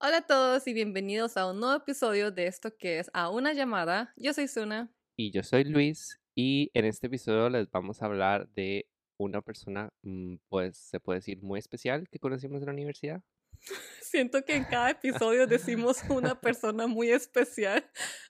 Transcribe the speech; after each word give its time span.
Hola 0.00 0.18
a 0.18 0.26
todos 0.28 0.64
y 0.68 0.74
bienvenidos 0.74 1.36
a 1.36 1.50
un 1.50 1.58
nuevo 1.58 1.74
episodio 1.74 2.30
de 2.30 2.46
esto 2.46 2.76
que 2.76 3.00
es 3.00 3.10
A 3.14 3.30
una 3.30 3.52
llamada. 3.52 4.14
Yo 4.16 4.32
soy 4.32 4.46
Suna. 4.46 4.94
Y 5.16 5.32
yo 5.32 5.42
soy 5.42 5.64
Luis 5.64 6.20
y 6.36 6.70
en 6.74 6.84
este 6.84 7.08
episodio 7.08 7.50
les 7.50 7.68
vamos 7.68 8.00
a 8.00 8.04
hablar 8.04 8.48
de 8.50 8.88
una 9.16 9.42
persona, 9.42 9.92
mm, 10.02 10.36
pues 10.48 10.78
se 10.78 11.00
puede 11.00 11.18
decir 11.18 11.42
muy 11.42 11.58
especial 11.58 12.08
que 12.08 12.20
conocimos 12.20 12.60
en 12.60 12.66
la 12.66 12.74
universidad. 12.74 13.24
Siento 14.00 14.44
que 14.44 14.54
en 14.54 14.66
cada 14.66 14.90
episodio 14.90 15.46
decimos 15.48 15.98
una 16.08 16.40
persona 16.40 16.86
muy 16.86 17.10
especial. 17.10 17.84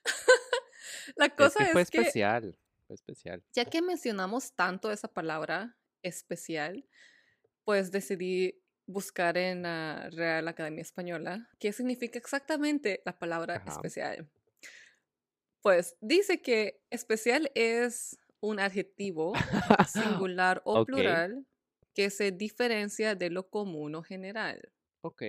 la 1.17 1.29
cosa 1.29 1.59
es 1.59 1.67
que 1.67 1.73
fue 1.73 1.81
es 1.83 1.91
que 1.91 1.97
especial, 1.99 2.57
fue 2.87 2.95
especial. 2.95 3.43
ya 3.53 3.65
que 3.65 3.83
mencionamos 3.83 4.53
tanto 4.53 4.91
esa 4.91 5.07
palabra 5.07 5.77
especial, 6.01 6.83
pues 7.63 7.91
decidí 7.91 8.58
buscar 8.89 9.37
en 9.37 9.61
la 9.61 10.09
Real 10.09 10.47
Academia 10.47 10.81
Española 10.81 11.47
qué 11.59 11.71
significa 11.71 12.17
exactamente 12.17 13.01
la 13.05 13.17
palabra 13.17 13.57
Ajá. 13.57 13.69
especial. 13.71 14.27
Pues 15.61 15.95
dice 16.01 16.41
que 16.41 16.81
especial 16.89 17.51
es 17.53 18.17
un 18.39 18.59
adjetivo 18.59 19.33
singular 19.87 20.61
o 20.65 20.85
plural 20.85 21.45
que 21.93 22.09
se 22.09 22.31
diferencia 22.31 23.13
de 23.13 23.29
lo 23.29 23.49
común 23.49 23.93
o 23.95 24.01
general. 24.01 24.71
Ok. 25.01 25.23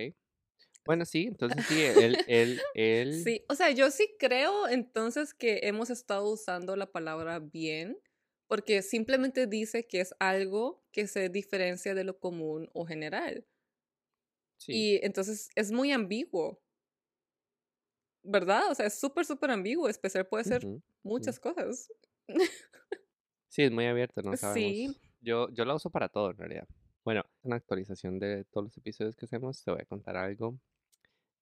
Bueno, 0.85 1.05
sí, 1.05 1.27
entonces 1.27 1.63
sí, 1.67 1.83
él, 1.83 2.17
él, 2.27 2.59
él. 2.73 3.23
Sí, 3.23 3.45
o 3.47 3.53
sea, 3.53 3.69
yo 3.69 3.91
sí 3.91 4.15
creo 4.17 4.67
entonces 4.67 5.35
que 5.35 5.59
hemos 5.63 5.91
estado 5.91 6.31
usando 6.31 6.75
la 6.75 6.91
palabra 6.91 7.39
bien, 7.39 7.99
porque 8.47 8.81
simplemente 8.81 9.45
dice 9.45 9.85
que 9.85 10.01
es 10.01 10.15
algo 10.19 10.80
que 10.91 11.07
se 11.07 11.29
diferencia 11.29 11.93
de 11.95 12.03
lo 12.03 12.19
común 12.19 12.69
o 12.73 12.85
general. 12.85 13.45
sí. 14.57 14.71
Y 14.73 15.05
entonces 15.05 15.49
es 15.55 15.71
muy 15.71 15.91
ambiguo, 15.91 16.61
¿verdad? 18.23 18.69
O 18.71 18.75
sea, 18.75 18.85
es 18.85 18.99
súper, 18.99 19.25
súper 19.25 19.51
ambiguo. 19.51 19.89
Especial 19.89 20.27
puede 20.27 20.43
ser 20.43 20.65
muchas 21.03 21.39
cosas. 21.39 21.91
Sí, 23.49 23.63
es 23.63 23.71
muy 23.71 23.85
abierto, 23.85 24.21
no 24.21 24.31
Sí. 24.33 24.37
sabemos. 24.37 25.01
Yo, 25.21 25.49
yo 25.51 25.65
la 25.65 25.75
uso 25.75 25.89
para 25.89 26.09
todo 26.09 26.31
en 26.31 26.37
realidad. 26.37 26.67
Bueno, 27.03 27.23
una 27.43 27.55
actualización 27.57 28.19
de 28.19 28.45
todos 28.45 28.65
los 28.65 28.77
episodios 28.77 29.15
que 29.15 29.25
hacemos, 29.25 29.63
te 29.63 29.71
voy 29.71 29.81
a 29.81 29.85
contar 29.85 30.15
algo 30.17 30.57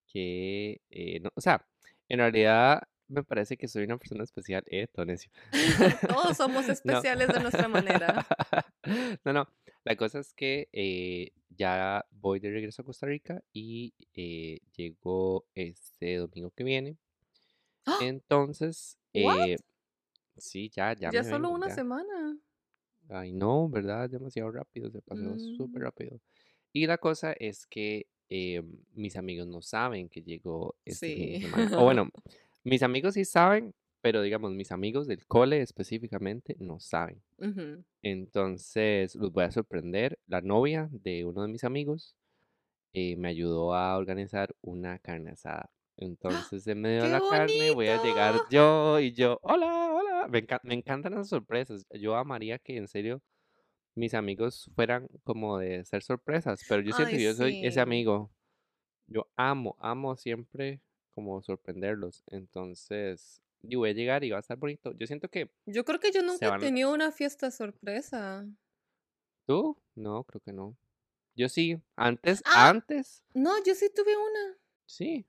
que, 0.08 0.82
eh, 0.90 1.20
no, 1.20 1.30
o 1.36 1.42
sea, 1.42 1.68
en 2.08 2.20
realidad 2.20 2.82
me 3.10 3.24
parece 3.24 3.58
que 3.58 3.68
soy 3.68 3.84
una 3.84 3.98
persona 3.98 4.24
especial, 4.24 4.64
eh, 4.68 4.88
todo 4.88 5.06
necio. 5.06 5.30
Todos 6.08 6.38
somos 6.38 6.66
No. 6.68 6.74
especiales 6.74 7.28
de 7.28 7.40
nuestra 7.42 7.68
manera. 7.68 8.26
No, 9.26 9.34
no. 9.34 9.48
La 9.84 9.96
cosa 9.96 10.20
es 10.20 10.34
que 10.34 10.70
eh, 10.72 11.32
ya 11.50 12.06
voy 12.12 12.40
de 12.40 12.50
regreso 12.50 12.82
a 12.82 12.86
Costa 12.86 13.06
Rica 13.06 13.44
y 13.54 13.94
eh, 14.14 14.60
llego 14.76 15.46
este 15.54 16.16
domingo 16.16 16.50
que 16.52 16.64
viene. 16.64 16.98
¡Ah! 17.86 17.98
Entonces, 18.02 18.98
eh, 19.14 19.58
sí, 20.38 20.70
ya, 20.70 20.94
ya 20.94 21.12
Ya 21.12 21.24
me 21.24 21.30
solo 21.30 21.50
vengo, 21.50 21.56
una 21.56 21.68
ya. 21.68 21.76
semana. 21.76 22.38
Ay, 23.10 23.32
no, 23.34 23.68
¿verdad? 23.70 24.10
Demasiado 24.10 24.50
rápido, 24.52 24.90
se 24.92 25.02
pasó 25.02 25.38
súper 25.38 25.82
Mm. 25.82 25.86
rápido. 25.86 26.20
Y 26.72 26.86
la 26.88 26.98
cosa 26.98 27.34
es 27.34 27.66
que 27.68 28.08
eh, 28.30 28.62
mis 28.94 29.16
amigos 29.18 29.48
no 29.48 29.62
saben 29.62 30.08
que 30.08 30.22
llegó 30.22 30.76
este 30.86 31.14
fin 31.16 31.32
de 31.34 31.40
Sí. 31.40 31.46
semana. 31.46 31.78
O 31.80 31.84
bueno, 31.84 32.10
mis 32.70 32.84
amigos 32.84 33.16
sí 33.16 33.26
saben, 33.26 33.74
pero 34.02 34.22
digamos, 34.22 34.52
mis 34.54 34.72
amigos 34.72 35.08
del 35.08 35.26
cole 35.28 35.62
específicamente 35.62 36.56
no 36.60 36.80
saben. 36.80 37.22
Entonces, 38.04 39.16
los 39.16 39.32
voy 39.32 39.46
a 39.46 39.52
sorprender. 39.52 40.20
La 40.28 40.42
novia 40.42 40.90
de 40.92 41.26
uno 41.26 41.42
de 41.44 41.50
mis 41.50 41.64
amigos 41.66 42.16
eh, 42.94 43.16
me 43.18 43.30
ayudó 43.30 43.74
a 43.76 43.98
organizar 43.98 44.56
una 44.62 45.00
carne 45.00 45.32
asada. 45.32 45.72
Entonces, 45.98 46.66
en 46.68 46.82
medio 46.82 47.04
de 47.04 47.08
¡Qué 47.08 47.14
la 47.14 47.22
carne 47.22 47.72
voy 47.72 47.88
a 47.88 48.04
llegar 48.04 48.36
yo 48.52 49.00
y 49.00 49.14
yo, 49.14 49.40
hola, 49.42 49.92
hola. 49.94 50.28
Me, 50.30 50.40
enca- 50.46 50.62
me 50.64 50.76
encantan 50.76 51.16
las 51.16 51.30
sorpresas. 51.30 51.86
Yo 51.94 52.16
amaría 52.16 52.60
que 52.60 52.78
en 52.78 52.88
serio 52.88 53.22
mis 53.96 54.14
amigos 54.14 54.72
fueran 54.76 55.08
como 55.24 55.58
de 55.60 55.86
ser 55.86 56.04
sorpresas, 56.04 56.66
pero 56.68 56.82
yo 56.82 56.94
siento 56.94 57.18
que 57.18 57.24
yo 57.24 57.34
soy 57.36 57.58
ese 57.62 57.82
amigo. 57.82 58.32
Yo 59.08 59.28
amo, 59.36 59.76
amo 59.80 60.16
siempre 60.16 60.82
como 61.20 61.42
sorprenderlos. 61.42 62.24
Entonces, 62.28 63.42
yo 63.62 63.80
voy 63.80 63.90
a 63.90 63.94
llegar 63.94 64.24
y 64.24 64.32
va 64.32 64.38
a 64.38 64.40
estar 64.40 64.58
bonito. 64.58 64.94
Yo 64.98 65.06
siento 65.06 65.28
que 65.30 65.52
Yo 65.66 65.84
creo 65.84 66.00
que 66.00 66.12
yo 66.12 66.22
nunca 66.24 66.56
he 66.56 66.60
tenido 66.60 66.94
una 66.94 67.12
fiesta 67.12 67.52
sorpresa. 67.52 68.48
¿Tú? 69.46 69.78
No, 69.96 70.24
creo 70.24 70.42
que 70.42 70.54
no. 70.54 70.78
Yo 71.36 71.50
sí, 71.50 71.78
antes, 71.96 72.42
Ah, 72.46 72.70
antes, 72.70 73.24
no, 73.34 73.52
yo 73.64 73.76
sí 73.76 73.90
tuve 73.94 74.16
una. 74.16 74.58
sí, 74.86 75.26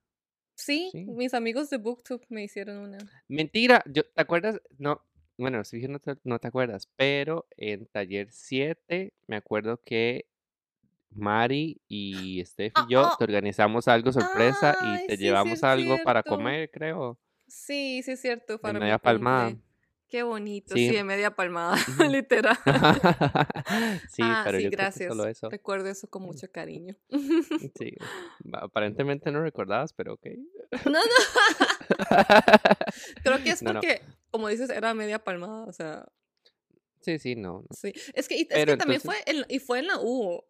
Sí, 0.54 0.90
sí. 0.92 1.04
mis 1.06 1.34
amigos 1.34 1.70
de 1.70 1.78
BookTube 1.78 2.22
me 2.28 2.44
hicieron 2.44 2.76
una. 2.78 2.98
Mentira, 3.28 3.82
yo, 3.86 4.04
¿te 4.04 4.20
acuerdas? 4.20 4.60
No, 4.78 5.02
bueno, 5.38 5.64
si 5.64 5.80
no 5.88 5.98
te, 6.00 6.16
no 6.24 6.38
te 6.38 6.48
acuerdas, 6.48 6.88
pero 6.96 7.46
en 7.56 7.86
taller 7.86 8.28
7 8.30 9.14
me 9.26 9.36
acuerdo 9.36 9.80
que 9.82 10.29
Mari 11.10 11.80
y 11.88 12.42
Steph 12.44 12.72
y 12.88 12.92
yo 12.92 13.02
oh, 13.08 13.16
te 13.16 13.24
organizamos 13.24 13.88
algo 13.88 14.12
sorpresa 14.12 14.76
y 14.82 15.06
te 15.08 15.16
sí, 15.16 15.22
llevamos 15.22 15.62
algo 15.64 15.98
para 16.04 16.22
comer, 16.22 16.70
creo, 16.70 17.18
Sí, 17.48 18.02
sí 18.04 18.12
es 18.12 18.20
cierto, 18.20 18.60
para 18.60 18.78
media 18.78 18.98
palmada. 18.98 19.52
Qué 20.08 20.22
bonito, 20.24 20.74
sí, 20.74 20.88
Sí. 20.88 20.96
en 20.96 21.06
media 21.06 21.30
palmada, 21.34 21.76
literal. 22.10 22.58
Sí, 24.10 24.22
Ah, 24.22 24.42
pero 24.44 24.58
sí, 24.58 24.64
yo 24.64 24.70
creo 24.70 24.90
que 24.90 24.98
solo 25.08 25.22
gracias. 25.22 25.36
eso. 25.38 25.50
Recuerdo 25.50 25.88
eso 25.88 26.08
con 26.10 26.22
mucho 26.22 26.50
cariño. 26.50 26.96
Sí, 27.78 27.92
aparentemente 28.52 29.30
no 29.30 29.40
recordabas, 29.42 29.92
pero 29.92 30.14
ok. 30.14 30.26
No, 30.86 30.90
no. 30.92 31.00
Creo 33.22 33.42
que 33.44 33.50
es 33.50 33.62
No, 33.62 33.72
no. 33.74 33.80
porque, 33.80 34.02
como 34.30 34.48
dices, 34.48 34.70
era 34.70 34.94
media 34.94 35.22
palmada, 35.22 35.64
o 35.64 35.72
sea, 35.72 36.06
Sí, 37.00 37.18
sí, 37.18 37.34
no, 37.36 37.60
no. 37.62 37.66
sí. 37.70 37.92
Es 38.14 38.28
que, 38.28 38.36
y- 38.36 38.40
es 38.42 38.48
que 38.48 38.76
también 38.76 39.00
entonces, 39.00 39.02
fue 39.04 39.16
en, 39.26 39.44
y 39.48 39.58
fue 39.58 39.78
en 39.78 39.86
la 39.86 39.98
U. 40.00 40.42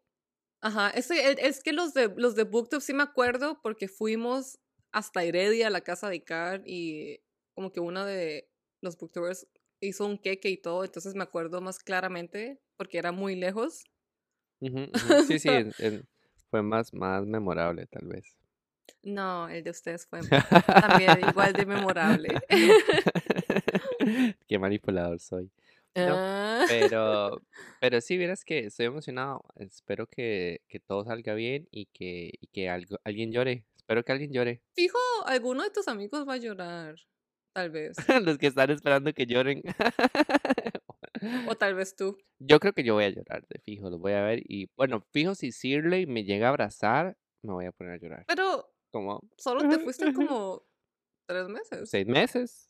Ajá, 0.62 0.90
es, 0.90 1.08
que- 1.08 1.36
es 1.38 1.62
que 1.62 1.72
los 1.72 1.94
de, 1.94 2.12
los 2.16 2.34
de 2.34 2.44
BookTube 2.44 2.80
sí 2.82 2.92
me 2.92 3.02
acuerdo 3.02 3.60
porque 3.62 3.88
fuimos 3.88 4.58
hasta 4.92 5.22
Heredia 5.24 5.68
a 5.68 5.70
la 5.70 5.80
casa 5.82 6.08
de 6.08 6.16
Icar 6.16 6.62
y 6.66 7.20
como 7.54 7.72
que 7.72 7.80
uno 7.80 8.04
de 8.04 8.50
los 8.82 8.96
booktubers 8.98 9.46
hizo 9.80 10.06
un 10.06 10.18
queque 10.18 10.50
y 10.50 10.56
todo, 10.58 10.84
entonces 10.84 11.14
me 11.14 11.22
acuerdo 11.22 11.60
más 11.60 11.78
claramente 11.78 12.60
porque 12.76 12.98
era 12.98 13.12
muy 13.12 13.36
lejos. 13.36 13.84
Sí, 15.26 15.38
sí, 15.38 15.48
fue 16.50 16.62
más, 16.62 16.92
más 16.92 17.24
memorable 17.24 17.86
tal 17.86 18.06
vez. 18.08 18.36
No, 19.02 19.48
el 19.48 19.64
de 19.64 19.70
ustedes 19.70 20.06
fue 20.06 20.20
también 20.66 21.26
igual 21.26 21.54
de 21.54 21.64
memorable. 21.64 22.28
Qué 24.48 24.58
manipulador 24.58 25.18
soy. 25.20 25.50
No, 25.96 26.14
Ah. 26.16 26.64
pero, 26.68 27.40
pero 27.80 28.00
sí, 28.00 28.16
vieras 28.16 28.44
que 28.44 28.60
estoy 28.66 28.86
emocionado. 28.86 29.42
Espero 29.56 30.06
que, 30.06 30.60
que 30.68 30.78
todo 30.80 31.04
salga 31.04 31.34
bien 31.34 31.66
y 31.70 31.86
que, 31.86 32.30
y 32.40 32.46
que 32.48 32.68
algo, 32.68 32.98
alguien 33.04 33.32
llore. 33.32 33.64
Espero 33.76 34.04
que 34.04 34.12
alguien 34.12 34.32
llore. 34.32 34.62
Fijo, 34.76 34.98
alguno 35.26 35.62
de 35.64 35.70
tus 35.70 35.88
amigos 35.88 36.26
va 36.28 36.34
a 36.34 36.36
llorar, 36.36 36.94
tal 37.52 37.70
vez. 37.70 37.96
Los 38.24 38.38
que 38.38 38.46
están 38.46 38.70
esperando 38.70 39.12
que 39.12 39.26
lloren. 39.26 39.62
O 41.48 41.56
tal 41.56 41.74
vez 41.74 41.94
tú. 41.96 42.16
Yo 42.38 42.60
creo 42.60 42.72
que 42.72 42.82
yo 42.84 42.94
voy 42.94 43.04
a 43.04 43.10
llorar, 43.10 43.46
de 43.48 43.58
fijo, 43.60 43.90
los 43.90 44.00
voy 44.00 44.12
a 44.12 44.22
ver. 44.22 44.40
Y 44.44 44.70
bueno, 44.76 45.02
fijo, 45.12 45.34
si 45.34 45.50
Shirley 45.50 46.06
me 46.06 46.24
llega 46.24 46.46
a 46.46 46.50
abrazar, 46.50 47.16
me 47.42 47.52
voy 47.52 47.66
a 47.66 47.72
poner 47.72 47.94
a 47.94 47.98
llorar. 47.98 48.24
Pero 48.26 48.72
Como 48.90 49.20
solo 49.36 49.68
te 49.68 49.78
fuiste 49.80 50.12
como 50.14 50.64
tres 51.28 51.48
meses. 51.48 51.90
seis 51.90 52.06
meses. 52.06 52.69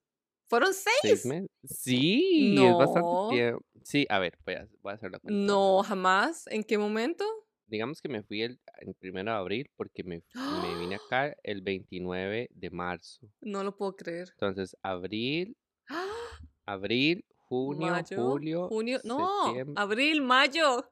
¿Fueron 0.51 0.75
Seis 0.75 0.95
seis? 1.03 1.27
meses. 1.27 1.49
Sí, 1.65 2.57
es 2.59 2.75
bastante 2.77 3.09
No, 3.09 3.29
tiempo. 3.31 3.65
Sí, 3.85 4.05
a 4.11 4.19
ver, 4.19 4.37
voy 4.45 4.55
a, 4.57 4.69
voy 4.83 4.91
a 4.91 4.95
hacer 4.97 5.13
la 5.13 5.21
cuenta 5.21 5.41
no, 5.41 5.83
jamás. 5.85 6.47
¿En 6.49 6.65
qué 6.65 6.77
momento? 6.77 7.25
Digamos 7.69 8.03
que 8.03 8.09
me 8.09 8.25
fui 8.25 8.43
el, 8.43 8.59
el 8.81 8.95
primero 8.95 9.31
de 9.31 9.39
abril 9.39 9.71
porque 9.77 10.03
me, 10.03 10.25
me 10.35 10.77
vine 10.81 10.97
acá 11.09 11.33
el 11.45 11.63
29 11.63 12.51
de 12.53 12.71
marzo. 12.71 13.29
No 13.41 13.63
lo 13.63 13.77
puedo 13.77 13.95
creer. 13.95 14.31
Entonces, 14.33 14.77
abril, 14.83 15.57
abril, 16.67 17.25
junio, 17.37 17.93
Mayo, 17.93 18.17
julio, 18.17 18.69
junio, 18.69 19.01
no, 19.05 19.55
abril, 19.77 20.21
mayo. 20.21 20.91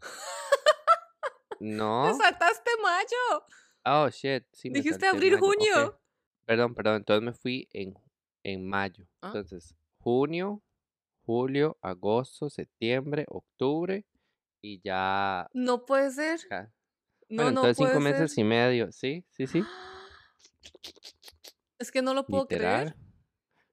No. 1.58 2.16
saltaste 2.16 2.70
mayo. 2.82 3.44
Oh, 3.84 4.08
shit. 4.08 4.44
Sí, 4.52 4.70
Dijiste 4.70 5.06
abril, 5.06 5.32
mayo. 5.32 5.42
Junio. 5.44 6.00
Perdón, 6.46 6.74
perdón. 6.74 6.96
Entonces 6.96 7.22
me 7.22 7.32
fui 7.34 7.68
en, 7.72 7.94
en 8.42 8.66
mayo. 8.68 9.06
Ah, 9.20 9.28
Entonces, 9.28 9.74
junio, 9.98 10.62
julio, 11.24 11.78
agosto, 11.82 12.50
septiembre, 12.50 13.24
octubre 13.28 14.04
y 14.62 14.80
ya. 14.82 15.48
no 15.52 15.84
puede 15.86 16.10
ser. 16.10 16.40
ya. 16.50 16.72
No, 17.28 17.44
Bueno, 17.44 17.50
no 17.52 17.60
entonces 17.60 17.76
cinco 17.86 18.00
meses 18.00 18.38
y 18.38 18.44
medio. 18.44 18.90
Sí, 18.92 19.24
sí, 19.30 19.46
sí. 19.46 19.62
Es 21.78 21.90
que 21.90 22.02
no 22.02 22.12
lo 22.12 22.26
puedo 22.26 22.46
creer. 22.46 22.94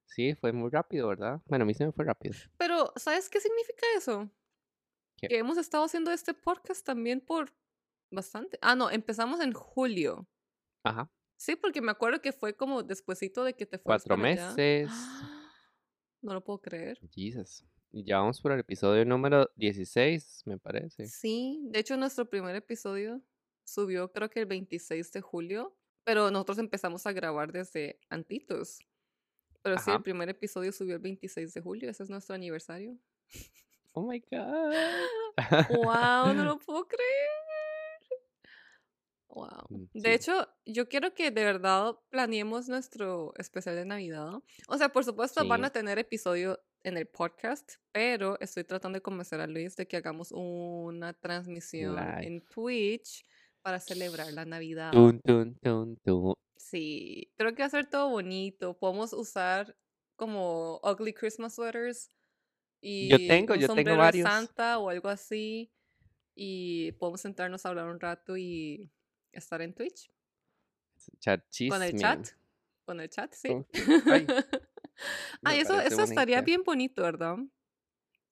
Sí, 0.05 0.33
fue 0.35 0.53
muy 0.53 0.69
rápido, 0.69 1.09
¿verdad? 1.09 1.41
Bueno, 1.45 1.63
a 1.63 1.65
mí 1.65 1.73
se 1.73 1.85
me 1.85 1.91
fue 1.91 2.05
rápido. 2.05 2.35
Pero, 2.57 2.93
¿sabes 2.95 3.29
qué 3.29 3.41
significa 3.41 3.85
eso? 3.97 4.29
¿Qué? 5.17 5.27
Que 5.27 5.37
hemos 5.39 5.57
estado 5.57 5.83
haciendo 5.83 6.11
este 6.11 6.33
podcast 6.33 6.85
también 6.85 7.19
por 7.19 7.53
bastante. 8.09 8.57
Ah, 8.61 8.75
no, 8.75 8.89
empezamos 8.89 9.41
en 9.41 9.51
julio. 9.51 10.25
Ajá. 10.83 11.11
Sí, 11.37 11.55
porque 11.55 11.81
me 11.81 11.91
acuerdo 11.91 12.19
que 12.21 12.31
fue 12.33 12.55
como 12.55 12.83
despuesito 12.83 13.43
de 13.43 13.53
que 13.53 13.65
te 13.65 13.77
fuiste 13.77 13.85
Cuatro 13.85 14.15
allá. 14.15 14.23
meses. 14.23 14.89
No 16.21 16.33
lo 16.33 16.43
puedo 16.43 16.59
creer. 16.61 16.99
Jesus. 17.11 17.63
Y 17.91 18.03
ya 18.03 18.17
vamos 18.17 18.41
por 18.41 18.51
el 18.51 18.59
episodio 18.59 19.05
número 19.05 19.49
16, 19.55 20.43
me 20.45 20.57
parece. 20.57 21.07
Sí, 21.07 21.59
de 21.71 21.79
hecho 21.79 21.95
nuestro 21.95 22.29
primer 22.29 22.55
episodio 22.55 23.21
subió 23.63 24.11
creo 24.11 24.29
que 24.29 24.39
el 24.41 24.45
26 24.45 25.11
de 25.11 25.21
julio, 25.21 25.77
pero 26.03 26.31
nosotros 26.31 26.57
empezamos 26.57 27.05
a 27.05 27.11
grabar 27.13 27.51
desde 27.51 27.99
antitos. 28.09 28.79
Pero 29.61 29.77
sí, 29.79 29.91
el 29.91 30.01
primer 30.01 30.29
episodio 30.29 30.71
subió 30.71 30.95
el 30.95 31.01
26 31.01 31.53
de 31.53 31.61
julio, 31.61 31.89
ese 31.89 32.03
es 32.03 32.09
nuestro 32.09 32.35
aniversario. 32.35 32.97
Oh 33.93 34.07
my 34.09 34.19
God. 34.31 34.73
¡Wow! 35.69 36.33
No 36.33 36.43
lo 36.45 36.59
puedo 36.59 36.87
creer. 36.87 37.29
Wow. 39.37 39.67
Mm, 39.69 39.85
De 39.93 40.13
hecho, 40.15 40.47
yo 40.65 40.87
quiero 40.89 41.13
que 41.13 41.29
de 41.29 41.43
verdad 41.43 41.95
planeemos 42.09 42.67
nuestro 42.67 43.33
especial 43.37 43.75
de 43.75 43.85
Navidad. 43.85 44.31
O 44.67 44.77
sea, 44.77 44.89
por 44.89 45.03
supuesto 45.05 45.47
van 45.47 45.63
a 45.63 45.69
tener 45.69 45.99
episodio 45.99 46.59
en 46.83 46.97
el 46.97 47.07
podcast, 47.07 47.73
pero 47.91 48.39
estoy 48.39 48.63
tratando 48.63 48.97
de 48.97 49.01
convencer 49.03 49.39
a 49.39 49.45
Luis 49.47 49.75
de 49.75 49.87
que 49.87 49.97
hagamos 49.97 50.31
una 50.31 51.13
transmisión 51.13 51.95
Live. 51.95 52.25
en 52.25 52.45
Twitch 52.45 53.23
para 53.61 53.79
celebrar 53.79 54.31
la 54.33 54.45
Navidad. 54.45 54.91
Sí, 56.55 57.31
creo 57.35 57.53
que 57.53 57.61
va 57.61 57.67
a 57.67 57.69
ser 57.69 57.87
todo 57.89 58.09
bonito. 58.09 58.77
Podemos 58.79 59.13
usar 59.13 59.77
como 60.15 60.79
ugly 60.83 61.13
Christmas 61.13 61.53
sweaters 61.53 62.09
y 62.81 63.09
Yo 63.09 63.17
tengo, 63.17 63.53
un 63.53 63.59
yo 63.59 63.67
tengo 63.67 63.75
sombrero 63.75 63.97
varios. 63.97 64.27
Santa 64.27 64.79
o 64.79 64.89
algo 64.89 65.09
así. 65.09 65.71
Y 66.33 66.91
podemos 66.93 67.21
sentarnos 67.21 67.65
a 67.65 67.69
hablar 67.69 67.87
un 67.87 67.99
rato 67.99 68.37
y 68.37 68.89
estar 69.37 69.61
en 69.61 69.73
Twitch 69.73 70.09
con 71.69 71.83
el 71.83 71.95
chat. 71.95 72.27
Con 72.85 72.99
el 72.99 73.09
chat, 73.09 73.33
sí. 73.33 73.49
Ay, 74.05 74.27
Ay, 75.43 75.59
eso, 75.59 75.79
eso 75.79 76.03
estaría 76.03 76.41
bien 76.41 76.63
bonito, 76.63 77.03
¿verdad? 77.03 77.37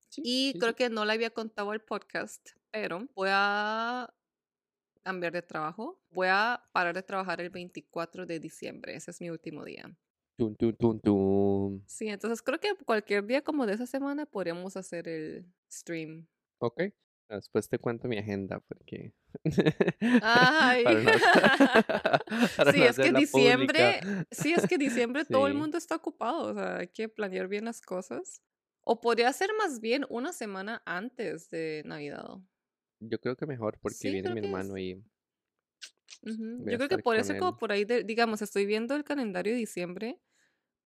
Sí, 0.09 0.21
Y 0.23 0.51
sí, 0.53 0.59
creo 0.59 0.71
sí. 0.71 0.75
que 0.77 0.89
no 0.89 1.05
le 1.05 1.13
había 1.13 1.29
contado 1.29 1.71
al 1.71 1.81
podcast, 1.81 2.49
pero 2.71 3.07
voy 3.13 3.29
a 3.31 4.11
cambiar 5.03 5.33
de 5.33 5.41
trabajo. 5.41 5.99
Voy 6.09 6.27
a 6.29 6.63
parar 6.71 6.95
de 6.95 7.03
trabajar 7.03 7.41
el 7.41 7.49
24 7.49 8.25
de 8.25 8.39
diciembre. 8.39 8.95
Ese 8.95 9.11
es 9.11 9.21
mi 9.21 9.29
último 9.29 9.63
día. 9.63 9.95
Tun, 10.37 10.55
tun, 10.55 10.75
tun, 10.75 10.99
tun. 10.99 11.83
Sí, 11.85 12.07
entonces 12.07 12.41
creo 12.41 12.59
que 12.59 12.75
cualquier 12.85 13.25
día 13.25 13.41
como 13.41 13.65
de 13.65 13.73
esa 13.73 13.85
semana 13.85 14.25
podríamos 14.25 14.75
hacer 14.77 15.07
el 15.07 15.45
stream. 15.71 16.27
Ok. 16.59 16.83
Después 17.29 17.67
te 17.69 17.79
cuento 17.79 18.07
mi 18.07 18.17
agenda 18.17 18.59
porque. 18.61 19.13
Ay. 20.19 20.83
para 20.83 21.01
no, 21.01 21.11
para 22.55 22.73
Sí, 22.73 22.79
no 22.79 22.85
es 22.85 22.99
que 22.99 23.11
diciembre, 23.13 23.99
pública. 24.01 24.27
sí, 24.31 24.53
es 24.53 24.67
que 24.67 24.77
diciembre 24.77 25.25
todo 25.25 25.47
el 25.47 25.53
mundo 25.55 25.77
está 25.77 25.95
ocupado, 25.95 26.51
o 26.51 26.53
sea, 26.53 26.77
hay 26.77 26.87
que 26.89 27.09
planear 27.09 27.47
bien 27.47 27.65
las 27.65 27.81
cosas. 27.81 28.41
O 28.81 29.01
podría 29.01 29.31
ser 29.33 29.49
más 29.57 29.79
bien 29.81 30.05
una 30.09 30.31
semana 30.33 30.81
antes 30.85 31.49
de 31.49 31.81
Navidad. 31.85 32.37
Yo 32.99 33.19
creo 33.19 33.37
que 33.37 33.45
mejor 33.45 33.79
porque 33.79 33.95
Sí, 33.95 34.11
viene 34.11 34.29
mi 34.31 34.39
hermano 34.39 34.77
es. 34.77 34.83
y 34.83 35.01
Yo 36.21 36.77
creo 36.77 36.89
que 36.89 36.97
con 37.03 37.23
ser 37.23 37.37
como 37.37 37.57
por 37.57 37.71
ahí, 37.71 37.85
de, 37.85 38.03
digamos, 38.03 38.41
estoy 38.41 38.65
viendo 38.65 38.95
el 38.95 39.03
calendario 39.03 39.53
de 39.53 39.59
diciembre 39.59 40.19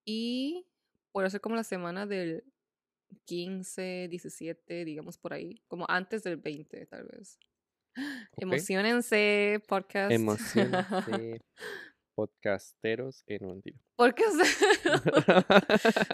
y 0.05 0.67
podría 1.11 1.29
ser 1.29 1.41
como 1.41 1.55
la 1.55 1.63
semana 1.63 2.05
del 2.05 2.43
15, 3.25 4.07
17, 4.09 4.85
digamos 4.85 5.17
por 5.17 5.33
ahí, 5.33 5.61
como 5.67 5.85
antes 5.89 6.23
del 6.23 6.37
20 6.37 6.85
tal 6.85 7.07
vez. 7.07 7.39
Ok. 7.97 8.43
Emocionense, 8.43 9.61
podcast. 9.67 10.11
Emocionense. 10.13 11.41
Podcasteros. 12.15 13.23
Eh, 13.27 13.39
no, 13.39 13.49
mentira. 13.49 13.77
Porque, 13.95 14.23
o 14.25 14.31
sea, 14.31 14.45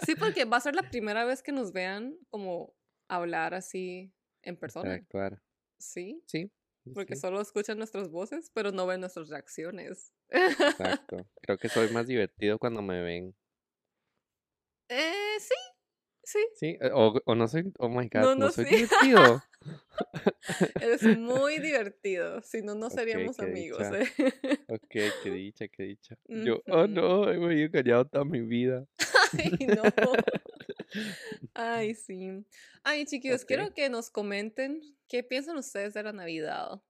sí, 0.06 0.14
porque 0.14 0.44
va 0.44 0.58
a 0.58 0.60
ser 0.60 0.74
la 0.76 0.88
primera 0.88 1.24
vez 1.24 1.42
que 1.42 1.52
nos 1.52 1.72
vean 1.72 2.16
como 2.28 2.74
hablar 3.08 3.54
así 3.54 4.12
en 4.42 4.56
persona, 4.56 4.88
Interactuar. 4.96 5.42
¿sí? 5.78 6.22
Sí. 6.26 6.52
sí, 6.84 6.90
Porque 6.94 7.16
sí, 7.16 7.20
solo 7.20 7.40
escuchan 7.40 7.78
nuestras 7.78 8.08
voces, 8.08 8.50
pero 8.54 8.70
no 8.70 8.86
ven 8.86 9.00
nuestras 9.00 9.28
reacciones. 9.28 10.12
Exacto. 10.28 11.26
Creo 11.42 11.58
que 11.58 11.68
soy 11.68 11.88
más 11.90 12.06
divertido 12.06 12.58
cuando 12.58 12.82
me 12.82 13.02
ven. 13.02 13.34
Eh, 14.88 15.40
sí, 15.40 15.54
sí. 16.26 16.38
Sí. 16.56 16.76
eh, 16.80 16.90
O, 16.92 17.14
o 17.24 17.34
no 17.34 17.46
soy. 17.48 17.72
Oh 17.78 17.88
my 17.88 18.08
God. 18.08 18.20
No, 18.22 18.34
No, 18.34 18.46
no, 18.46 18.50
soy 18.52 18.64
sí. 18.66 18.74
divertido. 18.76 19.42
Eres 20.80 21.02
muy 21.18 21.58
divertido. 21.58 22.40
Si 22.42 22.62
no, 22.62 22.74
no 22.74 22.90
seríamos 22.90 23.38
amigos. 23.40 23.78
dicha. 23.78 24.00
¿eh? 24.02 24.58
Ok, 24.68 24.94
qué 25.22 25.30
dicha, 25.30 25.68
qué 25.68 25.82
dicha. 25.84 26.16
Yo, 26.28 26.62
oh 26.68 26.86
no, 26.86 27.30
he 27.30 27.38
vivido 27.38 27.70
callado 27.70 28.04
toda 28.06 28.24
mi 28.24 28.40
vida. 28.42 28.84
Ay, 29.38 29.66
no. 29.66 29.82
Ay, 31.54 31.94
sí. 31.94 32.44
Ay, 32.82 33.04
chiquillos, 33.06 33.44
quiero 33.44 33.72
que 33.74 33.88
nos 33.88 34.10
comenten 34.10 34.80
qué 35.08 35.22
piensan 35.22 35.56
ustedes 35.56 35.94
de 35.94 36.02
la 36.02 36.12
Navidad. 36.12 36.80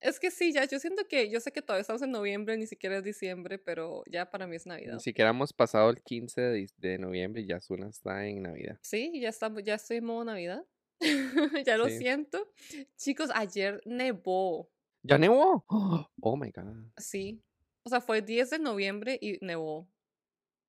Es 0.00 0.20
que 0.20 0.30
sí, 0.30 0.52
ya, 0.52 0.64
yo 0.66 0.78
siento 0.78 1.04
que, 1.08 1.30
yo 1.30 1.40
sé 1.40 1.52
que 1.52 1.62
todavía 1.62 1.80
estamos 1.80 2.02
en 2.02 2.10
noviembre, 2.10 2.56
ni 2.56 2.66
siquiera 2.66 2.98
es 2.98 3.04
diciembre, 3.04 3.58
pero 3.58 4.02
ya 4.10 4.30
para 4.30 4.46
mí 4.46 4.56
es 4.56 4.66
Navidad. 4.66 4.94
Ni 4.94 5.00
siquiera 5.00 5.30
hemos 5.30 5.52
pasado 5.52 5.90
el 5.90 6.02
15 6.02 6.66
de, 6.76 6.98
noviembre 6.98 7.42
y 7.42 7.46
ya 7.46 7.60
Zuna 7.60 7.88
está 7.88 8.26
en 8.26 8.42
Navidad. 8.42 8.78
Sí, 8.82 9.18
ya 9.20 9.30
estamos, 9.30 9.62
ya 9.62 9.74
estoy 9.74 9.98
en 9.98 10.04
modo 10.04 10.24
Navidad. 10.24 10.64
ya 11.66 11.76
lo 11.76 11.88
Sí. 11.88 11.98
siento. 11.98 12.50
Chicos, 12.96 13.30
ayer 13.34 13.80
nevó. 13.84 14.70
¿Ya 15.02 15.18
nevó? 15.18 15.64
Oh 16.20 16.36
my 16.36 16.50
God. 16.50 16.90
Sí. 16.96 17.42
O 17.84 17.88
sea, 17.88 18.00
fue 18.00 18.20
10 18.22 18.50
de 18.50 18.58
noviembre 18.58 19.18
y 19.20 19.38
nevó. 19.44 19.88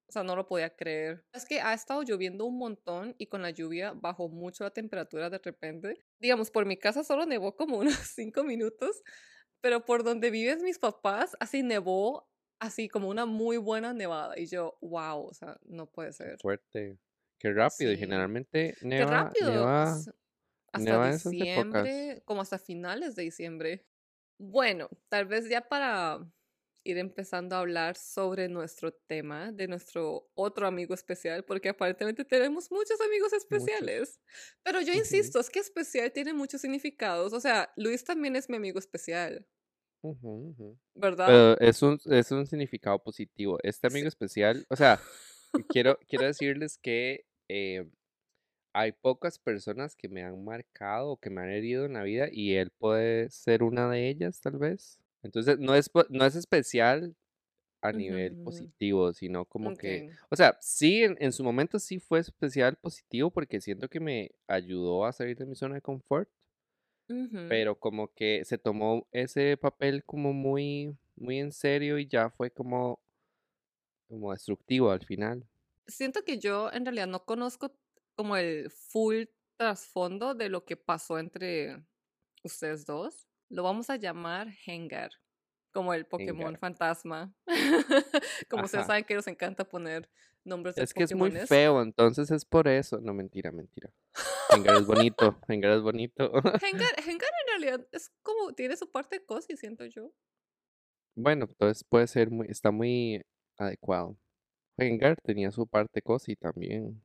O 0.10 0.12
sea, 0.14 0.24
no 0.24 0.36
lo 0.36 0.48
podía 0.48 0.70
creer. 0.76 1.26
Es 1.34 1.46
que 1.46 1.60
ha 1.60 1.74
estado 1.74 2.02
lloviendo 2.04 2.46
un 2.46 2.58
montón 2.58 3.14
y 3.18 3.28
con 3.28 3.42
la 3.42 3.50
lluvia 3.50 3.92
bajó 3.94 4.30
mucho 4.30 4.64
la 4.64 4.72
temperatura 4.72 5.30
de 5.30 5.40
repente. 5.40 6.06
Digamos, 6.20 6.50
por 6.50 6.66
mi 6.66 6.78
casa 6.78 7.04
solo 7.04 7.26
nevó 7.26 7.56
como 7.56 7.78
unos 7.80 7.96
5 8.16 8.44
minutos, 8.44 9.02
pero 9.62 9.84
por 9.86 10.04
donde 10.04 10.32
viven 10.32 10.64
mis 10.64 10.80
papás, 10.80 11.36
así 11.40 11.62
nevó, 11.64 12.30
así 12.60 12.88
como 12.90 13.10
una 13.10 13.26
muy 13.26 13.58
buena 13.58 13.94
nevada. 13.94 14.40
Y 14.40 14.46
yo, 14.48 14.78
wow, 14.82 15.26
o 15.28 15.34
sea, 15.34 15.58
no 15.66 15.88
puede 15.92 16.10
Qué 16.10 16.14
ser. 16.14 16.38
fuerte. 16.42 16.98
Qué 17.40 17.52
rápido. 17.54 17.92
Y 17.92 17.98
generalmente 17.98 18.76
Qué 18.80 18.88
neva, 18.88 19.24
rápido. 19.26 19.52
neva- 19.52 19.84
as- 19.94 20.10
Hasta 20.72 20.92
neva 20.92 21.12
diciembre, 21.12 22.22
como 22.26 22.42
hasta 22.42 22.58
finales 22.60 23.16
de 23.16 23.24
diciembre. 23.24 23.86
Bueno, 24.40 24.90
tal 25.10 25.26
vez 25.26 25.50
ya 25.50 25.62
para 25.62 26.20
ir 26.88 26.98
empezando 26.98 27.56
a 27.56 27.60
hablar 27.60 27.98
sobre 27.98 28.48
nuestro 28.48 28.94
tema 28.94 29.52
de 29.52 29.68
nuestro 29.68 30.30
otro 30.36 30.68
amigo 30.68 30.94
especial, 30.94 31.44
porque 31.44 31.70
aparentemente 31.70 32.24
tenemos 32.24 32.72
muchos 32.72 33.00
amigos 33.02 33.34
especiales. 33.34 34.22
Pero 34.64 34.82
yo 34.82 34.94
insisto, 34.94 35.40
es 35.40 35.50
que 35.50 35.60
especial 35.60 36.12
tiene 36.12 36.34
muchos 36.34 36.62
significados. 36.62 37.34
O 37.34 37.40
sea, 37.40 37.72
Luis 37.76 38.04
también 38.04 38.36
es 38.36 38.50
mi 38.50 38.56
amigo 38.56 38.80
especial. 38.80 39.46
¿verdad? 40.96 41.28
Pero 41.28 41.60
es 41.60 41.82
un, 41.82 42.00
es 42.06 42.32
un 42.32 42.46
significado 42.46 43.04
positivo. 43.04 43.58
Este 43.64 43.88
amigo 43.88 44.08
especial, 44.08 44.66
o 44.70 44.76
sea, 44.76 45.02
quiero, 45.70 45.98
quiero 46.08 46.26
decirles 46.26 46.78
que 46.78 47.26
eh, 47.50 47.90
hay 48.74 48.92
pocas 48.92 49.40
personas 49.40 49.96
que 49.96 50.08
me 50.08 50.24
han 50.24 50.44
marcado 50.44 51.12
o 51.12 51.18
que 51.18 51.30
me 51.30 51.42
han 51.42 51.50
herido 51.50 51.86
en 51.86 51.94
la 51.94 52.04
vida 52.04 52.28
y 52.32 52.56
él 52.56 52.72
puede 52.78 53.30
ser 53.30 53.64
una 53.64 53.90
de 53.90 54.08
ellas, 54.08 54.40
tal 54.40 54.58
vez. 54.58 55.00
Entonces, 55.24 55.60
no 55.60 55.76
es, 55.76 55.90
no 56.10 56.26
es 56.26 56.36
especial 56.36 57.16
a 57.82 57.92
nivel 57.92 58.36
positivo, 58.44 59.14
sino 59.14 59.46
como 59.46 59.76
que, 59.76 60.10
o 60.30 60.36
sea, 60.36 60.58
sí, 60.62 61.04
en, 61.04 61.16
en 61.20 61.32
su 61.32 61.44
momento 61.44 61.80
sí 61.80 62.00
fue 62.00 62.20
especial 62.20 62.76
positivo 62.78 63.32
porque 63.32 63.62
siento 63.62 63.88
que 63.88 64.00
me 64.00 64.32
ayudó 64.48 65.06
a 65.06 65.14
salir 65.14 65.38
de 65.38 65.46
mi 65.46 65.56
zona 65.56 65.76
de 65.76 65.82
confort, 65.82 66.30
pero 67.48 67.80
como 67.80 68.14
que 68.14 68.44
se 68.46 68.58
tomó 68.58 69.08
ese 69.12 69.58
papel 69.58 70.04
como 70.04 70.34
muy, 70.34 70.98
muy 71.16 71.40
en 71.40 71.52
serio 71.52 71.98
y 71.98 72.08
ya 72.08 72.30
fue 72.30 72.52
como, 72.52 73.00
como 74.10 74.32
destructivo 74.32 74.92
al 74.92 75.06
final. 75.06 75.48
Siento 75.88 76.24
que 76.24 76.40
yo 76.40 76.72
en 76.72 76.86
realidad 76.86 77.08
no 77.08 77.24
conozco 77.24 77.72
como 78.16 78.36
el 78.36 78.70
full 78.70 79.26
trasfondo 79.58 80.36
de 80.36 80.50
lo 80.50 80.66
que 80.66 80.76
pasó 80.76 81.20
entre 81.20 81.84
ustedes 82.44 82.86
dos. 82.86 83.27
Lo 83.50 83.64
vamos 83.64 83.90
a 83.90 83.96
llamar 83.96 84.50
Hengar, 84.66 85.12
como 85.72 85.94
el 85.94 86.06
Pokémon 86.06 86.48
Hengar. 86.48 86.60
fantasma. 86.60 87.34
como 88.50 88.66
ustedes 88.66 88.88
saben 88.88 89.06
que 89.06 89.16
nos 89.16 89.28
encanta 89.28 89.64
poner 89.64 90.10
nombres 90.44 90.76
de 90.76 90.84
Es 90.84 90.94
que 90.94 91.04
es 91.04 91.16
muy 91.16 91.32
feo, 91.32 91.82
entonces 91.82 92.32
es 92.32 92.46
por 92.46 92.68
eso. 92.68 93.00
No, 93.00 93.14
mentira, 93.14 93.52
mentira. 93.52 93.92
Hengar 94.50 94.78
es 94.78 94.86
bonito, 94.86 95.40
Hengar 95.48 95.72
es 95.74 95.82
bonito. 95.82 96.32
Hengar, 96.34 96.94
Hengar 97.06 97.30
en 97.42 97.48
realidad 97.48 97.88
es 97.92 98.12
como, 98.24 98.54
tiene 98.54 98.76
su 98.76 98.92
parte 98.92 99.24
cozy, 99.24 99.56
siento 99.58 99.86
yo. 99.86 100.12
Bueno, 101.16 101.46
entonces 101.50 101.84
puede 101.84 102.08
ser 102.08 102.30
muy, 102.30 102.48
está 102.48 102.72
muy 102.72 103.24
adecuado. 103.58 104.18
Hengar 104.78 105.18
tenía 105.24 105.52
su 105.52 105.68
parte 105.68 106.02
cosi 106.02 106.36
también. 106.36 107.04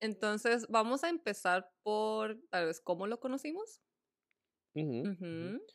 Entonces, 0.00 0.66
vamos 0.68 1.02
a 1.02 1.08
empezar 1.08 1.68
por 1.82 2.38
tal 2.50 2.66
vez 2.66 2.80
cómo 2.80 3.06
lo 3.06 3.18
conocimos. 3.18 3.80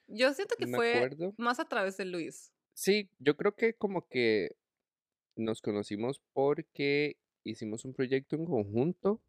Yo 0.08 0.34
siento 0.34 0.56
que 0.58 0.65
Me 0.68 0.77
fue 0.77 0.96
acuerdo. 0.96 1.34
más 1.38 1.60
a 1.60 1.65
través 1.65 1.98
de 1.98 2.06
Luis. 2.06 2.51
Sí, 2.74 3.10
yo 3.20 3.36
creo 3.36 3.56
que 3.56 3.74
como 3.74 4.08
que 4.08 4.56
nos 5.36 5.62
conocimos 5.62 6.22
porque 6.34 7.18
hicimos 7.44 7.86
un 7.86 7.94
proyecto 7.94 8.36
en 8.36 8.46
conjunto, 8.46 9.22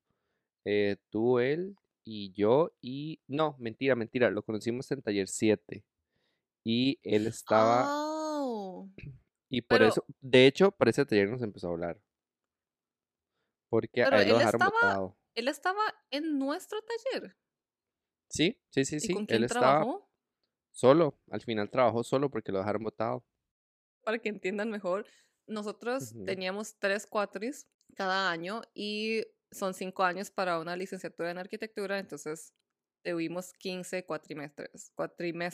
eh, 0.65 0.97
tú, 1.11 1.39
él 1.39 1.77
y 2.05 2.33
yo, 2.33 2.73
y 2.81 3.21
no, 3.29 3.57
mentira, 3.59 3.95
mentira, 3.97 4.31
lo 4.31 4.43
conocimos 4.43 4.91
en 4.91 5.03
Taller 5.03 5.29
7 5.29 5.85
y 6.65 6.99
él 7.03 7.27
estaba, 7.27 7.95
Oh, 7.95 8.89
y 9.51 9.63
por 9.63 9.69
pero, 9.79 9.89
eso, 9.89 10.05
de 10.21 10.47
hecho, 10.47 10.73
por 10.73 10.89
ese 10.89 11.05
taller 11.07 11.29
nos 11.31 11.43
empezó 11.43 11.69
a 11.69 11.71
hablar, 11.73 12.01
porque 13.69 14.03
a 14.11 14.23
él 14.23 14.29
lo 14.29 14.35
él 14.35 14.39
dejaron 14.39 14.63
estaba, 14.63 14.71
botado. 14.71 15.19
él 15.35 15.49
estaba 15.49 15.83
en 16.11 16.39
nuestro 16.39 16.79
taller. 16.83 17.37
Sí, 18.31 18.59
sí, 18.71 18.85
sí, 18.87 18.99
¿Y 18.99 19.11
sí, 19.11 19.11
con 19.11 19.27
él 19.27 19.43
quién 19.43 19.45
estaba 19.45 19.87
trabajó? 19.87 20.09
solo, 20.73 21.21
al 21.31 21.43
final 21.43 21.71
trabajó 21.71 22.05
solo 22.05 22.31
porque 22.31 22.53
lo 22.53 22.59
dejaron 22.61 22.85
botado. 22.85 23.25
Para 24.05 24.19
que 24.19 24.29
entiendan 24.31 24.71
mejor, 24.71 25.07
nosotros 25.47 26.17
teníamos 26.25 26.79
tres 26.79 27.07
cuatris 27.07 27.69
cada 27.97 28.31
año 28.31 28.63
y 28.75 29.25
son 29.51 29.75
cinco 29.75 30.05
años 30.05 30.31
para 30.31 30.59
una 30.61 30.77
licenciatura 30.77 31.31
en 31.31 31.39
arquitectura, 31.39 31.99
entonces 31.99 32.55
tuvimos 33.05 33.53
15 33.55 34.05
cuatrimestres, 34.07 34.93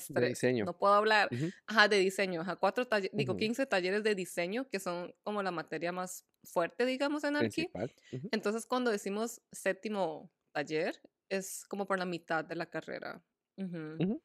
De 0.08 0.20
cuatrimestres, 0.20 0.32
diseño. 0.32 0.66
no 0.66 0.78
puedo 0.78 0.94
hablar, 0.94 1.32
Ujú, 1.32 1.52
ajá, 1.66 1.88
de 1.88 1.98
diseño, 1.98 2.42
ajá, 2.42 2.56
cuatro 2.56 2.86
talleres, 2.86 3.16
digo, 3.16 3.36
ujú, 3.36 3.36
15 3.36 3.66
talleres 3.66 4.02
de 4.04 4.14
diseño, 4.14 4.68
que 4.68 4.80
son 4.80 5.14
como 5.22 5.42
la 5.42 5.50
materia 5.50 5.92
más 5.92 6.26
fuerte, 6.44 6.84
digamos, 6.86 7.24
en 7.24 7.36
Arqui. 7.36 7.72
Ujú, 8.12 8.30
Entonces, 8.30 8.66
cuando 8.66 8.90
decimos 8.90 9.42
séptimo 9.52 10.32
taller, 10.52 11.00
es 11.28 11.64
como 11.68 11.86
por 11.86 11.98
la 11.98 12.04
mitad 12.04 12.44
de 12.44 12.56
la 12.56 12.66
carrera. 12.66 13.22
Ujú. 13.56 14.22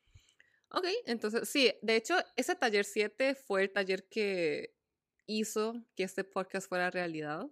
Ok, 0.70 0.86
entonces 1.06 1.50
sí, 1.50 1.74
de 1.82 1.96
hecho, 1.96 2.16
ese 2.36 2.56
taller 2.56 2.86
7 2.86 3.36
fue 3.36 3.64
el 3.64 3.72
taller 3.72 4.08
que 4.08 4.74
hizo 5.26 5.86
que 5.96 6.04
este 6.04 6.24
podcast 6.24 6.68
fuera 6.70 6.90
realidad. 6.90 7.50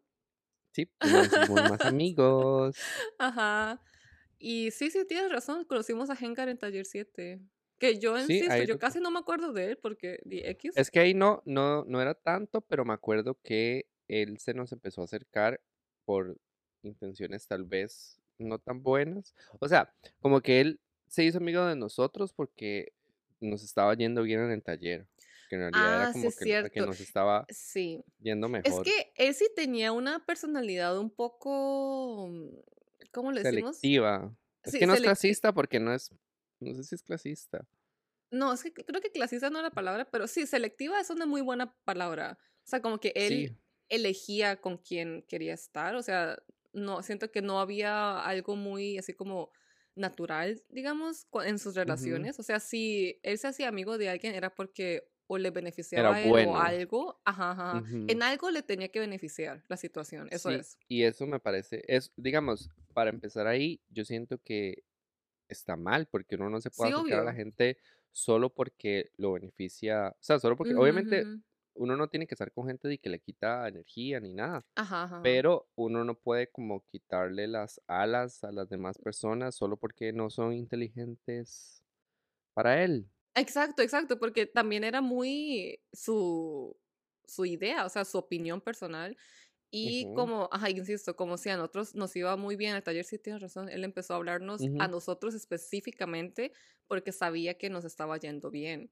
Sí, 0.74 0.86
pues 0.86 1.50
más 1.50 1.82
amigos. 1.86 2.77
Ajá. 3.18 3.82
Y 4.38 4.72
sí, 4.72 4.89
sí, 4.89 5.06
tienes 5.06 5.32
razón, 5.32 5.65
conocimos 5.65 6.10
a 6.10 6.18
Hengar 6.20 6.48
en 6.48 6.58
taller 6.58 6.86
7. 6.86 7.41
Que 7.77 8.00
yo 8.00 8.18
Sí, 8.18 8.39
insisto, 8.39 8.63
yo 8.63 8.77
casi 8.77 9.00
no 9.00 9.12
me 9.12 9.20
acuerdo 9.20 9.53
de 9.53 9.72
él 9.72 9.77
porque 9.77 10.20
di 10.25 10.39
X. 10.39 10.75
Es 10.75 10.91
que 10.91 11.00
ahí 11.00 11.13
no, 11.13 11.41
no, 11.46 11.86
no 11.86 12.01
era 12.01 12.13
tanto, 12.13 12.62
pero 12.62 12.84
me 12.84 12.94
acuerdo 12.94 13.39
que 13.41 13.89
él 14.08 14.38
se 14.39 14.53
nos 14.53 14.72
empezó 14.72 15.01
a 15.01 15.06
acercar 15.06 15.62
por 16.06 16.38
intenciones 16.84 17.48
tal 17.48 17.63
vez 17.63 18.18
no 18.39 18.60
tan 18.60 18.81
buenas. 18.84 19.36
O 19.60 19.67
sea, 19.67 19.93
como 20.22 20.41
que 20.41 20.62
él 20.62 20.79
se 21.08 21.24
hizo 21.24 21.38
amigo 21.39 21.65
de 21.65 21.75
nosotros 21.75 22.34
porque 22.34 22.93
nos 23.39 23.63
estaba 23.63 23.93
yendo 23.96 24.24
bien 24.24 24.39
en 24.41 24.51
el 24.51 24.63
taller, 24.63 25.08
que 25.50 25.55
en 25.55 25.62
realidad 25.62 25.96
era 25.96 26.10
Ah, 26.10 26.12
como 26.12 26.27
es 26.29 26.38
que, 26.38 26.81
nos 26.81 27.00
estaba 27.00 27.46
Sí. 27.50 28.03
yendo 28.19 28.48
Es 28.48 28.51
mejor. 28.51 28.84
que 28.84 29.12
él 29.15 29.34
sí 29.34 29.48
tenía 29.55 29.91
una 29.91 30.25
personalidad 30.25 30.98
un 31.00 31.10
poco, 31.10 32.27
mm, 32.29 32.50
¿cómo 33.12 33.31
le 33.31 33.43
decimos? 33.43 33.77
Selectiva. 33.77 34.36
Es 34.63 34.72
Sí, 34.74 34.79
que 34.79 34.88
no 34.88 34.93
es 34.93 35.01
clasista 35.01 35.53
porque 35.53 35.79
no 35.79 35.93
es, 35.93 36.12
no 36.60 36.74
sé 36.75 36.84
si 36.84 36.96
es 36.96 37.03
clasista. 37.03 37.65
No, 38.31 38.53
es 38.53 38.62
que 38.62 38.72
creo 38.74 39.01
que 39.01 39.12
clasista 39.12 39.50
no 39.50 39.58
es 39.60 39.63
la 39.63 39.72
palabra, 39.72 40.05
pero 40.12 40.27
sí, 40.27 40.46
selectiva 40.46 41.00
es 41.00 41.10
una 41.10 41.25
muy 41.25 41.41
buena 41.41 41.74
palabra. 41.86 42.38
O 42.63 42.67
sea, 42.69 42.81
como 42.81 43.00
que 43.00 43.12
él 43.15 43.48
Sí. 43.50 43.58
elegía 43.88 44.62
con 44.62 44.77
quién 44.77 45.24
quería 45.27 45.53
estar. 45.55 45.96
O 45.96 46.03
sea, 46.03 46.38
no, 46.73 47.01
siento 47.03 47.31
que 47.31 47.41
no 47.41 47.59
había 47.59 48.19
algo 48.23 48.55
muy 48.55 48.97
así 48.97 49.13
como 49.13 49.51
natural, 49.95 50.63
digamos, 50.69 51.27
en 51.45 51.59
sus 51.59 51.75
relaciones. 51.75 52.39
O 52.39 52.43
sea, 52.43 52.59
si 52.59 53.19
él 53.23 53.38
se 53.39 53.47
hacía 53.47 53.67
amigo 53.69 53.97
de 53.97 54.09
alguien 54.09 54.35
era 54.35 54.55
porque 54.55 55.09
o 55.27 55.38
le 55.38 55.51
beneficiaba 55.51 56.15
a 56.15 56.21
él 56.21 56.39
o 56.39 56.57
algo, 56.57 57.21
ajá. 57.25 57.83
En 58.07 58.23
algo 58.23 58.49
le 58.51 58.63
tenía 58.63 58.89
que 58.89 58.99
beneficiar 58.99 59.63
la 59.67 59.77
situación, 59.77 60.27
eso 60.31 60.49
Sí, 60.49 60.51
es. 60.51 60.79
y 60.88 61.03
eso 61.03 61.25
me 61.27 61.39
parece, 61.39 61.83
es, 61.88 62.13
digamos, 62.15 62.71
para 62.93 63.09
empezar 63.09 63.47
ahí, 63.47 63.81
yo 63.89 64.05
siento 64.05 64.38
que 64.43 64.83
está 65.49 65.77
mal, 65.77 66.07
porque 66.07 66.35
uno 66.35 66.49
no 66.49 66.61
se 66.61 66.71
puede 66.71 66.89
Sí, 66.89 66.91
acercar 66.91 67.19
a 67.19 67.23
la 67.25 67.33
gente 67.35 67.79
solo 68.11 68.53
porque 68.53 69.11
lo 69.17 69.33
beneficia, 69.33 70.09
o 70.11 70.17
sea, 70.23 70.39
solo 70.39 70.57
porque, 70.57 70.75
obviamente, 70.75 71.29
uno 71.79 71.98
no 71.98 72.09
tiene 72.09 72.27
que 72.27 72.36
estar 72.36 72.51
con 72.53 72.67
gente 72.67 72.88
de 72.88 73.00
que 73.00 73.09
le 73.09 73.19
quita 73.21 73.67
energía 73.67 74.19
ni 74.19 74.33
nada, 74.33 74.65
Ajá, 74.75 75.03
ajá. 75.03 75.21
pero 75.21 75.69
uno 75.75 76.03
no 76.05 76.15
puede 76.19 76.51
como 76.51 76.86
quitarle 76.86 77.48
las 77.48 77.81
alas 77.88 78.43
a 78.43 78.51
las 78.53 78.69
demás 78.69 78.98
personas 79.00 79.55
solo 79.55 79.77
porque 79.77 80.13
no 80.13 80.29
son 80.31 80.53
inteligentes 80.53 81.83
para 82.53 82.83
él. 82.83 83.09
Exacto, 83.36 83.81
exacto, 83.81 84.19
porque 84.19 84.45
también 84.48 84.83
era 84.83 85.01
muy 85.01 85.79
su, 85.93 86.77
su 87.25 87.45
idea, 87.45 87.86
o 87.86 87.89
sea, 87.89 88.03
su 88.05 88.17
opinión 88.17 88.59
personal. 88.62 89.17
Y 89.71 90.12
como, 90.13 90.50
ajá, 90.51 90.69
insisto, 90.71 91.15
como 91.15 91.38
si 91.38 91.50
a 91.50 91.57
nosotros 91.57 91.95
nos 91.95 92.15
iba 92.15 92.36
muy 92.38 92.55
bien 92.57 92.75
el 92.75 92.83
taller, 92.83 93.05
sí 93.05 93.19
tienes 93.19 93.41
razón, 93.41 93.69
él 93.69 93.83
empezó 93.83 94.13
a 94.13 94.17
hablarnos 94.17 94.69
a 94.77 94.88
nosotros 94.88 95.36
específicamente 95.36 96.53
porque 96.88 97.12
sabía 97.13 97.57
que 97.57 97.69
nos 97.69 97.86
estaba 97.86 98.17
yendo 98.17 98.51
bien. 98.51 98.91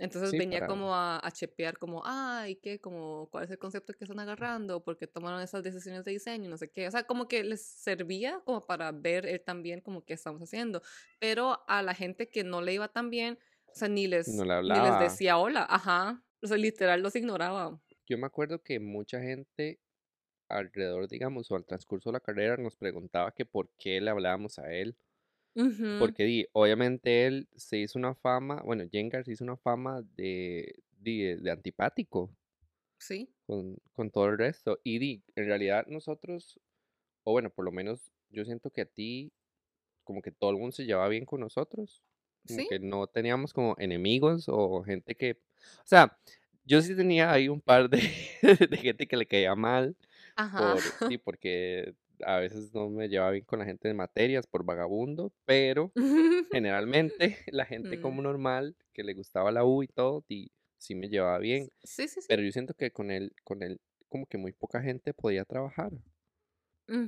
Entonces 0.00 0.30
Sí, 0.30 0.38
venía 0.38 0.60
para, 0.60 0.68
como 0.68 0.94
a, 0.94 1.20
a 1.24 1.30
chepear 1.30 1.78
como, 1.78 2.02
ay, 2.04 2.56
¿qué? 2.56 2.80
Como, 2.80 3.28
¿cuál 3.30 3.44
es 3.44 3.50
el 3.50 3.58
concepto 3.58 3.92
que 3.92 4.04
están 4.04 4.18
agarrando? 4.18 4.82
¿Por 4.82 4.96
qué 4.96 5.06
tomaron 5.06 5.42
esas 5.42 5.62
decisiones 5.62 6.04
de 6.04 6.12
diseño? 6.12 6.48
No 6.48 6.56
sé 6.56 6.70
qué. 6.70 6.88
O 6.88 6.90
sea, 6.90 7.04
como 7.04 7.28
que 7.28 7.44
les 7.44 7.62
servía 7.62 8.40
como 8.44 8.66
para 8.66 8.90
ver 8.92 9.26
él 9.26 9.42
también 9.44 9.80
como 9.82 10.04
qué 10.04 10.14
estamos 10.14 10.40
haciendo. 10.42 10.82
Pero 11.18 11.60
a 11.68 11.82
la 11.82 11.94
gente 11.94 12.30
que 12.30 12.44
no 12.44 12.62
le 12.62 12.72
iba 12.72 12.88
tan 12.88 13.10
bien, 13.10 13.38
o 13.66 13.74
sea, 13.74 13.88
ni 13.88 14.04
no 14.04 14.16
les, 14.16 14.28
le 14.28 14.44
ni 14.62 14.80
les 14.80 14.98
decía 14.98 15.36
hola, 15.36 15.66
ajá. 15.68 16.24
O 16.42 16.46
sea, 16.46 16.56
literal 16.56 17.02
los 17.02 17.14
ignoraba. 17.14 17.78
Yo 18.06 18.16
me 18.16 18.26
acuerdo 18.26 18.62
que 18.62 18.80
mucha 18.80 19.20
gente 19.20 19.80
alrededor, 20.48 21.08
digamos, 21.08 21.50
o 21.50 21.56
al 21.56 21.66
transcurso 21.66 22.08
de 22.08 22.14
la 22.14 22.20
carrera 22.20 22.56
nos 22.56 22.74
preguntaba 22.74 23.32
que 23.32 23.44
por 23.44 23.70
qué 23.78 24.00
le 24.00 24.10
hablábamos 24.10 24.58
a 24.58 24.72
él. 24.72 24.96
Ujú, 25.54 25.90
Porque 25.98 26.24
di, 26.24 26.46
obviamente 26.52 27.26
él 27.26 27.48
se 27.56 27.78
hizo 27.78 27.98
una 27.98 28.14
fama, 28.14 28.62
bueno, 28.64 28.84
Jengar 28.90 29.24
se 29.24 29.32
hizo 29.32 29.44
una 29.44 29.56
fama 29.56 30.02
de, 30.16 30.74
di, 30.98 31.22
de 31.36 31.50
antipático 31.50 32.36
Sí, 32.98 33.28
con, 33.46 33.76
con 33.92 34.10
todo 34.10 34.26
el 34.26 34.38
resto. 34.38 34.78
Y 34.84 34.98
di, 34.98 35.24
en 35.34 35.46
realidad 35.46 35.86
nosotros, 35.88 36.60
o 37.24 37.32
bueno, 37.32 37.50
por 37.50 37.64
lo 37.64 37.72
menos 37.72 38.12
yo 38.30 38.44
siento 38.44 38.70
que 38.72 38.82
a 38.82 38.86
ti, 38.86 39.32
como 40.04 40.22
que 40.22 40.32
todo 40.32 40.50
el 40.50 40.56
mundo 40.58 40.72
se 40.72 40.86
llevaba 40.86 41.08
bien 41.08 41.26
con 41.26 41.40
nosotros. 41.40 42.02
Como 42.46 42.64
sí. 42.64 42.66
que 42.66 42.80
no 42.80 43.06
teníamos 43.08 43.52
como 43.54 43.76
enemigos 43.78 44.46
o 44.48 44.82
gente 44.84 45.16
que, 45.16 45.32
o 45.32 45.86
sea, 45.86 46.18
yo 46.64 46.82
sí 46.82 46.96
tenía 46.96 47.32
ahí 47.32 47.48
un 47.48 47.60
par 47.62 47.90
de, 47.90 48.00
de 48.70 48.78
gente 48.78 49.08
que 49.08 49.16
le 49.16 49.26
caía 49.26 49.54
mal 49.56 49.96
Ajá. 50.36 50.54
por, 50.54 50.94
sí, 50.98 51.18
porque 51.18 51.94
a 52.24 52.38
veces 52.38 52.72
no 52.74 52.88
me 52.90 53.08
llevaba 53.08 53.32
bien 53.32 53.44
con 53.44 53.58
la 53.60 53.64
gente 53.64 53.88
de 53.88 53.94
materias 53.94 54.46
por 54.46 54.64
vagabundo, 54.64 55.32
pero 55.44 55.94
generalmente 56.50 57.38
la 57.52 57.66
gente 57.66 57.98
Mm, 57.98 58.00
como 58.00 58.22
normal, 58.22 58.76
que 58.94 59.04
le 59.04 59.14
gustaba 59.14 59.52
la 59.52 59.64
U 59.64 59.82
y 59.84 59.88
todo, 59.88 60.24
y 60.28 60.52
sí 60.78 60.94
me 60.94 61.08
llevaba 61.10 61.38
bien, 61.38 61.70
Sí, 61.84 62.08
sí, 62.08 62.20
sí. 62.22 62.28
pero 62.28 62.42
yo 62.42 62.52
siento 62.52 62.74
que 62.74 62.92
con 62.92 63.10
él, 63.12 63.32
con 63.44 63.62
él, 63.62 63.80
como 64.08 64.26
que 64.26 64.38
muy 64.38 64.52
poca 64.52 64.82
gente 64.82 65.14
podía 65.14 65.44
trabajar, 65.46 65.92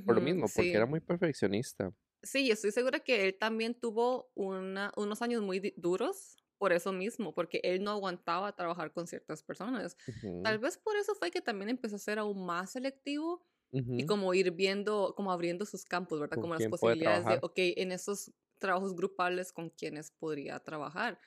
por 0.05 0.15
lo 0.15 0.21
mismo, 0.21 0.49
porque 0.51 0.77
era 0.77 0.85
muy 0.85 1.01
perfeccionista. 1.01 1.91
Sí, 2.21 2.49
estoy 2.51 2.71
segura 2.71 2.99
que 3.01 3.25
él 3.25 3.37
también 3.37 3.77
tuvo 3.77 4.31
una, 4.35 4.93
unos 4.95 5.21
años 5.21 5.41
muy 5.41 5.73
duros 5.75 6.37
por 6.57 6.71
eso 6.71 6.93
mismo, 6.93 7.33
porque 7.33 7.59
él 7.63 7.83
no 7.83 7.91
aguantaba 7.91 8.55
trabajar 8.55 8.93
con 8.93 9.07
ciertas 9.07 9.43
personas. 9.43 9.97
Tal 10.41 10.57
Ujú, 10.57 10.59
vez 10.59 10.77
por 10.77 10.95
eso 10.95 11.15
fue 11.15 11.31
que 11.31 11.41
también 11.41 11.69
empezó 11.69 11.97
a 11.97 11.99
ser 11.99 12.19
aún 12.19 12.45
más 12.45 12.71
selectivo 12.71 13.45
y 13.73 14.05
como 14.05 14.33
ir 14.33 14.51
viendo, 14.51 15.13
como 15.15 15.31
abriendo 15.31 15.65
sus 15.65 15.85
campos, 15.85 16.19
¿verdad? 16.19 16.35
¿Con 16.35 16.43
Como 16.43 16.53
las 16.55 16.67
posibilidades 16.67 17.27
de, 17.27 17.39
ok, 17.41 17.53
en 17.57 17.91
esos 17.91 18.31
trabajos 18.59 18.95
grupales 18.95 19.51
con 19.51 19.69
quienes 19.69 20.11
podría 20.11 20.59
trabajar. 20.59 21.19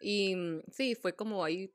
Y 0.00 0.34
mm, 0.36 0.62
sí, 0.70 0.94
fue 0.94 1.14
como 1.14 1.44
ahí 1.44 1.74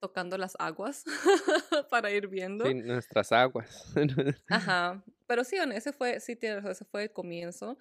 tocando 0.00 0.36
las 0.38 0.54
aguas 0.58 1.04
para 1.90 2.10
ir 2.10 2.28
viendo. 2.28 2.64
Sí, 2.64 2.74
nuestras 2.74 3.32
aguas. 3.32 3.94
Ajá, 4.48 5.02
pero 5.26 5.44
sí, 5.44 5.56
ese 5.56 5.92
fue, 5.92 6.20
sí, 6.20 6.38
ese 6.40 6.84
fue 6.84 7.04
el 7.04 7.12
comienzo. 7.12 7.78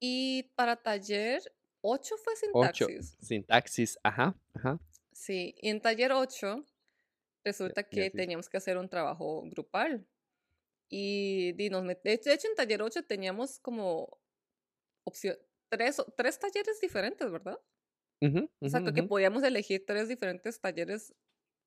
Y 0.00 0.44
para 0.56 0.76
taller 0.76 1.42
8 1.82 2.16
fue 2.16 2.34
sintaxis. 2.36 3.16
sintaxis, 3.20 3.98
ajá, 4.02 4.34
ajá. 4.54 4.80
Sí, 5.12 5.54
y 5.60 5.68
en 5.68 5.80
taller 5.80 6.12
8 6.12 6.64
Ya, 7.44 7.44
resulta 7.44 7.82
que 7.84 8.10
teníamos 8.10 8.48
que 8.48 8.56
hacer 8.58 8.78
un 8.78 8.88
trabajo 8.88 9.42
grupal. 9.50 10.06
Y, 10.90 11.52
di, 11.54 11.70
nos 11.70 11.84
met- 11.84 12.02
de 12.02 12.14
hecho, 12.14 12.48
en 12.48 12.54
taller 12.56 12.82
8 12.82 13.04
teníamos 13.06 13.58
como 13.60 14.20
opción, 15.04 15.36
tres, 15.70 16.02
tres 16.16 16.38
talleres 16.40 16.80
diferentes, 16.80 17.30
¿verdad? 17.32 17.58
Ujú, 18.22 18.48
O 18.66 18.70
sea, 18.70 18.80
ujú, 18.80 18.92
que 18.92 19.02
ujú. 19.02 19.02
podíamos 19.02 19.42
elegir 19.42 19.84
tres 19.86 20.08
diferentes 20.08 20.60
talleres 20.60 21.14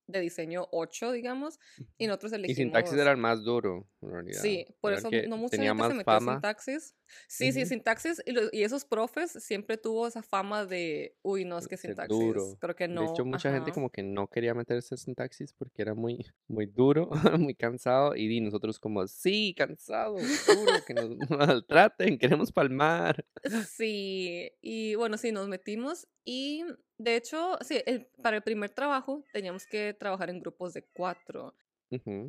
de 0.08 0.22
diseño 0.22 0.68
8, 0.72 1.12
digamos, 1.12 1.60
y 1.98 2.08
nosotros 2.08 2.34
Y 2.46 2.54
sintaxis 2.56 2.98
elegimos 2.98 3.00
era 3.00 3.12
el 3.12 3.18
más 3.18 3.44
duro, 3.44 3.90
en 4.02 4.12
realidad. 4.12 4.52
Sí, 4.54 4.66
por 4.80 4.94
Era 4.94 5.04
eso 5.04 5.14
que 5.14 5.28
no 5.28 5.38
mucha 5.38 5.48
tenía 5.50 5.74
gente 5.74 5.84
se 5.84 5.94
más 5.94 5.94
metió 5.94 6.18
a 6.18 6.20
fama. 6.20 6.22
sintaxis. 6.22 6.96
Sí, 7.28 7.52
sí, 7.52 7.66
sintaxis 7.66 8.22
y, 8.26 8.32
lo- 8.32 8.50
y 8.52 8.64
esos 8.64 8.86
profes 8.86 9.32
siempre 9.32 9.78
tuvo 9.78 10.08
esa 10.08 10.22
fama 10.22 10.66
de, 10.66 11.18
uy, 11.22 11.46
no, 11.46 11.58
es 11.58 11.68
que 11.68 11.78
sintaxis, 11.78 12.18
duro. 12.18 12.58
creo 12.60 12.76
que 12.76 12.88
De 12.88 13.06
hecho, 13.06 13.24
no, 13.24 13.30
mucha 13.32 13.52
gente 13.52 13.72
como 13.72 13.90
que 13.90 14.04
no 14.04 14.28
quería 14.28 14.54
meterse 14.54 14.96
en 14.96 14.98
sintaxis 15.00 15.54
porque 15.54 15.82
era 15.82 15.94
muy, 15.94 16.26
muy 16.48 16.66
duro, 16.66 17.10
muy 17.40 17.56
cansado. 17.56 18.16
Y 18.16 18.40
nosotros 18.42 18.80
como, 18.80 19.08
sí, 19.08 19.54
cansado, 19.58 20.18
duro, 20.46 20.84
que 20.84 20.94
nos 20.94 21.10
maltraten, 21.30 22.18
queremos 22.18 22.52
palmar. 22.52 23.26
Sí, 23.68 24.52
y 24.62 24.96
bueno, 24.96 25.18
sí, 25.18 25.32
nos 25.32 25.48
metimos 25.48 26.08
y 26.24 26.64
de 26.98 27.16
hecho, 27.16 27.58
sí, 27.62 27.82
el- 27.86 28.06
para 28.22 28.38
el 28.38 28.44
primer 28.44 28.70
trabajo 28.70 29.24
teníamos 29.34 29.66
que 29.66 29.94
trabajar 29.94 30.30
en 30.30 30.40
grupos 30.40 30.74
de 30.74 30.84
cuatro 30.94 31.56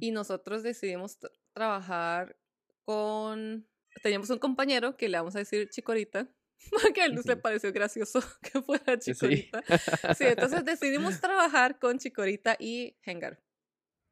y 0.01 0.11
nosotros 0.11 0.63
decidimos 0.63 1.21
tra- 1.21 1.31
trabajar 1.53 2.37
con, 2.85 3.69
teníamos 4.03 4.31
un 4.31 4.39
compañero 4.39 4.97
que 4.97 5.09
le 5.09 5.19
vamos 5.19 5.37
a 5.37 5.41
decir 5.41 5.69
Chicorita, 5.71 6.29
porque 6.71 7.03
a 7.03 7.09
Luz 7.09 7.27
le 7.29 7.37
ujú. 7.37 7.39
pareció 7.39 7.73
gracioso 7.73 8.21
que 8.43 8.63
fuera 8.63 8.99
Sí. 9.01 9.53
Chicorita. 9.53 9.65
Sí, 10.11 10.25
entonces 10.27 10.65
decidimos 10.65 11.21
trabajar 11.21 11.79
con 11.79 11.99
Chicorita 11.99 12.57
y 12.59 12.99
Hengar, 13.05 13.43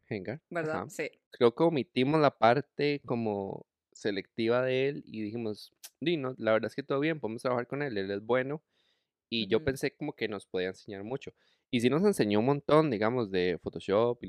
Venga, 0.08 0.40
¿verdad? 0.50 0.82
ajá. 0.82 0.88
Sí. 0.88 1.10
Creo 1.30 1.54
que 1.54 1.62
omitimos 1.62 2.20
la 2.20 2.36
parte 2.36 3.02
como 3.06 3.66
selectiva 3.92 4.62
de 4.62 4.88
él 4.88 5.02
y 5.06 5.22
dijimos, 5.22 5.72
di, 6.00 6.16
no, 6.16 6.34
la 6.38 6.52
verdad 6.52 6.68
es 6.68 6.74
que 6.74 6.82
todo 6.82 7.00
bien, 7.00 7.20
podemos 7.20 7.42
trabajar 7.42 7.66
con 7.66 7.82
él, 7.82 7.96
él 7.96 8.10
es 8.10 8.22
bueno. 8.24 8.62
Y 9.30 9.48
yo 9.48 9.64
pensé 9.64 9.96
como 9.96 10.14
que 10.14 10.28
nos 10.28 10.46
podía 10.46 10.68
enseñar 10.68 11.04
mucho. 11.04 11.32
Y 11.70 11.80
sí 11.80 11.90
nos 11.90 12.02
enseñó 12.04 12.40
un 12.40 12.46
montón, 12.46 12.90
digamos, 12.90 13.30
de 13.30 13.58
Photoshop, 13.62 14.22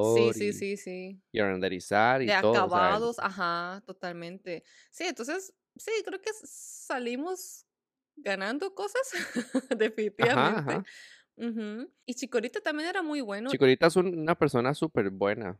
Sí, 0.00 0.32
Ilustrador 0.32 0.32
sí, 0.32 0.52
y, 0.52 0.52
sí, 0.52 0.76
sí. 0.76 1.22
y 1.32 1.40
a 1.40 1.46
renderizar 1.46 2.22
De 2.22 2.32
y 2.32 2.32
todo. 2.32 2.64
O 2.66 2.70
sea, 2.70 2.92
él- 2.92 2.96
acabados, 2.96 3.18
ajá, 3.18 3.82
totalmente. 3.86 4.64
Sí, 4.90 5.04
entonces, 5.04 5.54
sí, 5.76 5.90
creo 6.04 6.20
que 6.20 6.30
salimos 6.44 7.66
ganando 8.16 8.74
cosas, 8.74 9.02
Ajá, 10.18 10.58
definitivamente. 10.58 10.58
ajá. 10.58 10.86
Ujú. 11.36 11.92
Y 12.06 12.14
Chicorita 12.14 12.60
también 12.60 12.88
era 12.88 13.02
muy 13.02 13.20
bueno. 13.20 13.50
Chicorita 13.50 13.86
es 13.88 13.96
un- 13.96 14.18
una 14.18 14.34
persona 14.38 14.72
súper 14.74 15.10
buena. 15.10 15.58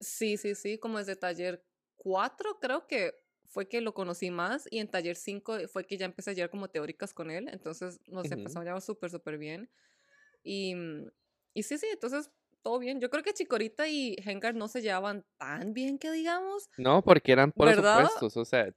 Sí, 0.00 0.36
sí, 0.36 0.54
sí, 0.54 0.78
como 0.78 0.98
desde 0.98 1.16
taller 1.16 1.64
4 1.96 2.58
creo 2.60 2.86
que 2.86 3.14
fue 3.46 3.68
que 3.68 3.80
lo 3.80 3.94
conocí 3.94 4.30
más 4.30 4.68
y 4.70 4.78
en 4.78 4.88
taller 4.88 5.16
5 5.16 5.56
fue 5.68 5.86
que 5.86 5.96
ya 5.96 6.04
empecé 6.06 6.30
a 6.30 6.32
llevar 6.34 6.50
como 6.50 6.68
teóricas 6.70 7.12
con 7.14 7.30
él, 7.30 7.48
entonces 7.48 8.00
nos 8.06 8.30
Ujú. 8.30 8.34
empezamos 8.34 8.62
a 8.62 8.64
llevar 8.68 8.82
súper, 8.82 9.10
súper 9.10 9.38
bien. 9.38 9.70
Y, 10.48 10.74
mm, 10.74 11.10
y 11.54 11.62
sí, 11.62 11.78
sí, 11.78 11.86
entonces 11.92 12.30
todo 12.62 12.78
bien. 12.78 13.00
Yo 13.00 13.10
creo 13.10 13.22
que 13.22 13.34
Chicorita 13.34 13.86
y 13.88 14.16
Hengar 14.24 14.54
no 14.54 14.68
se 14.68 14.80
llevaban 14.82 15.24
tan 15.38 15.74
bien 15.74 15.98
que 15.98 16.10
digamos, 16.10 16.68
No, 16.76 17.02
porque 17.02 17.32
eran 17.32 17.52
polos 17.52 17.76
¿verdad? 17.76 18.08
opuestos. 18.08 18.36
O 18.36 18.44
sea, 18.44 18.68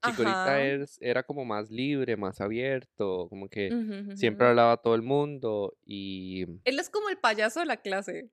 es- 0.82 0.98
era 1.02 1.24
como 1.24 1.46
más 1.46 1.70
libre, 1.70 2.18
más 2.18 2.42
abierto, 2.42 3.28
como 3.30 3.48
que 3.50 3.70
siempre 4.14 4.48
hablaba 4.48 4.74
a 4.74 4.78
todo 4.78 4.96
el 4.96 5.02
mundo. 5.04 5.78
Y 5.86 6.46
Él 6.64 6.80
es 6.80 6.90
como 6.90 7.10
el 7.10 7.18
payaso 7.20 7.60
de 7.60 7.66
la 7.68 7.78
clase. 7.82 8.32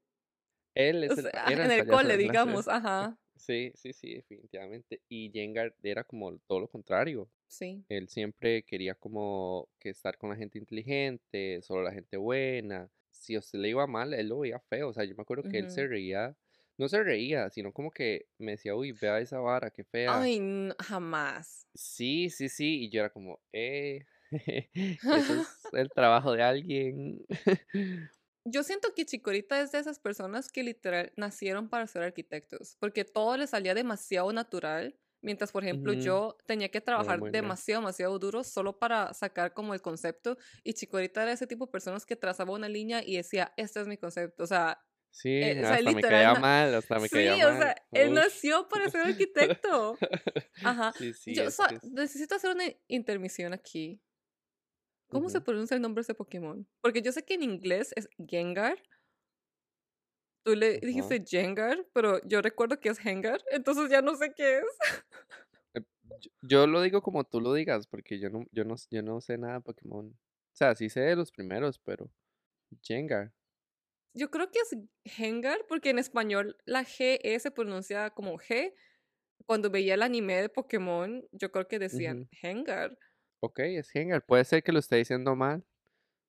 él 0.74 1.04
es 1.04 1.18
el, 1.18 1.24
sea, 1.30 1.44
era 1.44 1.64
en 1.66 1.70
el 1.72 1.86
cole, 1.86 2.16
digamos, 2.16 2.68
ajá. 2.68 3.18
Sí, 3.36 3.70
sí, 3.76 3.92
sí, 3.92 4.14
definitivamente. 4.14 5.00
Y 5.08 5.30
Jengar 5.32 5.74
era 5.84 6.02
como 6.04 6.36
todo 6.40 6.60
lo 6.60 6.68
contrario. 6.68 7.30
Sí. 7.48 7.84
Él 7.88 8.08
siempre 8.08 8.64
quería 8.64 8.94
como 8.96 9.68
que 9.78 9.90
estar 9.90 10.18
con 10.18 10.30
la 10.30 10.36
gente 10.36 10.58
inteligente, 10.58 11.62
solo 11.62 11.82
la 11.84 11.92
gente 11.92 12.16
buena. 12.16 12.90
Si 13.18 13.34
a 13.34 13.40
usted 13.40 13.58
le 13.58 13.70
iba 13.70 13.86
mal, 13.86 14.14
él 14.14 14.28
lo 14.28 14.40
veía 14.40 14.60
feo. 14.60 14.88
O 14.88 14.92
sea, 14.92 15.04
yo 15.04 15.14
me 15.16 15.22
acuerdo 15.22 15.44
que 15.44 15.58
él 15.58 15.70
se 15.70 15.86
reía, 15.86 16.36
no 16.78 16.88
se 16.88 17.02
reía, 17.02 17.50
sino 17.50 17.72
como 17.72 17.90
que 17.90 18.26
me 18.38 18.52
decía, 18.52 18.74
uy, 18.74 18.92
vea 18.92 19.20
esa 19.20 19.40
vara, 19.40 19.70
qué 19.70 19.84
fea. 19.84 20.14
Ay, 20.20 20.40
jamás. 20.80 21.66
Sí, 21.74 22.30
sí, 22.30 22.48
sí. 22.48 22.84
Y 22.84 22.90
yo 22.90 23.00
era 23.00 23.10
como, 23.10 23.40
eh, 23.52 24.06
eso 25.12 25.34
es 25.42 25.68
el 25.72 25.88
trabajo 25.90 26.32
de 26.32 26.42
alguien. 26.42 27.24
Yo 28.44 28.62
siento 28.62 28.94
que 28.94 29.04
Chicorita 29.04 29.60
es 29.60 29.72
de 29.72 29.78
esas 29.78 29.98
personas 29.98 30.50
que 30.50 30.62
literal 30.62 31.12
nacieron 31.16 31.68
para 31.68 31.86
ser 31.86 32.02
arquitectos, 32.02 32.76
porque 32.80 33.04
todo 33.04 33.36
le 33.36 33.46
salía 33.46 33.74
demasiado 33.74 34.32
natural, 34.32 34.98
mientras 35.20 35.52
por 35.52 35.64
ejemplo 35.64 35.92
yo 35.92 36.36
tenía 36.46 36.68
que 36.70 36.80
trabajar 36.80 37.20
demasiado, 37.30 37.80
demasiado 37.82 38.18
duro 38.18 38.44
solo 38.44 38.78
para 38.78 39.12
sacar 39.14 39.52
como 39.54 39.74
el 39.74 39.82
concepto, 39.82 40.36
y 40.64 40.74
Chicorita 40.74 41.22
era 41.22 41.32
ese 41.32 41.46
tipo 41.46 41.66
de 41.66 41.72
personas 41.72 42.06
que 42.06 42.16
trazaba 42.16 42.52
una 42.52 42.68
línea 42.68 43.02
y 43.04 43.16
decía, 43.16 43.52
este 43.56 43.80
es 43.80 43.86
mi 43.88 43.96
concepto, 43.96 44.44
o 44.44 44.46
sea, 44.46 44.80
Sí, 45.10 45.30
eh, 45.30 45.58
o 45.58 45.66
sea, 45.66 45.76
hasta 45.76 45.90
me 45.92 46.02
caía 46.02 46.34
mal, 46.34 46.74
hasta 46.74 46.98
me 46.98 47.08
sí, 47.08 47.14
caía 47.16 47.48
o 47.48 47.50
mal. 47.50 47.58
sea, 47.62 47.76
él 47.92 48.12
nació 48.12 48.68
para 48.68 48.90
ser 48.90 49.00
arquitecto. 49.62 49.96
Ajá. 50.62 50.92
Sí, 50.98 51.14
sí, 51.14 51.34
Yo 51.34 51.44
es- 51.44 51.58
necesito 51.90 52.34
hacer 52.34 52.54
una 52.54 52.64
intermisión 52.88 53.54
aquí. 53.54 54.02
¿Cómo 55.08 55.30
se 55.30 55.40
pronuncia 55.40 55.74
el 55.74 55.80
nombre 55.80 56.00
de 56.02 56.04
ese 56.04 56.14
Pokémon? 56.14 56.68
Porque 56.82 57.00
yo 57.00 57.12
sé 57.12 57.24
que 57.24 57.34
en 57.34 57.42
inglés 57.42 57.92
es 57.96 58.08
Gengar. 58.28 58.82
Tú 60.44 60.54
le 60.54 60.78
dijiste 60.78 61.22
Jengar, 61.26 61.86
pero 61.92 62.20
yo 62.26 62.40
recuerdo 62.40 62.80
que 62.80 62.88
es 62.88 63.04
Hengar, 63.04 63.42
entonces 63.50 63.90
ya 63.90 64.02
no 64.02 64.14
sé 64.14 64.32
qué 64.34 64.58
es. 64.58 64.64
Eh, 65.74 65.82
Yo, 66.42 66.66
lo 66.66 66.80
digo 66.82 67.02
como 67.02 67.24
tú 67.24 67.40
lo 67.40 67.52
digas, 67.52 67.86
porque 67.86 68.18
yo 68.18 68.30
no, 68.30 68.46
yo 68.52 68.64
no, 68.64 68.76
yo 68.90 69.02
no 69.02 69.20
sé 69.20 69.36
nada 69.38 69.54
de 69.54 69.60
Pokémon. 69.60 70.06
O 70.06 70.56
sea, 70.56 70.74
sí 70.74 70.88
sé 70.88 71.00
de 71.00 71.16
los 71.16 71.30
primeros, 71.30 71.78
pero 71.78 72.10
Jengar. 72.82 73.32
Yo 74.14 74.30
creo 74.30 74.50
que 74.50 74.58
es 74.58 74.76
Hengar, 75.18 75.66
porque 75.68 75.90
en 75.90 75.98
español 75.98 76.56
la 76.64 76.84
G 76.84 77.20
E 77.22 77.38
se 77.38 77.50
pronuncia 77.50 78.10
como 78.10 78.38
G. 78.38 78.74
Cuando 79.46 79.70
veía 79.70 79.94
el 79.94 80.02
anime 80.02 80.40
de 80.42 80.48
Pokémon, 80.48 81.26
yo 81.32 81.52
creo 81.52 81.68
que 81.68 81.78
decían 81.78 82.22
Ujú. 82.22 82.28
Hengar. 82.42 82.98
Ok, 83.40 83.60
es 83.60 83.90
Jengar. 83.90 84.24
Puede 84.26 84.44
ser 84.44 84.62
que 84.62 84.72
lo 84.72 84.80
esté 84.80 84.96
diciendo 84.96 85.36
mal. 85.36 85.64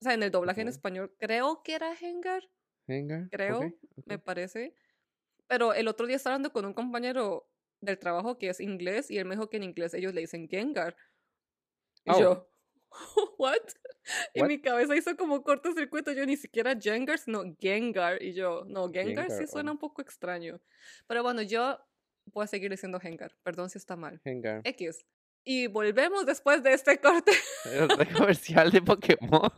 O 0.01 0.03
sea, 0.03 0.13
en 0.13 0.23
el 0.23 0.31
doblaje 0.31 0.61
en 0.61 0.67
español 0.67 1.13
creo 1.19 1.63
que 1.63 1.73
era 1.73 1.93
Hengar, 1.99 2.43
Jengar. 2.89 3.23
Ok, 3.23 3.29
creo, 3.31 3.59
ok. 3.59 3.73
me 4.05 4.19
parece. 4.19 4.73
Pero 5.47 5.73
el 5.73 5.87
otro 5.87 6.05
día 6.07 6.15
estaba 6.17 6.35
hablando 6.35 6.51
con 6.51 6.65
un 6.65 6.73
compañero 6.73 7.49
del 7.81 7.97
trabajo 7.97 8.37
que 8.37 8.49
es 8.49 8.59
inglés 8.59 9.09
y 9.09 9.17
él 9.17 9.25
me 9.25 9.35
dijo 9.35 9.49
que 9.49 9.57
en 9.57 9.63
inglés 9.63 9.93
ellos 9.93 10.13
le 10.13 10.21
dicen 10.21 10.47
Gengar. 10.49 10.95
Y 12.05 12.11
Oh, 12.11 12.19
yo, 12.19 12.49
¿what? 13.37 13.57
Y 14.33 14.43
mi 14.43 14.59
cabeza 14.61 14.95
hizo 14.95 15.15
como 15.15 15.43
cortocircuito. 15.43 16.11
Yo 16.11 16.25
ni 16.25 16.35
siquiera 16.35 16.75
Jengar, 16.79 17.19
sino 17.19 17.43
Gengar. 17.59 18.21
Y 18.21 18.33
yo, 18.33 18.63
no, 18.65 18.89
Gengar 18.91 19.25
sí 19.25 19.31
Jengar. 19.33 19.47
suena 19.47 19.71
Oh, 19.71 19.73
un 19.75 19.79
poco 19.79 20.01
extraño. 20.01 20.59
Pero 21.07 21.21
bueno, 21.23 21.41
yo 21.43 21.77
voy 22.25 22.43
a 22.43 22.47
seguir 22.47 22.71
diciendo 22.71 22.99
Gengar. 22.99 23.35
Perdón 23.43 23.69
si 23.69 23.77
está 23.77 23.95
mal. 23.95 24.19
Jengar. 24.23 24.61
X. 24.63 25.05
Y 25.43 25.67
volvemos 25.67 26.25
después 26.25 26.61
de 26.63 26.73
este 26.73 26.97
corte. 27.01 27.31
De 27.65 28.07
comercial 28.13 28.71
de 28.71 28.81
Pokémon. 28.81 29.51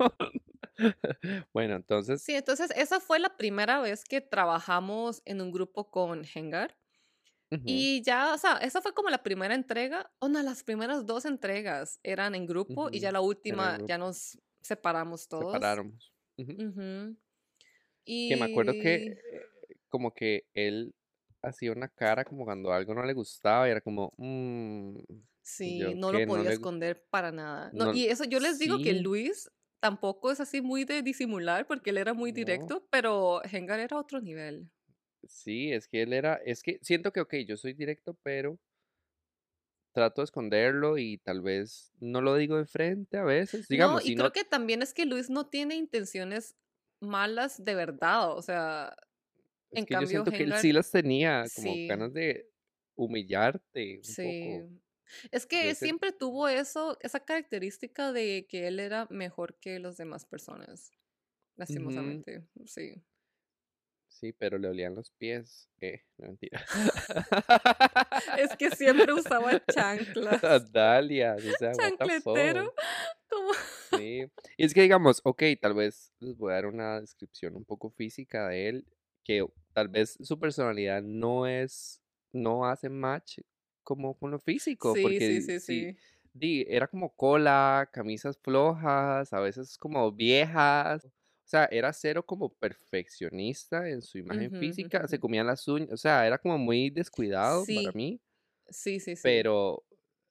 Bueno, 1.53 1.75
entonces, 1.75 2.23
Sí, 2.23 2.35
entonces 2.35 2.71
esa 2.75 2.99
fue 2.99 3.19
la 3.19 3.37
primera 3.37 3.79
vez 3.81 4.03
que 4.03 4.21
trabajamos 4.21 5.21
en 5.25 5.41
un 5.41 5.51
grupo 5.51 5.89
con 5.89 6.23
Gengar. 6.25 6.77
ujú, 7.51 7.87
Y 7.87 8.03
ya, 8.03 8.33
o 8.33 8.37
sea, 8.39 8.57
esa 8.57 8.81
fue 8.81 8.93
como 8.93 9.09
la 9.09 9.23
primera 9.23 9.55
entrega. 9.55 10.13
O 10.19 10.29
no, 10.29 10.41
las 10.43 10.63
primeras 10.63 11.05
dos 11.05 11.25
entregas 11.25 11.99
eran 12.03 12.35
en 12.35 12.47
grupo 12.47 12.89
y 12.91 12.99
ya 13.01 13.11
la 13.11 13.21
última 13.21 13.79
ya 13.87 13.97
nos 13.97 14.39
separamos 14.61 15.29
todos. 15.29 15.81
Ujú. 16.57 17.17
Que 18.25 18.37
me 18.37 18.45
acuerdo 18.45 18.75
que 18.77 18.95
eh, 18.95 19.05
como 19.89 20.13
que 20.13 20.45
él 20.53 20.95
hacía 21.41 21.71
una 21.71 21.89
cara 21.89 22.23
como 22.25 22.45
cuando 22.45 22.71
algo 22.73 22.93
no 22.93 23.03
le 23.05 23.13
gustaba 23.13 23.67
y 23.67 23.71
era 23.71 23.81
como, 23.81 24.13
"Mm", 24.17 24.99
sí, 25.41 25.93
yo 25.93 25.95
no 25.95 26.11
lo 26.11 26.25
no 26.25 26.25
podía 26.25 26.49
le 26.49 26.49
esconder 26.49 27.07
para 27.09 27.31
nada. 27.31 27.71
No, 27.75 27.85
no, 27.85 27.91
y 27.91 28.07
eso 28.07 28.23
yo 28.25 28.39
les 28.39 28.59
digo 28.59 28.81
que 28.81 28.93
Luis 28.93 29.49
tampoco 29.81 30.31
es 30.31 30.39
así 30.41 30.61
muy 30.61 30.85
de 30.85 31.03
disimular 31.03 31.67
porque 31.67 31.91
él 31.91 31.97
era 31.99 32.13
muy 32.15 32.31
no, 32.31 32.33
directo, 32.33 32.87
pero 32.91 33.41
Hengar 33.45 33.79
era 33.81 33.97
otro 33.99 34.21
nivel. 34.21 34.71
sí, 35.23 35.71
es 35.71 35.87
que 35.87 36.01
él 36.03 36.13
era, 36.13 36.35
es 36.35 36.63
que 36.63 36.79
siento 36.81 37.11
que, 37.13 37.21
ok, 37.21 37.35
yo 37.47 37.57
soy 37.57 37.73
directo, 37.73 38.15
pero 38.23 38.59
trato 39.93 40.21
de 40.21 40.25
esconderlo 40.25 40.97
y 40.97 41.17
tal 41.19 41.41
vez 41.41 41.93
no 41.99 42.21
lo 42.21 42.35
digo 42.35 42.57
de 42.57 42.65
frente 42.65 43.17
a 43.17 43.23
veces, 43.23 43.67
No, 43.69 43.99
digamos, 44.01 44.01
y 44.01 44.11
si 44.11 44.15
creo 44.15 44.31
no, 44.31 44.31
que 44.31 44.43
también 44.43 44.81
es 44.81 44.93
que 44.93 45.05
Luis 45.05 45.29
no 45.29 45.47
tiene 45.49 45.75
intenciones 45.75 46.57
malas 46.99 47.63
de 47.63 47.75
verdad. 47.75 48.31
O 48.37 48.41
sea, 48.41 48.95
es 49.69 49.83
en 49.83 49.85
que 49.85 49.97
yo 49.97 50.05
cambio 50.05 50.07
siento 50.07 50.35
que 50.35 50.43
él 50.43 50.53
Hengar 50.53 50.55
sí 50.55 50.71
las 50.73 50.91
tenía, 50.91 51.49
como 51.53 51.79
sí. 51.79 51.87
ganas 51.87 52.13
de 52.13 52.49
humillarte 52.95 54.01
un 54.05 54.15
Sí. 54.15 54.17
poco, 54.17 54.69
Es 55.31 55.45
que 55.45 55.69
él 55.69 55.75
siempre 55.75 56.11
tuvo 56.11 56.47
eso, 56.47 56.97
esa 57.01 57.19
característica 57.19 58.11
de 58.11 58.45
que 58.49 58.67
él 58.67 58.79
era 58.79 59.07
mejor 59.09 59.55
que 59.59 59.79
las 59.79 59.97
demás 59.97 60.25
personas. 60.25 60.91
Lastimosamente, 61.55 62.43
sí. 62.65 63.03
Sí, 64.11 64.33
pero 64.33 64.57
le 64.57 64.67
olían 64.67 64.93
los 64.93 65.09
pies, 65.11 65.69
eh, 65.79 66.03
no 66.17 66.27
mentira. 66.27 66.63
Es 68.37 68.55
que 68.55 68.69
siempre 68.71 69.11
usaba 69.13 69.51
chanclas. 69.73 70.71
Dalia, 70.71 71.35
o 71.35 71.57
sea, 71.57 71.71
Chancletero. 71.71 72.73
Como... 73.29 73.51
Sí. 73.97 74.25
Y 74.57 74.65
es 74.65 74.73
que 74.73 74.81
digamos, 74.81 75.21
ok, 75.23 75.43
tal 75.59 75.73
vez 75.73 76.13
les 76.19 76.37
voy 76.37 76.51
a 76.51 76.55
dar 76.55 76.65
una 76.65 77.01
descripción 77.01 77.55
un 77.55 77.65
poco 77.65 77.89
física 77.89 78.47
de 78.47 78.69
él, 78.69 78.87
que 79.23 79.45
tal 79.73 79.87
vez 79.87 80.17
su 80.21 80.39
personalidad 80.39 81.01
no 81.01 81.47
es, 81.47 82.01
no 82.31 82.65
hace 82.65 82.89
match 82.89 83.39
como 83.83 84.17
con 84.17 84.31
lo 84.31 84.39
físico, 84.39 84.99
Sí, 84.99 85.21
sí, 85.21 85.41
porque 85.41 85.41
sí, 85.41 85.59
sí. 85.59 85.97
di, 86.33 86.65
era 86.69 86.87
como 86.87 87.15
cola, 87.15 87.89
camisas 87.93 88.37
flojas, 88.37 89.33
a 89.33 89.39
veces 89.39 89.77
como 89.77 90.11
viejas. 90.11 91.05
O 91.05 91.11
sea, 91.51 91.65
era 91.71 91.91
cero 91.93 92.25
como 92.25 92.53
perfeccionista 92.55 93.89
en 93.89 94.01
su 94.01 94.17
imagen 94.17 94.51
Ujú, 94.51 94.57
física, 94.57 95.07
se 95.07 95.19
ujú. 95.19 95.21
comía 95.21 95.43
las 95.43 95.67
uñas, 95.67 95.91
o 95.91 95.97
sea, 95.97 96.25
era 96.27 96.37
como 96.37 96.57
muy 96.57 96.89
descuidado 96.89 97.67
para 97.71 97.91
Sí, 97.91 97.93
mí, 97.93 98.21
sí, 98.69 98.99
sí, 98.99 99.15
sí. 99.15 99.45
pero 99.45 99.85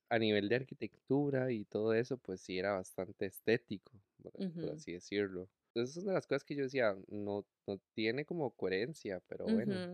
a 0.08 0.18
nivel 0.18 0.48
de 0.48 0.56
arquitectura 0.56 1.52
y 1.52 1.64
todo 1.64 1.94
eso, 1.94 2.18
pues 2.18 2.40
sí 2.42 2.58
era 2.58 2.72
bastante 2.74 3.26
estético, 3.26 3.92
por, 4.22 4.32
por 4.58 4.70
Ujú, 4.70 4.72
así 4.72 4.92
decirlo. 4.92 5.48
Entonces, 5.74 5.96
es 5.98 6.02
una 6.04 6.12
de 6.12 6.16
las 6.18 6.26
cosas 6.26 6.44
que 6.44 6.56
yo 6.56 6.64
decía, 6.64 6.96
no, 7.08 7.46
no 7.66 7.80
tiene 7.94 8.24
como 8.26 8.50
coherencia, 8.56 9.20
pero 9.28 9.48
bueno. 9.48 9.84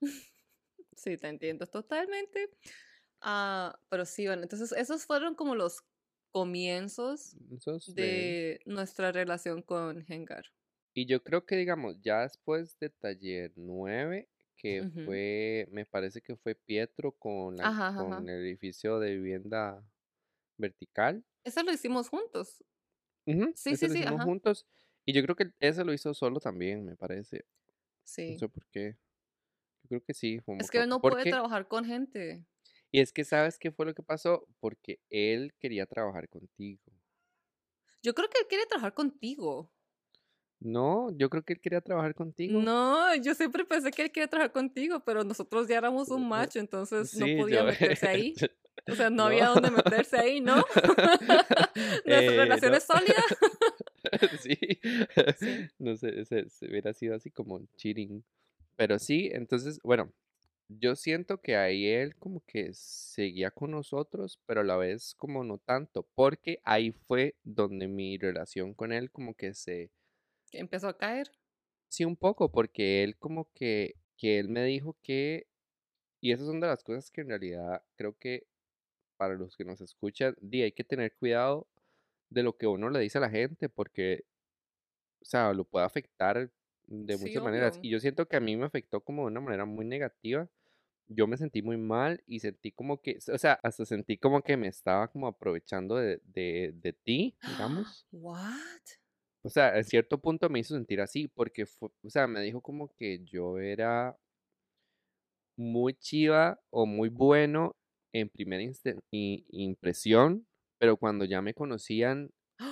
Sí, 0.96 1.16
te 1.18 1.28
entiendo 1.28 1.66
totalmente. 1.66 2.50
Ah, 3.20 3.78
pero 3.88 4.04
sí, 4.06 4.26
bueno, 4.26 4.42
entonces 4.42 4.72
esos 4.72 5.06
fueron 5.06 5.34
como 5.34 5.54
los 5.54 5.82
comienzos 6.32 7.38
de... 7.86 7.86
de 7.86 8.60
nuestra 8.66 9.12
relación 9.12 9.62
con 9.62 10.04
Hengar. 10.08 10.46
Y 10.92 11.06
yo 11.06 11.22
creo 11.22 11.44
que, 11.46 11.56
digamos, 11.56 12.00
ya 12.00 12.22
después 12.22 12.78
de 12.78 12.90
Taller 12.90 13.52
9, 13.56 14.28
que 14.56 14.86
fue, 15.04 15.66
me 15.70 15.86
parece 15.86 16.20
que 16.22 16.36
fue 16.36 16.54
Pietro 16.54 17.12
con, 17.12 17.56
la, 17.56 17.70
Ajá, 17.70 17.88
ajá, 17.88 18.00
con 18.00 18.18
ajá. 18.18 18.28
el 18.28 18.40
edificio 18.44 18.98
de 19.00 19.14
vivienda 19.16 19.84
vertical. 20.58 21.24
Eso 21.42 21.62
lo 21.62 21.72
hicimos 21.72 22.08
juntos. 22.08 22.64
Ujú, 23.26 23.54
Sí, 23.54 23.74
ese 23.74 23.76
sí, 23.76 23.88
lo 23.88 23.94
sí, 23.94 23.94
hicimos 23.94 24.20
ajá. 24.20 24.24
juntos. 24.24 24.66
Y 25.04 25.12
yo 25.12 25.22
creo 25.22 25.36
que 25.36 25.52
ese 25.60 25.84
lo 25.84 25.92
hizo 25.92 26.12
solo 26.14 26.40
también, 26.40 26.84
me 26.84 26.96
parece. 26.96 27.46
No 28.26 28.34
Sí. 28.34 28.38
sé 28.38 28.48
por 28.48 28.66
qué. 28.68 28.98
Yo 29.84 29.88
creo 29.88 30.04
que 30.04 30.14
sí, 30.14 30.38
como 30.44 30.60
Es 30.60 30.70
que 30.70 30.78
él 30.78 30.88
no 30.88 31.00
puede 31.00 31.24
trabajar 31.26 31.68
con 31.68 31.84
gente. 31.84 32.46
y 32.90 33.00
es 33.00 33.12
que 33.12 33.24
sabes 33.24 33.58
qué 33.58 33.70
fue 33.72 33.84
lo 33.86 33.94
que 33.94 34.02
pasó, 34.02 34.46
porque 34.60 35.00
él 35.10 35.52
quería 35.58 35.84
trabajar 35.86 36.28
contigo. 36.28 36.80
Yo 38.02 38.14
creo 38.14 38.28
que 38.30 38.38
él 38.38 38.46
quiere 38.48 38.66
trabajar 38.66 38.94
contigo. 38.94 39.72
No, 40.60 41.10
yo 41.16 41.28
creo 41.28 41.42
que 41.44 41.52
él 41.54 41.60
quería 41.60 41.80
trabajar 41.82 42.14
contigo. 42.14 42.60
No, 42.60 43.14
yo 43.16 43.34
siempre 43.34 43.64
pensé 43.64 43.90
que 43.90 44.02
él 44.02 44.12
quería 44.12 44.28
trabajar 44.28 44.52
contigo, 44.52 45.00
pero 45.04 45.24
nosotros 45.24 45.68
ya 45.68 45.78
éramos 45.78 46.10
un 46.10 46.28
macho, 46.28 46.58
entonces 46.58 47.14
no 47.14 47.32
podía 47.32 47.60
yo, 47.60 47.64
meterse 47.64 48.06
ahí. 48.08 48.34
O 48.86 48.94
sea, 48.94 49.10
no 49.10 49.24
había 49.24 49.48
dónde 49.48 49.70
meterse 49.70 50.18
ahí, 50.18 50.40
¿no? 50.40 50.64
Nuestra 52.06 52.34
Eh, 52.34 52.36
relación 52.36 52.72
no. 52.72 52.78
es 52.78 52.84
sólida. 52.84 53.24
Sí, 54.38 54.56
Sí. 55.34 55.68
no 55.78 55.96
sé, 55.96 56.24
se, 56.24 56.48
se 56.48 56.66
hubiera 56.66 56.92
sido 56.92 57.14
así 57.16 57.30
como 57.30 57.60
cheating. 57.76 58.24
Pero 58.76 58.98
sí, 58.98 59.30
entonces, 59.32 59.80
bueno, 59.82 60.12
yo 60.68 60.96
siento 60.96 61.40
que 61.40 61.56
ahí 61.56 61.86
él 61.86 62.16
como 62.16 62.42
que 62.46 62.70
seguía 62.74 63.50
con 63.50 63.70
nosotros, 63.72 64.40
pero 64.46 64.62
a 64.62 64.64
la 64.64 64.76
vez 64.76 65.14
como 65.16 65.44
no 65.44 65.58
tanto, 65.58 66.08
porque 66.14 66.60
ahí 66.64 66.92
fue 66.92 67.36
donde 67.44 67.88
mi 67.88 68.18
relación 68.18 68.74
con 68.74 68.92
él 68.92 69.10
como 69.10 69.34
que 69.34 69.54
se, 69.54 69.90
empezó 70.52 70.88
a 70.88 70.98
caer. 70.98 71.30
sí, 71.88 72.04
un 72.04 72.16
poco, 72.16 72.50
porque 72.50 73.04
él 73.04 73.16
como 73.18 73.50
que, 73.54 73.96
que 74.16 74.38
él 74.38 74.48
me 74.48 74.64
dijo 74.64 74.96
que, 75.02 75.46
y 76.20 76.32
esas 76.32 76.46
son 76.46 76.60
de 76.60 76.68
las 76.68 76.82
cosas 76.84 77.10
que 77.10 77.20
en 77.22 77.28
realidad 77.28 77.82
creo 77.96 78.16
que 78.18 78.46
para 79.16 79.34
los 79.34 79.56
que 79.56 79.64
nos 79.64 79.80
escuchan, 79.80 80.36
di, 80.40 80.62
hay 80.62 80.72
que 80.72 80.84
tener 80.84 81.14
cuidado 81.16 81.68
de 82.30 82.42
lo 82.42 82.56
que 82.56 82.66
uno 82.66 82.90
le 82.90 83.00
dice 83.00 83.18
a 83.18 83.22
la 83.22 83.30
gente, 83.30 83.68
porque 83.68 84.24
o 85.24 85.26
sea, 85.26 85.52
lo 85.54 85.64
puede 85.64 85.86
afectar 85.86 86.50
de 86.86 87.16
Sí, 87.16 87.18
muchas 87.18 87.42
maneras. 87.42 87.78
obvio. 87.78 87.82
Y 87.82 87.90
yo 87.90 88.00
siento 88.00 88.26
que 88.28 88.36
a 88.36 88.40
mí 88.40 88.56
me 88.56 88.66
afectó 88.66 89.02
como 89.02 89.22
de 89.22 89.28
una 89.28 89.40
manera 89.40 89.64
muy 89.64 89.84
negativa. 89.86 90.48
Yo 91.08 91.26
me 91.28 91.36
sentí 91.38 91.62
muy 91.62 91.76
mal 91.78 92.22
y 92.26 92.40
sentí 92.40 92.72
como 92.72 93.00
que, 93.02 93.18
o 93.32 93.38
sea, 93.38 93.54
hasta 93.62 93.84
sentí 93.86 94.18
como 94.18 94.42
que 94.42 94.56
me 94.56 94.68
estaba 94.68 95.08
como 95.10 95.28
aprovechando 95.28 95.96
de, 95.96 96.20
de, 96.24 96.72
de 96.76 96.92
ti, 96.94 97.38
digamos. 97.46 98.06
What? 98.12 98.98
O 99.42 99.48
sea, 99.50 99.76
en 99.76 99.84
cierto 99.84 100.18
punto 100.20 100.48
me 100.48 100.58
hizo 100.60 100.74
sentir 100.74 101.00
así, 101.00 101.28
porque 101.28 101.66
fue, 101.66 101.90
o 102.02 102.10
sea, 102.10 102.26
me 102.26 102.40
dijo 102.40 102.60
como 102.62 102.88
que 102.94 103.22
yo 103.24 103.58
era 103.58 104.18
muy 105.56 105.94
chiva 105.94 106.60
o 106.70 106.86
muy 106.86 107.08
bueno 107.08 107.76
en 108.12 108.28
primera 108.28 108.62
impresión, 109.50 110.46
pero 110.78 110.96
cuando 110.96 111.24
ya 111.24 111.42
me 111.42 111.54
conocían 111.54 112.30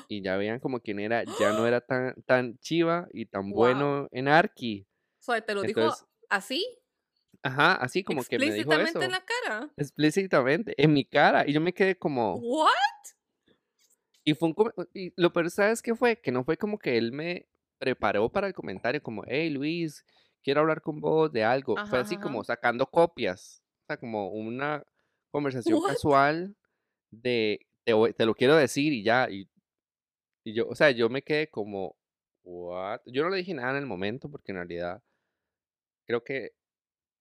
y 0.09 0.23
ya 0.23 0.37
veían 0.37 0.61
como 0.61 0.81
quién 0.81 1.01
era, 1.01 1.25
ya 1.39 1.53
no 1.53 1.67
era 1.67 1.81
tan, 1.81 2.15
tan 2.25 2.59
chiva 2.59 3.09
y 3.13 3.27
tan 3.27 3.51
Wow. 3.51 3.57
bueno 3.57 4.09
en 4.13 4.29
Arki. 4.29 4.87
O 5.21 5.23
sea, 5.23 5.41
¿te 5.41 5.55
lo 5.55 5.65
dijo 5.65 5.81
Entonces, 5.81 6.07
así? 6.29 6.67
ajá, 7.43 7.75
así 7.77 8.03
como 8.05 8.25
que 8.25 8.39
me 8.39 8.53
dijo 8.55 8.73
Explícitamente 8.73 9.05
en 9.05 9.11
eso, 9.11 9.11
la 9.13 9.25
cara. 9.25 9.71
explícitamente, 9.77 10.75
en 10.83 10.93
mi 10.93 11.05
cara. 11.05 11.45
Y 11.49 11.53
yo 11.53 11.61
me 11.61 11.73
quedé 11.75 11.97
como, 11.99 12.45
What? 12.45 13.03
y 14.25 14.35
fue 14.35 14.49
un, 14.51 14.55
y 14.95 15.13
lo 15.17 15.33
peor, 15.33 15.51
¿sabes 15.51 15.83
qué 15.83 15.95
fue? 15.95 16.17
Que 16.21 16.31
no 16.33 16.45
fue 16.45 16.57
como 16.57 16.79
que 16.79 16.97
él 16.97 17.13
me 17.13 17.49
preparó 17.79 18.31
para 18.31 18.47
el 18.47 18.55
comentario, 18.55 19.03
como, 19.03 19.25
hey 19.27 19.51
Luis, 19.51 20.05
quiero 20.43 20.61
hablar 20.61 20.81
con 20.83 21.01
vos 21.01 21.33
de 21.33 21.45
algo. 21.45 21.81
Fue 21.85 21.99
así 21.99 22.15
ajá, 22.15 22.21
como 22.23 22.45
sacando 22.45 22.87
copias, 22.87 23.63
o 23.85 23.87
sea, 23.89 23.97
como 23.97 24.29
una 24.31 24.85
conversación 25.31 25.81
What? 25.81 25.93
casual 25.93 26.55
de, 27.11 27.67
te, 27.85 27.95
te 28.15 28.27
lo 28.27 28.35
quiero 28.35 28.57
decir 28.57 28.93
y 28.93 29.03
ya. 29.05 29.29
Y, 29.31 29.49
y 30.45 30.55
yo, 30.55 30.69
o 30.69 30.75
sea, 30.75 30.91
yo 30.91 31.09
me 31.09 31.23
quedé 31.23 31.49
como, 31.49 31.97
what? 32.45 33.01
Yo 33.07 33.23
no 33.23 33.31
le 33.31 33.39
dije 33.39 33.55
nada 33.55 33.71
en 33.73 33.77
el 33.79 33.87
momento 33.87 34.31
porque 34.31 34.53
en 34.53 34.57
realidad 34.57 35.03
creo 36.07 36.25
que 36.25 36.53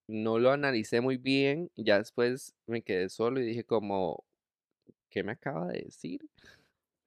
no 0.07 0.39
lo 0.39 0.51
analicé 0.51 1.01
muy 1.01 1.17
bien 1.17 1.71
ya 1.75 1.97
después 1.97 2.53
me 2.65 2.81
quedé 2.81 3.09
solo 3.09 3.39
y 3.39 3.45
dije 3.45 3.63
como, 3.63 4.25
¿qué 5.09 5.23
me 5.23 5.33
acaba 5.33 5.67
de 5.67 5.83
decir? 5.83 6.21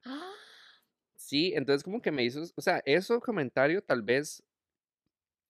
Sí, 1.17 1.55
entonces 1.55 1.83
como 1.83 2.03
que 2.03 2.13
me 2.13 2.23
hizo, 2.23 2.43
o 2.55 2.61
sea, 2.61 2.83
eso 2.85 3.19
comentario 3.19 3.83
tal 3.83 4.03
vez 4.03 4.43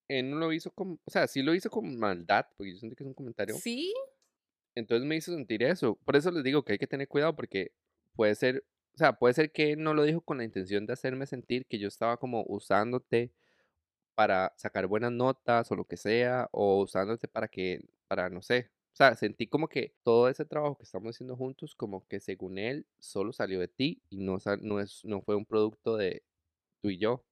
él 0.07 0.29
no 0.29 0.37
lo 0.37 0.53
hizo 0.53 0.71
como, 0.71 0.99
o 1.03 1.11
sea, 1.11 1.27
sí 1.27 1.41
lo 1.41 1.53
hizo 1.53 1.69
con 1.69 1.97
maldad, 1.97 2.45
porque 2.55 2.71
yo 2.71 2.77
siento 2.77 2.95
que 2.95 3.03
es 3.03 3.07
un 3.07 3.13
comentario, 3.13 3.55
¿Sí? 3.55 3.93
entonces 4.75 5.07
me 5.07 5.15
hizo 5.15 5.33
sentir 5.33 5.63
eso. 5.63 5.95
Por 6.05 6.15
eso 6.15 6.31
les 6.31 6.43
digo 6.43 6.63
que 6.63 6.73
hay 6.73 6.77
que 6.77 6.87
tener 6.87 7.07
cuidado 7.07 7.35
porque 7.35 7.71
puede 8.15 8.35
ser, 8.35 8.63
o 8.95 8.97
sea, 8.97 9.13
puede 9.13 9.33
ser 9.33 9.51
que 9.51 9.73
él 9.73 9.83
no 9.83 9.93
lo 9.93 10.03
dijo 10.03 10.21
con 10.21 10.37
la 10.37 10.45
intención 10.45 10.85
de 10.85 10.93
hacerme 10.93 11.25
sentir 11.25 11.65
que 11.65 11.79
yo 11.79 11.87
estaba 11.89 12.17
como 12.17 12.45
usándote 12.47 13.33
para 14.15 14.53
sacar 14.55 14.87
buenas 14.87 15.11
notas 15.11 15.69
o 15.71 15.75
lo 15.75 15.85
que 15.85 15.97
sea, 15.97 16.47
o 16.51 16.81
usándote 16.81 17.27
para 17.27 17.49
que, 17.49 17.85
para 18.07 18.29
no 18.29 18.41
sé. 18.41 18.71
O 18.93 18.95
sea, 18.95 19.13
sentí 19.15 19.47
como 19.47 19.67
que 19.67 19.93
todo 20.03 20.29
ese 20.29 20.45
trabajo 20.45 20.77
que 20.77 20.83
estamos 20.83 21.13
haciendo 21.13 21.35
juntos, 21.35 21.75
como 21.75 22.07
que 22.07 22.21
según 22.21 22.57
él, 22.57 22.87
solo 22.97 23.33
salió 23.33 23.59
de 23.59 23.67
ti 23.67 24.01
y 24.09 24.19
no, 24.19 24.37
no, 24.61 24.79
es, 24.79 25.03
no 25.03 25.21
fue 25.21 25.35
un 25.35 25.45
producto 25.45 25.97
de 25.97 26.23
tú 26.81 26.89
y 26.89 26.97
yo. 26.97 27.25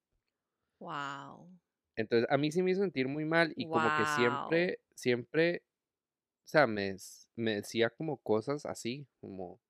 Wow. 0.80 1.48
Entonces, 1.96 2.28
a 2.30 2.38
mí 2.38 2.52
sí 2.52 2.62
me 2.62 2.72
hizo 2.72 2.82
sentir 2.82 3.08
muy 3.08 3.24
mal 3.24 3.54
y 3.56 3.70
como 3.70 3.88
que 3.98 4.06
siempre, 4.18 4.80
siempre, 4.96 5.64
o 6.44 6.48
sea, 6.48 6.68
me, 6.68 6.98
me 7.38 7.56
decía 7.56 7.90
como 7.90 8.18
cosas 8.18 8.66
así, 8.66 9.08
como, 9.22 9.62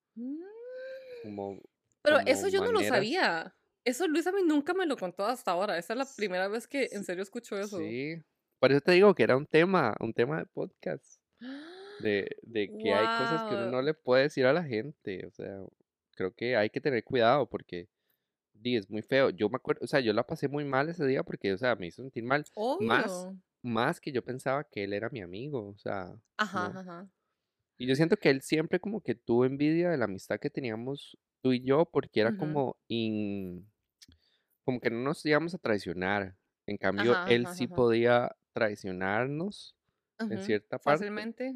como, 1.22 1.62
Pero 2.04 2.20
eso 2.26 2.48
yo 2.50 2.62
no 2.64 2.72
lo 2.72 2.82
sabía. 2.82 3.56
Eso 3.86 4.08
Luis 4.08 4.28
a 4.28 4.32
mí 4.32 4.42
nunca 4.46 4.74
me 4.74 4.86
lo 4.86 4.96
contó 4.98 5.26
hasta 5.26 5.52
ahora. 5.52 5.78
Esa 5.78 5.94
es 5.94 6.00
la 6.00 6.08
primera 6.16 6.48
vez 6.48 6.68
que 6.68 6.90
en 6.92 7.04
serio 7.04 7.24
escucho 7.24 7.58
eso. 7.58 7.80
Sí, 7.80 8.22
por 8.60 8.72
eso 8.72 8.82
te 8.82 8.94
digo 8.94 9.14
que 9.14 9.24
era 9.24 9.36
un 9.36 9.46
tema, 9.46 9.96
un 10.00 10.14
tema 10.14 10.40
de 10.40 10.46
podcast. 10.46 11.20
de, 12.00 12.38
de 12.44 12.68
que 12.78 12.94
hay 12.94 13.06
cosas 13.06 13.50
que 13.50 13.56
uno 13.56 13.72
no 13.72 13.82
le 13.82 13.94
puede 13.94 14.24
decir 14.24 14.46
a 14.46 14.54
la 14.54 14.64
gente. 14.64 15.26
O 15.26 15.32
sea, 15.32 15.60
creo 16.16 16.34
que 16.34 16.56
hay 16.56 16.70
que 16.70 16.80
tener 16.82 17.04
cuidado 17.04 17.50
porque 17.50 17.90
di, 18.54 18.78
es 18.78 18.90
muy 18.90 19.02
feo. 19.02 19.30
Yo 19.30 19.50
me 19.50 19.58
acuerdo, 19.58 19.84
o 19.84 19.88
sea, 19.88 20.00
yo 20.00 20.14
la 20.14 20.26
pasé 20.26 20.48
muy 20.48 20.64
mal 20.66 20.90
ese 20.90 21.06
día 21.06 21.24
porque, 21.24 21.54
o 21.54 21.58
sea, 21.58 21.76
me 21.76 21.88
hizo 21.88 22.02
sentir 22.02 22.24
mal. 22.24 22.46
Más, 22.80 23.12
Obvio. 23.12 23.38
más 23.62 24.00
que 24.00 24.12
yo 24.12 24.24
pensaba 24.24 24.64
que 24.64 24.84
él 24.86 24.94
era 24.94 25.10
mi 25.10 25.22
amigo. 25.22 25.68
O 25.70 25.78
sea, 25.78 26.16
ajá, 26.38 26.68
ajá. 26.68 27.10
Y 27.78 27.88
yo 27.88 27.96
siento 27.96 28.18
que 28.18 28.30
él 28.30 28.42
siempre 28.42 28.80
como 28.80 29.02
que 29.02 29.16
tuvo 29.16 29.46
envidia 29.46 29.90
de 29.90 29.98
la 29.98 30.06
amistad 30.06 30.40
que 30.40 30.50
teníamos 30.50 31.18
tú 31.44 31.54
y 31.54 31.62
yo 31.64 31.86
porque 31.86 32.22
era 32.22 32.32
como 32.32 32.78
in, 32.88 33.70
como 34.66 34.80
que 34.80 34.90
no 34.90 35.00
nos 35.00 35.26
íbamos 35.26 35.54
a 35.54 35.60
traicionar. 35.60 36.38
En 36.66 36.78
cambio, 36.78 37.14
Ajá, 37.14 37.26
él 37.26 37.48
ajá, 37.48 37.52
sí 37.56 37.66
ajá. 37.66 37.76
podía 37.76 38.36
traicionarnos 38.54 39.76
en 40.30 40.42
cierta 40.42 40.80
parte 40.80 41.06
Fácilmente. 41.06 41.54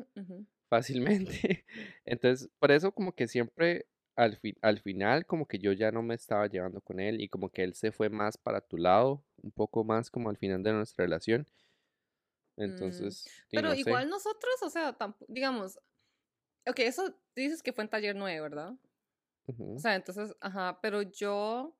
fácilmente. 0.70 1.66
Entonces, 2.06 2.50
por 2.60 2.72
eso 2.72 2.92
como 2.92 3.14
que 3.14 3.28
siempre 3.28 3.88
al 4.16 4.38
fin, 4.38 4.56
al 4.62 4.80
final 4.80 5.26
como 5.26 5.48
que 5.48 5.60
yo 5.60 5.72
ya 5.74 5.92
no 5.92 6.02
me 6.02 6.16
estaba 6.16 6.48
llevando 6.48 6.82
con 6.82 7.00
él 7.00 7.22
y 7.22 7.30
como 7.30 7.50
que 7.50 7.64
él 7.64 7.76
se 7.76 7.92
fue 7.92 8.10
más 8.10 8.38
para 8.38 8.62
tu 8.62 8.78
lado, 8.78 9.24
un 9.44 9.52
poco 9.52 9.84
más 9.84 10.10
como 10.10 10.30
al 10.30 10.38
final 10.38 10.64
de 10.64 10.74
nuestra 10.74 11.06
relación. 11.06 11.46
Mm, 12.58 12.62
Entonces, 12.64 13.30
Pero 13.52 13.70
no 13.70 13.76
sé. 13.76 13.82
igual 13.82 14.10
nosotros, 14.10 14.56
o 14.64 14.70
sea, 14.70 14.98
digamos, 15.28 15.80
ok, 16.68 16.80
eso 16.80 17.16
dices 17.36 17.64
que 17.64 17.74
fue 17.74 17.84
en 17.84 17.90
taller 17.90 18.16
9, 18.16 18.42
¿verdad? 18.42 18.74
O 19.48 19.80
sea, 19.80 19.96
entonces, 19.96 20.36
ajá, 20.42 20.80
pero 20.82 21.02
yo 21.02 21.78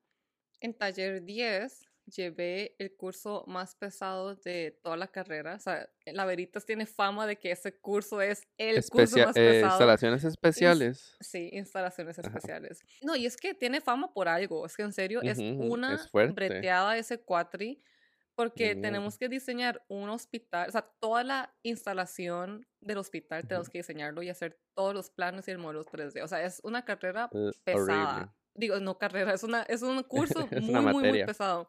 en 0.60 0.74
taller 0.74 1.24
10 1.24 1.88
llevé 2.08 2.74
el 2.78 2.94
curso 2.96 3.44
más 3.46 3.74
pesado 3.74 4.34
de 4.36 4.78
toda 4.82 4.96
la 4.96 5.08
carrera. 5.08 5.54
O 5.54 5.58
sea, 5.58 5.88
la 6.06 6.24
Veritas 6.24 6.64
tiene 6.64 6.86
fama 6.86 7.26
de 7.26 7.36
que 7.36 7.50
ese 7.50 7.78
curso 7.78 8.20
es 8.20 8.46
el 8.56 8.82
curso 8.88 9.18
más 9.18 9.36
eh, 9.36 9.50
pesado. 9.50 9.72
instalaciones 9.72 10.24
especiales. 10.24 11.16
Sí, 11.20 11.50
instalaciones 11.52 12.18
Ajá. 12.18 12.28
especiales. 12.28 12.80
No, 13.02 13.16
y 13.16 13.26
es 13.26 13.36
que 13.36 13.54
tiene 13.54 13.80
fama 13.80 14.12
por 14.12 14.28
algo. 14.28 14.66
Es 14.66 14.76
que 14.76 14.82
en 14.82 14.92
serio 14.92 15.22
es 15.22 15.38
una 15.38 15.94
es 15.94 16.10
breteada 16.34 16.96
ese 16.96 17.20
cuatri. 17.20 17.82
Porque 18.38 18.76
tenemos 18.76 19.18
que 19.18 19.28
diseñar 19.28 19.84
un 19.88 20.08
hospital, 20.10 20.68
o 20.68 20.70
sea, 20.70 20.82
toda 21.00 21.24
la 21.24 21.52
instalación 21.64 22.64
del 22.80 22.98
hospital 22.98 23.48
tenemos 23.48 23.68
que 23.68 23.78
diseñarlo 23.78 24.22
y 24.22 24.28
hacer 24.28 24.60
todos 24.74 24.94
los 24.94 25.10
planos 25.10 25.48
y 25.48 25.50
el 25.50 25.58
modelo 25.58 25.84
3D. 25.84 26.22
O 26.22 26.28
sea, 26.28 26.44
es 26.44 26.60
una 26.62 26.84
carrera 26.84 27.28
pesada. 27.64 28.12
horrible. 28.14 28.32
Digo, 28.54 28.78
no 28.78 28.96
carrera, 28.96 29.34
es, 29.34 29.42
una, 29.42 29.62
es 29.64 29.82
un 29.82 30.00
curso 30.04 30.46
Es 30.52 30.62
muy, 30.62 30.80
muy, 30.84 31.08
muy 31.10 31.24
pesado. 31.24 31.68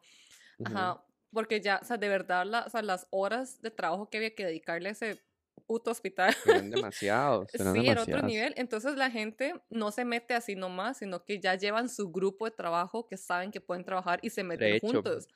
Ajá, 0.64 1.04
porque 1.32 1.60
ya, 1.60 1.80
o 1.82 1.84
sea, 1.84 1.96
de 1.96 2.08
verdad, 2.08 2.46
la- 2.46 2.64
o 2.66 2.70
sea, 2.70 2.82
las 2.82 3.08
horas 3.10 3.60
de 3.62 3.72
trabajo 3.72 4.08
que 4.08 4.18
había 4.18 4.34
que 4.36 4.44
dedicarle 4.46 4.90
a 4.90 4.92
ese 4.92 5.20
puto 5.66 5.90
hospital. 5.90 6.36
Eran 6.46 6.70
demasiados. 6.70 7.52
Eran 7.52 7.72
Sí, 7.74 7.80
era 7.88 8.02
otro 8.02 8.14
demasiados. 8.14 8.24
nivel. 8.30 8.54
Entonces 8.56 8.94
la 8.94 9.10
gente 9.10 9.54
no 9.70 9.90
se 9.90 10.04
mete 10.04 10.34
así 10.34 10.54
nomás, 10.54 10.98
sino 10.98 11.24
que 11.24 11.40
ya 11.40 11.56
llevan 11.56 11.88
su 11.88 12.12
grupo 12.12 12.44
de 12.44 12.52
trabajo 12.52 13.08
que 13.08 13.16
saben 13.16 13.50
que 13.50 13.60
pueden 13.60 13.84
trabajar 13.84 14.20
y 14.22 14.30
se 14.30 14.44
meten 14.44 14.74
hecho, 14.74 14.86
juntos. 14.86 15.26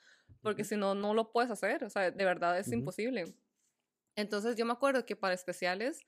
Porque 0.45 0.63
si 0.65 0.77
no, 0.77 0.95
no 0.95 1.15
lo 1.15 1.33
puedes 1.33 1.51
hacer. 1.51 1.83
O 1.85 1.91
sea, 1.91 2.11
de 2.11 2.25
verdad 2.25 2.59
es 2.59 2.69
Ujú. 2.69 2.77
imposible. 2.79 3.25
Entonces 4.17 4.57
yo 4.57 4.65
me 4.65 4.73
acuerdo 4.73 5.05
que 5.07 5.17
para 5.17 5.35
especiales 5.35 6.01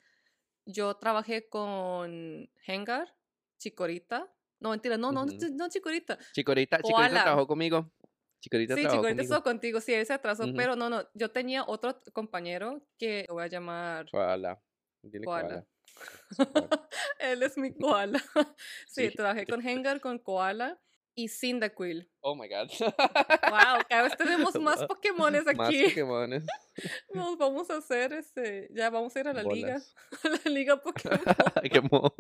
yo 0.67 0.95
trabajé 0.97 1.49
con 1.49 2.49
Hengar, 2.67 3.15
Chicorita. 3.59 4.33
No, 4.61 4.71
mentira, 4.71 4.97
no, 4.97 5.13
no, 5.13 5.25
Ujú. 5.25 5.33
no 5.55 5.69
Chicorita. 5.69 6.19
Chicorita, 6.33 6.79
Chicorita 6.79 6.93
Koala. 7.09 7.23
trabajó 7.25 7.47
conmigo. 7.47 7.91
Chicorita 8.41 8.75
Sí, 8.75 8.83
trabajó 8.83 8.99
Chicorita 9.03 9.23
estuvo 9.23 9.43
contigo, 9.43 9.81
sí, 9.81 9.95
él 9.95 10.07
se 10.07 10.13
atrasó, 10.13 10.53
pero 10.55 10.77
no, 10.77 10.89
no, 10.91 11.09
yo 11.15 11.31
tenía 11.31 11.65
otro 11.67 12.01
compañero 12.13 12.87
que 12.99 13.25
lo 13.29 13.35
voy 13.35 13.45
a 13.45 13.47
llamar 13.49 14.07
Koala. 14.11 14.61
Dile 15.03 15.25
Koala. 15.25 15.49
koala. 15.49 15.67
Él 17.19 17.43
es 17.43 17.57
mi 17.57 17.73
koala. 17.75 18.19
sí, 18.89 19.11
Sí. 19.11 19.17
trabajé 19.17 19.47
con 19.47 19.67
Hengar, 19.67 20.01
con 20.01 20.19
Koala 20.19 20.81
y 21.17 21.29
Cyndaquil. 21.29 22.09
Oh 22.21 22.37
my 22.37 22.47
god. 22.49 22.69
Wow, 22.79 23.83
cada 23.89 24.03
vez 24.03 24.17
tenemos 24.17 24.55
más. 24.61 24.85
Pokémones 24.85 25.45
Más 25.57 25.69
aquí. 25.69 25.85
Pokémones. 25.85 26.45
Nos 27.15 27.37
vamos 27.39 27.71
a 27.71 27.79
hacer 27.79 28.13
este, 28.13 28.69
ya 28.73 28.91
vamos 28.91 29.17
a 29.17 29.21
ir 29.21 29.29
a 29.29 29.33
la 29.33 29.43
liga, 29.43 29.69
Bolas. 29.69 29.95
a 30.23 30.29
la 30.29 30.51
liga 30.51 30.77
Pokémon. 30.81 31.19
Qué 31.73 31.81
mon. 31.81 32.11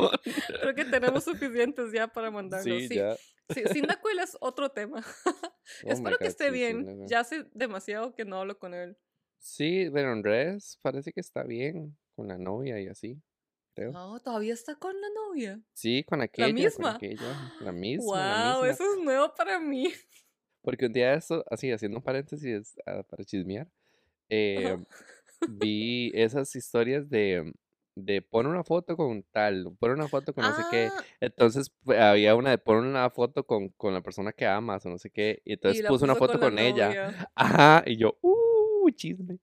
Creo 0.60 0.74
que 0.74 0.84
tenemos 0.86 1.24
suficientes 1.24 1.92
ya 1.92 2.08
para 2.08 2.30
mandarlos. 2.30 2.64
Sí, 2.82 2.88
Sí, 2.88 2.94
ya. 2.96 3.14
sí, 3.52 3.62
Cyndaquil 3.72 4.18
es 4.18 4.36
otro 4.40 4.70
tema. 4.70 5.04
Oh 5.84 5.90
Espero 5.90 6.16
que 6.18 6.24
God, 6.24 6.30
esté 6.30 6.44
sí, 6.44 6.50
sí, 6.50 6.56
bien. 6.56 7.00
no. 7.00 7.06
Ya 7.06 7.20
hace 7.20 7.44
demasiado 7.52 8.14
que 8.14 8.24
no 8.24 8.40
hablo 8.40 8.58
con 8.58 8.72
él. 8.74 8.96
Sí, 9.38 9.90
pero 9.92 10.12
en 10.14 10.24
redes 10.24 10.78
parece 10.82 11.12
que 11.12 11.20
está 11.20 11.42
bien 11.44 11.96
con 12.14 12.28
la 12.28 12.38
novia 12.38 12.80
y 12.80 12.88
así, 12.88 13.20
creo. 13.76 13.92
No, 13.92 14.18
todavía 14.20 14.54
está 14.54 14.74
con 14.74 14.98
la 15.00 15.08
novia. 15.10 15.60
Sí, 15.74 16.02
con 16.04 16.22
aquella, 16.22 16.48
con 16.48 16.54
misma? 16.54 16.94
aquella, 16.96 17.54
la 17.60 17.72
misma, 17.72 18.16
la 18.16 18.52
Wow, 18.54 18.62
misma. 18.62 18.70
eso 18.70 18.94
es 18.94 19.04
nuevo 19.04 19.34
para 19.34 19.60
mí. 19.60 19.88
Porque 20.62 20.86
un 20.86 20.92
día 20.92 21.10
de 21.12 21.18
esto, 21.18 21.44
así 21.50 21.70
haciendo 21.70 21.98
un 21.98 22.02
paréntesis 22.02 22.76
ah, 22.86 23.02
para 23.04 23.22
chismear, 23.24 23.68
eh, 24.28 24.76
vi 25.48 26.10
esas 26.14 26.56
historias 26.56 27.08
de, 27.08 27.52
de 27.94 28.22
pon 28.22 28.46
una 28.46 28.64
foto 28.64 28.96
con 28.96 29.22
tal, 29.24 29.76
pon 29.78 29.92
una 29.92 30.08
foto 30.08 30.34
con 30.34 30.42
no 30.42 30.52
sé 30.54 30.62
qué. 30.70 30.88
Ah, 30.92 31.04
Entonces 31.20 31.70
pues, 31.84 32.00
había 32.00 32.34
una 32.34 32.50
de 32.50 32.58
pon 32.58 32.84
una 32.84 33.08
foto 33.10 33.44
con, 33.46 33.68
con 33.70 33.94
la 33.94 34.00
persona 34.00 34.32
que 34.32 34.46
amas 34.46 34.84
o 34.86 34.88
no 34.88 34.98
sé 34.98 35.10
qué. 35.10 35.40
Y 35.44 35.52
entonces 35.52 35.80
y 35.80 35.82
la 35.82 35.88
puso 35.90 36.04
una 36.04 36.14
puso 36.14 36.32
foto 36.32 36.38
la 36.38 36.46
con 36.46 36.58
ella. 36.58 37.30
Ajá, 37.36 37.84
y 37.86 37.96
yo, 37.96 38.18
uh, 38.22 38.90
chisme. 38.90 39.38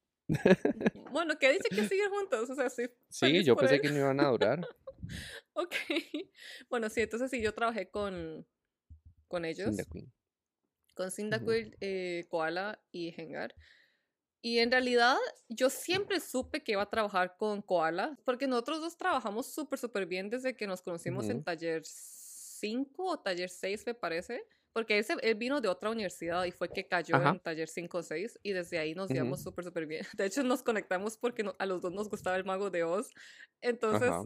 Bueno, 1.12 1.38
que 1.38 1.51
dice 1.51 1.69
que 1.69 1.88
siguen 1.88 2.09
juntos, 2.09 2.49
o 2.49 2.55
sea, 2.55 2.69
sí. 2.69 2.83
Sí, 3.09 3.43
yo 3.43 3.55
pensé 3.55 3.75
él. 3.75 3.81
que 3.81 3.89
no 3.89 3.97
iban 3.97 4.19
a 4.19 4.29
durar. 4.29 4.67
Ok. 5.55 5.75
Bueno, 6.69 6.89
sí, 6.89 7.01
entonces 7.01 7.29
sí, 7.29 7.41
yo 7.41 7.53
trabajé 7.53 7.89
con, 7.91 8.47
con 9.27 9.45
ellos, 9.45 9.75
con 10.95 11.12
Cyndaquil, 11.12 11.77
eh, 11.81 12.25
Koala 12.29 12.81
y 12.91 13.13
Hengar. 13.15 13.53
Y 14.41 14.59
en 14.59 14.71
realidad 14.71 15.17
yo 15.47 15.69
siempre 15.69 16.19
supe 16.19 16.63
que 16.63 16.73
iba 16.73 16.81
a 16.81 16.89
trabajar 16.89 17.38
con 17.38 17.62
Koala, 17.62 18.17
porque 18.25 18.47
nosotros 18.47 18.81
dos 18.81 18.97
trabajamos 18.97 19.53
súper, 19.53 19.77
súper 19.77 20.05
bien 20.05 20.29
desde 20.29 20.55
que 20.55 20.67
nos 20.67 20.81
conocimos 20.81 21.29
en 21.29 21.43
taller 21.43 21.83
5 21.86 23.05
o 23.05 23.19
taller 23.19 23.49
6, 23.49 23.86
me 23.86 23.93
parece. 23.93 24.45
Porque 24.73 24.97
él, 24.97 25.03
se- 25.03 25.13
él 25.21 25.36
vino 25.36 25.62
de 25.62 25.67
otra 25.69 25.91
universidad 25.91 26.43
y 26.45 26.51
fue 26.51 26.67
que 26.69 26.88
cayó 26.88 27.15
Ajá. 27.15 27.29
en 27.29 27.39
taller 27.39 27.69
5 27.69 27.99
o 27.99 28.03
6 28.03 28.39
y 28.41 28.53
desde 28.53 28.79
ahí 28.79 28.95
nos 28.95 29.09
llevamos 29.09 29.41
súper, 29.43 29.63
súper 29.63 29.86
bien. 29.86 30.03
De 30.17 30.25
hecho, 30.25 30.43
nos 30.43 30.63
conectamos 30.63 31.17
porque 31.17 31.43
no- 31.43 31.55
a 31.59 31.65
los 31.65 31.81
dos 31.81 31.93
nos 31.93 32.09
gustaba 32.09 32.36
el 32.36 32.43
mago 32.43 32.69
de 32.71 32.83
Oz. 32.83 33.09
Entonces, 33.62 34.09
Ajá. 34.09 34.23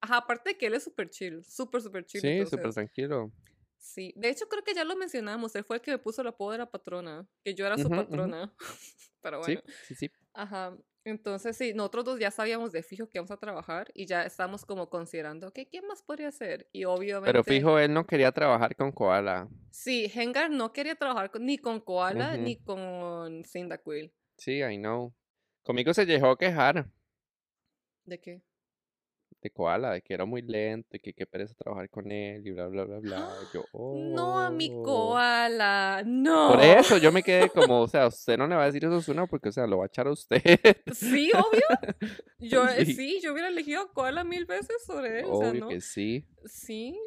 Ajá, 0.00 0.16
aparte 0.18 0.50
de 0.50 0.56
que 0.58 0.66
él 0.66 0.74
es 0.74 0.84
súper 0.84 1.10
chill, 1.10 1.44
súper, 1.44 1.80
súper 1.82 2.04
chill. 2.06 2.20
Sí, 2.20 2.46
súper 2.46 2.72
tranquilo. 2.72 3.32
sí. 3.78 4.12
De 4.16 4.28
hecho, 4.28 4.48
creo 4.48 4.62
que 4.62 4.74
ya 4.74 4.84
lo 4.84 4.94
mencionamos. 4.96 5.54
Él 5.56 5.64
fue 5.64 5.76
el 5.76 5.82
que 5.82 5.90
me 5.90 5.98
puso 5.98 6.22
el 6.22 6.28
apodo 6.28 6.52
de 6.52 6.58
la 6.58 6.70
patrona, 6.70 7.26
que 7.44 7.54
yo 7.54 7.66
era 7.66 7.76
su 7.78 7.88
patrona. 7.88 8.54
Pero 9.20 9.42
Sí, 9.42 9.54
bueno, 9.56 9.62
sí, 9.86 9.94
sí. 9.96 10.10
ajá. 10.34 10.76
Entonces, 11.04 11.56
sí, 11.56 11.72
nosotros 11.74 12.04
dos 12.04 12.20
ya 12.20 12.30
sabíamos 12.30 12.72
de 12.72 12.82
fijo 12.82 13.08
que 13.08 13.18
íbamos 13.18 13.30
a 13.30 13.36
trabajar 13.38 13.90
y 13.94 14.06
ya 14.06 14.24
estábamos 14.24 14.64
como 14.64 14.90
considerando, 14.90 15.52
¿qué, 15.52 15.66
¿quién 15.68 15.86
más 15.86 16.02
podría 16.02 16.30
ser? 16.30 16.68
Y 16.72 16.84
obviamente. 16.84 17.32
Pero 17.32 17.44
fijo, 17.44 17.78
él 17.78 17.92
no 17.94 18.06
quería 18.06 18.32
trabajar 18.32 18.76
con 18.76 18.92
Koala. 18.92 19.48
Sí, 19.70 20.10
Hengar 20.14 20.50
no 20.50 20.72
quería 20.72 20.96
trabajar 20.96 21.30
con- 21.30 21.46
ni 21.46 21.56
con 21.58 21.80
Koala 21.80 22.36
ni 22.36 22.56
con 22.56 23.42
Cyndaquil. 23.44 24.12
Sí, 24.36 24.60
I 24.62 24.76
know. 24.76 25.14
Conmigo 25.62 25.92
se 25.94 26.06
llegó 26.06 26.30
a 26.30 26.38
quejar 26.38 26.90
¿De 28.04 28.18
qué? 28.20 28.42
De 29.40 29.50
Koala, 29.50 29.92
de 29.92 30.02
que 30.02 30.14
era 30.14 30.24
muy 30.24 30.42
lento 30.42 30.96
y 30.96 31.00
que 31.00 31.14
qué 31.14 31.24
pereza 31.26 31.54
trabajar 31.54 31.88
con 31.90 32.10
él 32.10 32.46
y 32.46 32.50
bla, 32.50 32.66
bla, 32.66 32.84
bla, 32.84 32.98
bla. 32.98 33.28
Yo, 33.54 33.64
No 33.94 34.38
a 34.40 34.50
mi 34.50 34.70
"Oh". 34.74 34.82
Koala, 34.82 36.02
no. 36.04 36.50
Por 36.50 36.60
eso 36.60 36.98
yo 36.98 37.12
me 37.12 37.22
quedé 37.22 37.48
como, 37.72 37.80
o 37.82 37.88
sea, 37.88 38.06
usted 38.08 38.36
no 38.36 38.46
le 38.46 38.56
va 38.56 38.64
a 38.64 38.66
decir 38.66 38.84
eso 38.84 38.94
a 38.94 38.98
Osuna 38.98 39.26
porque, 39.26 39.48
o 39.50 39.52
sea, 39.52 39.66
lo 39.66 39.78
va 39.78 39.84
a 39.84 39.86
echar 39.86 40.06
a 40.06 40.12
usted. 40.12 40.42
Sí, 40.92 41.30
obvio. 41.34 42.10
Yo 42.38 42.66
eh, 42.68 42.84
Sí. 42.86 42.94
sí, 42.94 43.20
yo 43.22 43.32
hubiera 43.32 43.48
elegido 43.48 43.82
a 43.82 43.92
Koala 43.92 44.24
mil 44.24 44.44
veces 44.46 44.76
sobre 44.84 45.20
él. 45.20 45.26
o 45.28 45.40
sea, 45.40 45.50
Obvio 45.50 45.60
¿no? 45.60 45.68
que 45.68 45.80
sí. 45.80 46.24
Sí. 46.44 46.98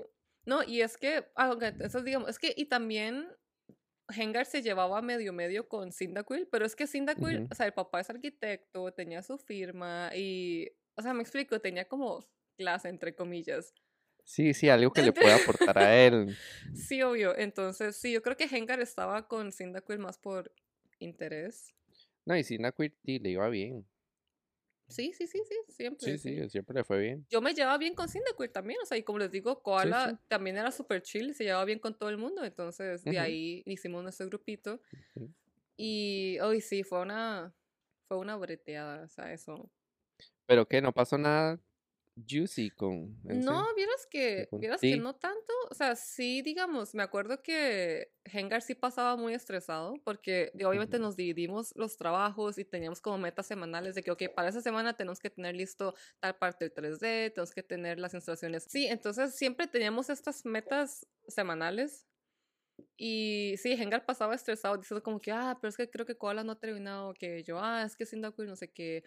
No, 0.45 0.63
y 0.63 0.81
es 0.81 0.97
que, 0.97 1.25
ah, 1.35 1.51
ok, 1.51 1.61
entonces 1.63 2.03
digamos, 2.03 2.29
es 2.29 2.39
que, 2.39 2.53
y 2.57 2.65
también 2.65 3.27
Hengar 4.13 4.45
se 4.45 4.61
llevaba 4.61 5.01
medio 5.01 5.31
medio 5.33 5.69
con 5.69 5.91
Cyndaquil, 5.93 6.47
pero 6.51 6.65
es 6.65 6.75
que 6.75 6.87
Cyndaquil, 6.87 7.41
Ujú. 7.43 7.47
o 7.51 7.55
sea, 7.55 7.65
el 7.67 7.73
papá 7.73 7.99
es 8.01 8.09
arquitecto, 8.09 8.91
tenía 8.91 9.21
su 9.21 9.37
firma 9.37 10.09
y, 10.15 10.69
o 11.01 11.03
sea, 11.03 11.13
me 11.13 11.21
explico, 11.21 11.59
tenía 11.59 11.87
como 11.87 12.25
clase, 12.57 12.89
entre 12.89 13.15
comillas. 13.15 13.73
Sí, 14.23 14.53
sí, 14.53 14.69
algo 14.69 14.91
que 14.91 15.01
le 15.01 15.11
pueda 15.11 15.35
aportar 15.35 15.77
a 15.79 15.95
él. 16.05 16.37
Sí, 16.75 17.01
obvio. 17.01 17.35
Entonces, 17.37 17.95
sí, 17.97 18.11
yo 18.11 18.21
creo 18.21 18.37
que 18.37 18.45
Hengar 18.45 18.79
estaba 18.79 19.27
con 19.27 19.51
Cyndaquil 19.51 19.99
más 19.99 20.17
por 20.17 20.53
interés. 20.99 21.73
No, 22.25 22.37
y 22.37 22.43
sin 22.43 22.61
sí, 23.03 23.19
le 23.19 23.29
iba 23.29 23.49
bien. 23.49 23.85
Sí, 24.87 25.13
sí, 25.13 25.25
sí, 25.25 25.41
sí, 25.47 25.55
siempre. 25.69 26.17
Sí, 26.17 26.17
sí, 26.17 26.49
siempre 26.49 26.75
le 26.75 26.83
fue 26.83 26.99
bien. 26.99 27.25
yo 27.29 27.41
me 27.41 27.53
llevaba 27.53 27.77
bien 27.77 27.95
con 27.95 28.09
Cyndaquil 28.09 28.51
también, 28.51 28.79
o 28.83 28.85
sea, 28.85 28.97
y 28.97 29.03
como 29.03 29.19
les 29.19 29.31
digo, 29.31 29.63
Koala 29.63 30.21
también 30.27 30.57
era 30.57 30.69
súper 30.71 31.01
chill, 31.01 31.33
se 31.33 31.45
llevaba 31.45 31.65
bien 31.65 31.79
con 31.79 31.97
todo 31.97 32.09
el 32.09 32.17
mundo, 32.17 32.43
entonces 32.43 33.03
de 33.03 33.17
ahí 33.17 33.63
hicimos 33.65 34.03
nuestro 34.03 34.27
grupito 34.27 34.81
y 35.77 36.37
hoy 36.41 36.61
sí, 36.61 36.83
fue 36.83 37.01
una, 37.01 37.55
fue 38.07 38.17
una 38.17 38.35
breteada, 38.35 39.05
o 39.05 39.07
sea, 39.07 39.33
eso. 39.33 39.71
Pero 40.51 40.67
que 40.67 40.81
no 40.81 40.91
pasó 40.91 41.17
nada 41.17 41.61
juicy 42.29 42.71
con... 42.71 43.17
sí? 43.25 43.37
No, 43.37 43.73
vieras 43.73 44.05
que, 44.09 44.49
vieras 44.51 44.81
que 44.81 44.97
no 44.97 45.15
tanto, 45.15 45.53
o 45.69 45.73
sea, 45.73 45.95
sí, 45.95 46.41
digamos, 46.41 46.93
me 46.93 47.03
acuerdo 47.03 47.41
que 47.41 48.11
Hengar 48.25 48.61
sí 48.61 48.75
pasaba 48.75 49.15
muy 49.15 49.33
estresado 49.33 49.93
porque 50.03 50.51
obviamente 50.55 50.99
nos 50.99 51.15
dividimos 51.15 51.73
los 51.77 51.95
trabajos 51.95 52.57
y 52.57 52.65
teníamos 52.65 52.99
como 52.99 53.17
metas 53.17 53.47
semanales 53.47 53.95
de 53.95 54.03
que, 54.03 54.11
ok, 54.11 54.23
para 54.35 54.49
esa 54.49 54.59
semana 54.59 54.93
tenemos 54.93 55.21
que 55.21 55.29
tener 55.29 55.55
listo 55.55 55.95
tal 56.19 56.35
parte 56.35 56.67
del 56.67 56.73
3D, 56.73 57.33
tenemos 57.33 57.53
que 57.53 57.63
tener 57.63 57.97
las 57.97 58.13
instalaciones. 58.13 58.65
Sí, 58.67 58.87
entonces 58.87 59.33
siempre 59.33 59.67
teníamos 59.67 60.09
estas 60.09 60.43
metas 60.43 61.07
semanales 61.29 62.05
y 62.97 63.55
sí, 63.55 63.71
Hengar 63.71 64.05
pasaba 64.05 64.35
estresado 64.35 64.75
diciendo 64.75 65.01
como 65.01 65.21
que, 65.21 65.31
ah, 65.31 65.57
pero 65.61 65.69
es 65.69 65.77
que 65.77 65.89
creo 65.89 66.05
que 66.05 66.17
Koala 66.17 66.43
no 66.43 66.51
ha 66.51 66.59
terminado, 66.59 67.13
que 67.13 67.41
yo, 67.41 67.57
ah, 67.57 67.83
es 67.85 67.95
que 67.95 68.05
Cyndaquil 68.05 68.47
no 68.47 68.57
sé 68.57 68.69
qué. 68.69 69.05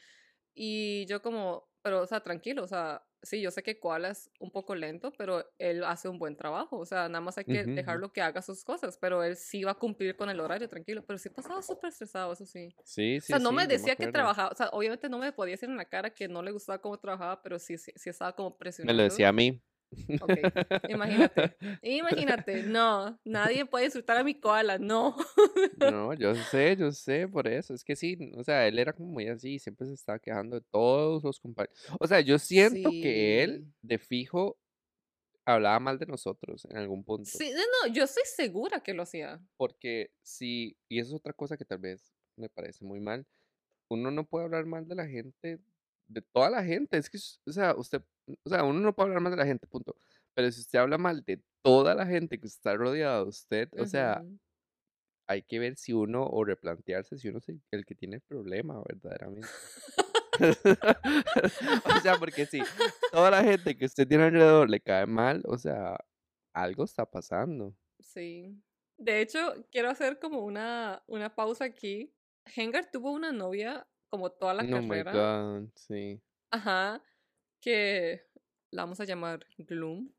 Y 0.54 1.06
yo 1.06 1.22
como, 1.22 1.68
pero, 1.82 2.02
o 2.02 2.06
sea, 2.06 2.20
tranquilo, 2.22 2.62
o 2.64 2.66
sea, 2.68 3.06
sí, 3.22 3.40
yo 3.42 3.50
sé 3.50 3.62
que 3.62 3.80
Koala 3.80 4.10
es 4.10 4.30
un 4.40 4.50
poco 4.50 4.74
lento, 4.74 5.12
pero 5.18 5.44
él 5.58 5.84
hace 5.84 6.08
un 6.08 6.18
buen 6.18 6.36
trabajo, 6.36 6.78
o 6.78 6.86
sea, 6.86 7.08
nada 7.08 7.20
más 7.20 7.38
hay 7.38 7.44
que 7.46 7.66
Ujú, 7.66 7.70
ujú. 7.80 7.96
dejarlo 7.96 8.12
que 8.12 8.22
haga 8.22 8.42
sus 8.42 8.64
cosas, 8.64 8.98
pero 8.98 9.22
él 9.24 9.36
sí 9.36 9.64
va 9.64 9.72
a 9.72 9.74
cumplir 9.78 10.16
con 10.16 10.30
el 10.30 10.40
horario, 10.40 10.68
tranquilo, 10.68 11.04
pero 11.06 11.18
sí 11.18 11.30
pasaba 11.30 11.62
súper 11.62 11.88
estresado, 11.90 12.32
eso 12.32 12.46
sí. 12.46 12.74
Sí, 12.84 13.20
O 13.26 13.26
sí, 13.26 13.36
sea, 13.36 13.38
no 13.40 13.52
sí, 13.52 13.54
me 13.54 13.66
decía 13.66 13.96
que 13.96 14.08
trabajaba, 14.08 14.50
o 14.50 14.54
sea, 14.56 14.68
obviamente 14.72 15.08
no 15.08 15.18
me 15.18 15.32
podía 15.32 15.52
decir 15.54 15.68
en 15.70 15.76
la 15.76 15.86
cara 15.86 16.10
que 16.14 16.28
no 16.28 16.42
le 16.42 16.52
gustaba 16.52 16.80
cómo 16.80 16.98
trabajaba, 16.98 17.42
pero 17.42 17.58
sí, 17.58 17.78
sí, 17.78 17.92
sí 17.96 18.10
estaba 18.10 18.34
como 18.36 18.56
Me 18.82 18.92
presionando. 18.92 18.94
lo 18.94 19.02
decía 19.02 19.28
a 19.30 19.32
mí. 19.32 19.60
Ok, 20.20 20.30
imagínate, 20.88 21.56
imagínate, 21.82 22.62
no, 22.64 23.18
nadie 23.24 23.64
puede 23.66 23.86
insultar 23.86 24.16
a 24.16 24.24
mi 24.24 24.34
koala, 24.34 24.78
no. 24.78 25.16
No, 25.78 26.12
yo 26.14 26.34
sé, 26.34 26.76
yo 26.76 26.92
sé, 26.92 27.28
por 27.28 27.46
eso. 27.48 27.74
Es 27.74 27.84
que 27.84 27.96
sí, 27.96 28.16
o 28.36 28.44
sea, 28.44 28.66
él 28.66 28.78
era 28.78 28.92
como 28.92 29.10
muy 29.10 29.28
así, 29.28 29.58
siempre 29.58 29.86
se 29.86 29.94
estaba 29.94 30.18
quejando 30.18 30.56
de 30.56 30.66
todos 30.70 31.22
los 31.22 31.40
compañeros. 31.40 31.76
O 32.00 32.06
sea, 32.06 32.20
yo 32.20 32.38
siento 32.38 32.90
que 32.90 33.42
él, 33.42 33.66
de 33.82 33.98
fijo, 33.98 34.58
hablaba 35.44 35.78
mal 35.80 35.98
de 35.98 36.06
nosotros 36.06 36.64
en 36.70 36.76
algún 36.76 37.04
punto. 37.04 37.30
Sí, 37.30 37.52
no, 37.52 37.92
yo 37.92 38.04
estoy 38.04 38.24
segura 38.24 38.80
que 38.80 38.94
lo 38.94 39.02
hacía. 39.02 39.40
Porque 39.56 40.10
sí, 40.22 40.76
y 40.88 40.98
eso 40.98 41.14
es 41.14 41.20
otra 41.20 41.32
cosa 41.32 41.56
que 41.56 41.64
tal 41.64 41.78
vez 41.78 42.14
me 42.36 42.48
parece 42.48 42.84
muy 42.84 43.00
mal, 43.00 43.26
uno 43.88 44.10
no 44.10 44.26
puede 44.26 44.46
hablar 44.46 44.66
mal 44.66 44.88
de 44.88 44.94
la 44.94 45.06
gente, 45.06 45.60
de 46.08 46.22
toda 46.22 46.50
la 46.50 46.64
gente, 46.64 46.96
es 46.98 47.08
que, 47.08 47.18
o 47.46 47.52
sea, 47.52 47.74
usted, 47.76 48.02
o 48.44 48.48
sea, 48.48 48.64
uno 48.64 48.80
no 48.80 48.94
puede 48.94 49.08
hablar 49.08 49.22
mal 49.22 49.32
de 49.32 49.38
la 49.38 49.46
gente, 49.46 49.66
punto. 49.66 49.96
Pero 50.34 50.50
si 50.50 50.60
usted 50.60 50.78
habla 50.78 50.98
mal 50.98 51.22
de 51.24 51.42
toda 51.62 51.94
la 51.94 52.06
gente 52.06 52.38
que 52.38 52.46
está 52.46 52.74
rodeado 52.74 53.24
de 53.24 53.30
usted, 53.30 53.68
o 53.78 53.86
sea, 53.86 54.24
hay 55.28 55.42
que 55.42 55.58
ver 55.58 55.76
si 55.76 55.92
uno, 55.92 56.26
o 56.26 56.44
replantearse 56.44 57.18
si 57.18 57.28
uno 57.28 57.38
es 57.38 57.48
el, 57.48 57.84
que 57.86 57.94
tiene 57.94 58.16
el 58.16 58.22
problema, 58.22 58.82
verdaderamente. 58.86 59.48
O 61.86 62.00
sea, 62.00 62.16
porque 62.18 62.44
si 62.44 62.60
toda 63.12 63.30
la 63.30 63.44
gente 63.44 63.76
que 63.76 63.84
usted 63.84 64.08
tiene 64.08 64.24
alrededor 64.24 64.68
le 64.68 64.80
cae 64.80 65.06
mal, 65.06 65.44
o 65.46 65.56
sea, 65.56 65.96
algo 66.52 66.82
está 66.82 67.08
pasando. 67.08 67.72
Sí. 68.00 68.60
De 68.98 69.20
hecho, 69.20 69.64
quiero 69.70 69.90
hacer 69.90 70.18
como 70.18 70.40
una, 70.40 71.04
una 71.06 71.32
pausa 71.32 71.64
aquí. 71.64 72.12
Hengar 72.56 72.90
tuvo 72.90 73.12
una 73.12 73.30
novia 73.30 73.86
como 74.10 74.30
toda 74.30 74.54
la 74.54 74.62
Oh 74.64 74.82
my 74.82 74.88
carrera. 74.88 75.12
God, 75.12 75.68
sí. 75.76 76.20
Ajá. 76.50 77.00
Que 77.64 78.26
la 78.70 78.82
vamos 78.82 79.00
a 79.00 79.04
llamar 79.06 79.46
Gloom. 79.56 80.12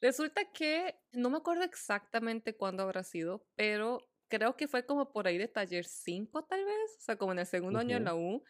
Resulta 0.00 0.50
que 0.52 0.96
no 1.12 1.30
me 1.30 1.36
acuerdo 1.36 1.62
exactamente 1.62 2.56
cuándo 2.56 2.82
habrá 2.82 3.04
sido, 3.04 3.46
pero 3.54 3.98
creo 4.28 4.56
que 4.56 4.66
fue 4.66 4.84
como 4.84 5.12
por 5.12 5.28
ahí 5.28 5.38
de 5.38 5.46
taller 5.46 5.84
5 5.84 6.44
tal 6.44 6.64
vez, 6.64 6.96
o 6.98 7.00
sea, 7.00 7.16
como 7.16 7.30
en 7.30 7.38
el 7.38 7.46
segundo 7.46 7.78
año 7.78 7.96
en 7.96 8.04
la 8.04 8.16
U. 8.16 8.42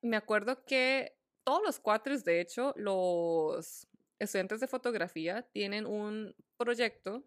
Me 0.00 0.16
acuerdo 0.16 0.64
que 0.64 1.18
todos 1.44 1.60
los 1.62 1.78
cuatres, 1.78 2.24
de 2.24 2.40
hecho, 2.40 2.72
los 2.74 3.86
estudiantes 4.18 4.60
de 4.60 4.66
fotografía 4.66 5.42
tienen 5.52 5.84
un 5.84 6.34
proyecto. 6.56 7.26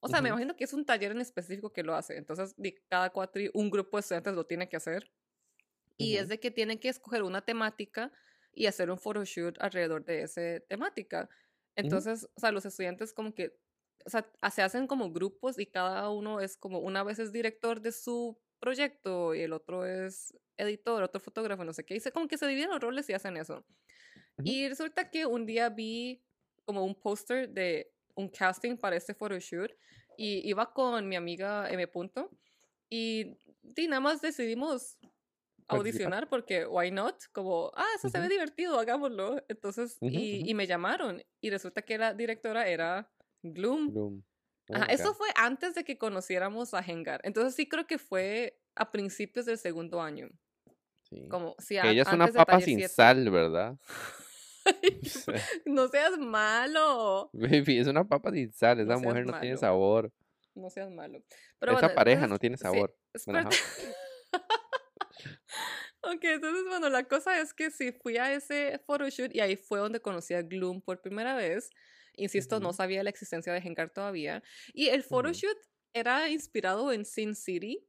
O 0.00 0.08
sea, 0.08 0.20
me 0.20 0.30
Ujú. 0.30 0.38
imagino 0.38 0.56
que 0.56 0.64
es 0.64 0.72
un 0.72 0.84
taller 0.84 1.12
en 1.12 1.20
específico 1.20 1.72
que 1.72 1.84
lo 1.84 1.94
hace. 1.94 2.16
Entonces, 2.16 2.54
di- 2.56 2.74
cada 2.90 3.10
cuatri, 3.10 3.50
un 3.54 3.70
grupo 3.70 3.98
de 3.98 4.00
estudiantes 4.00 4.34
lo 4.34 4.46
tiene 4.46 4.68
que 4.68 4.76
hacer. 4.76 5.12
Y 5.96 6.16
es 6.16 6.28
de 6.28 6.40
que 6.40 6.50
tienen 6.50 6.80
que 6.80 6.88
escoger 6.88 7.22
una 7.22 7.44
temática 7.44 8.10
y 8.54 8.66
hacer 8.66 8.90
un 8.90 8.98
photoshoot 8.98 9.56
alrededor 9.60 10.04
de 10.04 10.22
esa 10.22 10.60
temática. 10.68 11.28
Entonces, 11.76 12.28
o 12.34 12.40
sea, 12.40 12.52
los 12.52 12.64
estudiantes 12.66 13.12
como 13.12 13.34
que, 13.34 13.58
o 14.06 14.10
sea, 14.10 14.30
se 14.50 14.62
hacen 14.62 14.86
como 14.86 15.12
grupos 15.12 15.58
y 15.58 15.66
cada 15.66 16.10
uno 16.10 16.40
es 16.40 16.56
como, 16.56 16.78
una 16.78 17.02
vez 17.02 17.18
es 17.18 17.32
director 17.32 17.80
de 17.80 17.92
su 17.92 18.40
proyecto 18.60 19.34
y 19.34 19.42
el 19.42 19.52
otro 19.52 19.84
es 19.84 20.34
editor, 20.56 21.02
otro 21.02 21.20
fotógrafo, 21.20 21.64
no 21.64 21.72
sé 21.72 21.84
qué. 21.84 21.96
Y 21.96 22.00
se, 22.00 22.12
como 22.12 22.28
que 22.28 22.38
se 22.38 22.46
dividen 22.46 22.70
los 22.70 22.80
roles 22.80 23.08
y 23.10 23.12
hacen 23.12 23.36
eso. 23.36 23.66
Ujú. 24.38 24.42
Y 24.44 24.68
resulta 24.68 25.10
que 25.10 25.26
un 25.26 25.46
día 25.46 25.68
vi 25.68 26.24
como 26.64 26.84
un 26.84 26.94
póster 26.94 27.48
de 27.50 27.92
un 28.14 28.28
casting 28.28 28.76
para 28.76 28.96
este 28.96 29.14
photoshoot 29.14 29.72
y 30.16 30.48
iba 30.48 30.72
con 30.72 31.08
mi 31.08 31.16
amiga 31.16 31.68
M. 31.70 31.86
Punto 31.88 32.30
y, 32.88 33.36
di, 33.62 33.88
nada 33.88 34.00
más 34.00 34.22
decidimos. 34.22 34.98
Audicionar 35.68 36.28
porque 36.28 36.66
why 36.66 36.90
not 36.90 37.16
como 37.32 37.70
ah 37.74 37.86
eso 37.96 38.08
se 38.08 38.20
ve 38.20 38.28
divertido 38.28 38.78
hagámoslo 38.78 39.42
entonces 39.48 39.96
y, 40.00 40.48
y 40.48 40.54
me 40.54 40.66
llamaron 40.66 41.22
y 41.40 41.50
resulta 41.50 41.82
que 41.82 41.96
la 41.98 42.12
directora 42.14 42.68
era 42.68 43.10
Gloom. 43.42 43.92
Oh 43.96 44.12
Ajá, 44.74 44.86
eso 44.86 45.12
fue 45.14 45.28
antes 45.36 45.74
de 45.74 45.84
que 45.84 45.98
conociéramos 45.98 46.72
a 46.74 46.80
Hengar 46.80 47.20
entonces 47.24 47.54
sí 47.54 47.68
creo 47.68 47.86
que 47.86 47.98
fue 47.98 48.58
a 48.74 48.90
principios 48.90 49.46
del 49.46 49.58
segundo 49.58 50.00
año. 50.02 50.28
Sí. 51.02 51.28
como 51.28 51.54
sí 51.58 51.74
Que 51.74 51.80
a- 51.80 51.90
ella 51.90 52.02
es 52.02 52.12
una 52.12 52.28
papa 52.28 52.60
sin 52.60 52.78
7 52.78 52.88
sal, 52.94 53.30
¿verdad? 53.30 53.76
No 55.66 55.88
seas 55.88 56.16
malo. 56.18 57.28
Baby, 57.34 57.78
es 57.78 57.86
una 57.86 58.04
papa 58.08 58.30
sin 58.32 58.50
sal. 58.52 58.78
no 58.78 58.82
Esa 58.84 58.92
seas 58.94 59.02
mujer 59.02 59.26
no 59.26 59.38
tiene 59.40 59.56
sabor. 59.58 60.10
no 60.54 60.70
seas 60.70 60.90
malo. 60.90 61.22
Pero 61.58 61.72
Esa 61.72 61.80
bueno 61.82 61.94
pareja 61.94 62.24
entonces 62.24 62.30
no 62.30 62.38
tiene 62.38 62.56
sí 62.56 62.62
sabor. 62.62 62.96
Ajá. 63.28 63.50
Ok, 66.12 66.24
entonces, 66.24 66.64
bueno, 66.68 66.88
la 66.90 67.04
cosa 67.04 67.40
es 67.40 67.54
que 67.54 67.70
sí 67.70 67.92
fui 67.92 68.16
a 68.16 68.32
ese 68.32 68.78
photoshoot 68.86 69.34
y 69.34 69.40
ahí 69.40 69.56
fue 69.56 69.78
donde 69.78 70.00
conocí 70.00 70.34
a 70.34 70.42
Gloom 70.42 70.82
por 70.82 71.00
primera 71.00 71.34
vez. 71.34 71.70
Insisto, 72.16 72.60
no 72.60 72.72
sabía 72.72 73.02
la 73.02 73.10
existencia 73.10 73.52
de 73.52 73.58
Hengar 73.58 73.90
todavía. 73.90 74.42
Y 74.72 74.88
el 74.88 75.02
photoshoot 75.02 75.56
era 75.94 76.28
inspirado 76.28 76.92
en 76.92 77.04
Sin 77.04 77.34
City. 77.34 77.86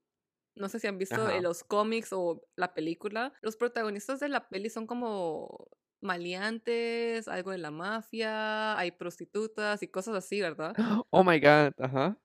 No 0.55 0.69
sé 0.69 0.79
si 0.79 0.87
han 0.87 0.97
visto 0.97 1.15
Ajá. 1.25 1.41
los 1.41 1.63
cómics 1.63 2.13
o 2.13 2.47
la 2.55 2.73
película. 2.73 3.33
Los 3.41 3.57
protagonistas 3.57 4.19
de 4.21 4.29
la 4.29 4.47
peli 4.47 4.69
son 4.69 4.87
como 4.87 5.69
maleantes, 6.01 7.27
algo 7.27 7.51
de 7.51 7.57
la 7.57 7.71
mafia, 7.71 8.77
hay 8.77 8.91
prostitutas 8.91 9.83
y 9.83 9.87
cosas 9.87 10.15
así, 10.15 10.39
¿verdad? 10.41 10.75
Oh 11.11 11.23
my 11.23 11.39
God, 11.39 11.73
ajá. 11.79 12.17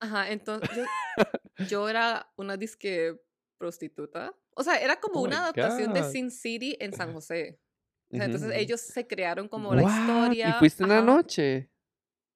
Ajá, 0.00 0.30
entonces 0.30 0.70
yo, 0.76 0.84
yo 1.68 1.88
era 1.88 2.32
una 2.36 2.56
disque 2.56 3.20
prostituta. 3.58 4.34
O 4.58 4.64
sea, 4.64 4.74
era 4.76 4.98
como 5.00 5.20
Oh 5.20 5.24
una 5.24 5.38
adaptación 5.44 5.94
de. 5.94 6.02
Sin 6.04 6.30
City 6.30 6.76
en 6.80 6.92
San 6.92 7.12
José. 7.12 7.60
O 8.10 8.16
sea, 8.16 8.24
entonces 8.24 8.52
ellos 8.56 8.80
se 8.80 9.06
crearon 9.06 9.48
como 9.48 9.74
la 9.74 9.82
What? 9.82 9.92
¿Y 9.92 10.00
historia. 10.00 10.58
fuiste 10.58 10.84
una 10.84 10.96
Ajá. 10.98 11.06
noche? 11.06 11.70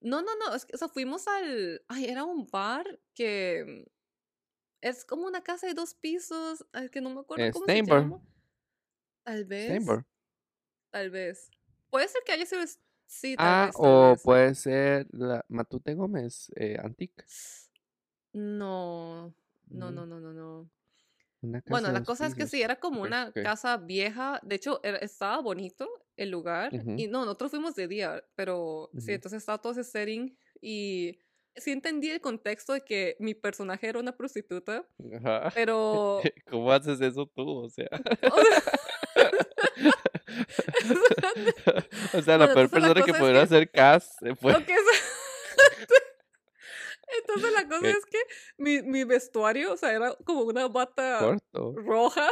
No, 0.00 0.22
no, 0.22 0.30
no. 0.36 0.54
Es 0.54 0.64
que, 0.64 0.74
o 0.74 0.78
sea, 0.78 0.88
fuimos 0.88 1.26
al. 1.28 1.82
Ay, 1.88 2.06
era 2.06 2.24
un 2.24 2.46
bar 2.46 3.00
que 3.14 3.86
es 4.80 5.04
como 5.04 5.26
una 5.26 5.42
casa 5.42 5.66
de 5.66 5.74
dos 5.74 5.94
pisos. 5.94 6.64
Ay, 6.72 6.88
que 6.90 7.00
no 7.00 7.10
me 7.10 7.20
acuerdo 7.20 7.44
Eh, 7.44 7.50
cómo 7.52 7.66
se 7.66 7.72
Steinberg. 7.72 8.02
llama. 8.04 8.20
Tal 9.24 9.44
vez. 9.44 9.64
Steinberg. 9.66 10.04
Tal 10.90 11.10
vez. 11.10 11.50
Puede 11.90 12.08
ser 12.08 12.22
que 12.24 12.32
haya 12.32 12.46
sido. 12.46 12.62
Sí, 13.06 13.36
tal 13.36 13.46
Ah, 13.46 13.66
vez, 13.66 13.74
tal 13.76 13.84
o 13.84 14.10
vez. 14.12 14.22
puede 14.22 14.54
ser 14.54 15.06
la 15.12 15.44
Matute 15.48 15.94
Gómez, 15.94 16.50
eh, 16.56 16.78
Antique. 16.82 17.24
No. 18.32 19.34
No, 19.68 19.90
Mm, 19.90 19.94
no, 19.94 20.06
no, 20.06 20.20
no, 20.20 20.32
no. 20.32 20.70
Una 21.42 21.60
casa 21.60 21.70
Bueno, 21.70 21.92
la 21.92 22.04
cosa 22.04 22.26
es 22.26 22.34
que 22.34 22.46
sí, 22.46 22.62
era 22.62 22.76
como 22.76 23.02
una 23.02 23.32
casa 23.32 23.76
vieja. 23.76 24.40
De 24.42 24.54
hecho, 24.56 24.80
era- 24.82 24.98
estaba 24.98 25.40
bonito 25.42 25.88
el 26.16 26.30
lugar. 26.30 26.70
Y 26.96 27.08
no, 27.08 27.24
nosotros 27.24 27.50
fuimos 27.50 27.74
de 27.74 27.88
día, 27.88 28.24
pero 28.34 28.90
sí, 28.98 29.12
entonces 29.12 29.38
estaba 29.42 29.58
todo 29.58 29.72
ese 29.72 29.84
setting. 29.84 30.36
Y 30.60 31.18
sí 31.56 31.72
entendí 31.72 32.10
el 32.10 32.20
contexto 32.20 32.72
de 32.72 32.82
que 32.82 33.16
mi 33.18 33.34
personaje 33.34 33.88
era 33.88 33.98
una 33.98 34.16
prostituta, 34.16 34.86
Ajá. 35.16 35.50
pero. 35.54 36.20
¿Cómo 36.50 36.70
haces 36.72 37.00
eso 37.00 37.26
tú? 37.26 37.64
O 37.64 37.68
sea. 37.68 37.88
O 42.14 42.22
sea, 42.22 42.38
la 42.38 42.52
peor 42.52 42.68
persona 42.70 43.02
que 43.02 43.14
pudiera 43.14 43.42
hacer 43.42 43.70
cast 43.70 44.18
se 44.20 44.34
fue. 44.34 44.52
Entonces 47.20 47.52
la 47.52 47.68
cosa 47.68 47.78
Ok, 47.80 47.84
es 47.98 48.06
que 48.06 48.18
mi, 48.58 48.82
mi 48.82 49.04
vestuario, 49.04 49.72
o 49.72 49.76
sea, 49.76 49.92
era 49.92 50.14
como 50.24 50.42
una 50.42 50.68
bata 50.68 51.18
corto. 51.20 51.74
roja. 51.76 52.28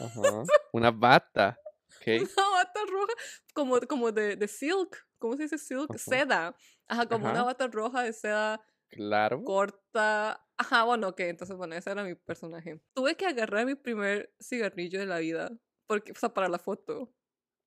Ajá. 0.00 0.42
Una 0.72 0.90
bata. 0.90 1.58
Una 2.06 2.50
bata 2.50 2.80
roja, 2.90 3.12
como, 3.54 3.80
como 3.82 4.12
de, 4.12 4.36
de 4.36 4.48
silk. 4.48 5.06
¿Cómo 5.18 5.36
se 5.36 5.44
dice 5.44 5.56
silk? 5.58 5.90
Ajá. 5.90 5.98
Seda. 5.98 6.56
Ajá, 6.86 7.06
como 7.06 7.30
una 7.30 7.44
bata 7.44 7.66
roja 7.68 8.02
de 8.02 8.12
seda 8.12 8.60
Claro. 8.90 9.42
corta. 9.44 10.44
Ajá, 10.56 10.84
bueno, 10.84 11.08
ok, 11.08 11.20
entonces, 11.20 11.56
bueno, 11.56 11.74
ese 11.74 11.90
era 11.90 12.04
mi 12.04 12.14
personaje. 12.14 12.80
Tuve 12.94 13.16
que 13.16 13.26
agarrar 13.26 13.64
mi 13.66 13.74
primer 13.74 14.34
cigarrillo 14.38 14.98
de 15.00 15.06
la 15.06 15.18
vida, 15.18 15.50
porque, 15.86 16.12
o 16.12 16.14
sea, 16.14 16.28
para 16.34 16.48
la 16.48 16.58
foto. 16.58 17.12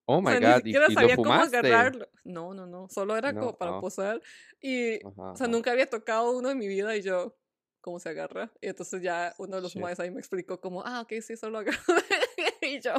Oh 0.10 0.18
O 0.18 0.22
my 0.22 0.32
sea, 0.32 0.40
ni 0.40 0.46
God. 0.46 0.54
¿Y, 0.54 0.58
siquiera 0.64 0.86
y 0.86 0.94
lo 0.94 1.02
sabía 1.02 1.16
cómo 1.18 1.34
agarrarlo. 1.34 2.08
No, 2.24 2.54
no, 2.54 2.66
no, 2.66 2.88
solo 2.90 3.18
era 3.18 3.34
No. 3.34 3.40
como 3.42 3.58
para 3.58 3.78
Ah. 3.78 3.82
posar. 3.82 4.22
Y, 4.62 4.96
Ajá, 5.06 5.32
o 5.34 5.36
sea, 5.36 5.46
ajá. 5.46 5.48
nunca 5.48 5.72
había 5.72 5.90
tocado 5.90 6.32
uno 6.32 6.50
en 6.50 6.58
mi 6.58 6.68
vida 6.68 6.96
y 6.96 7.02
yo, 7.02 7.36
¿cómo 7.82 8.00
se 8.00 8.10
agarra? 8.10 8.52
Y 8.62 8.68
entonces 8.70 9.02
ya 9.02 9.34
uno 9.38 9.58
de 9.58 9.62
los 9.62 9.76
maes 9.76 10.00
ahí 10.00 10.10
me 10.10 10.20
explicó 10.20 10.60
como, 10.62 10.82
ah, 10.86 11.02
ok, 11.02 11.14
sí, 11.22 11.36
solo 11.36 11.58
agarro. 11.60 11.78
y 12.62 12.80
yo, 12.80 12.94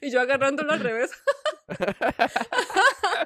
y 0.00 0.10
yo 0.10 0.20
agarrándolo 0.20 0.72
al 0.72 0.80
revés. 0.80 1.10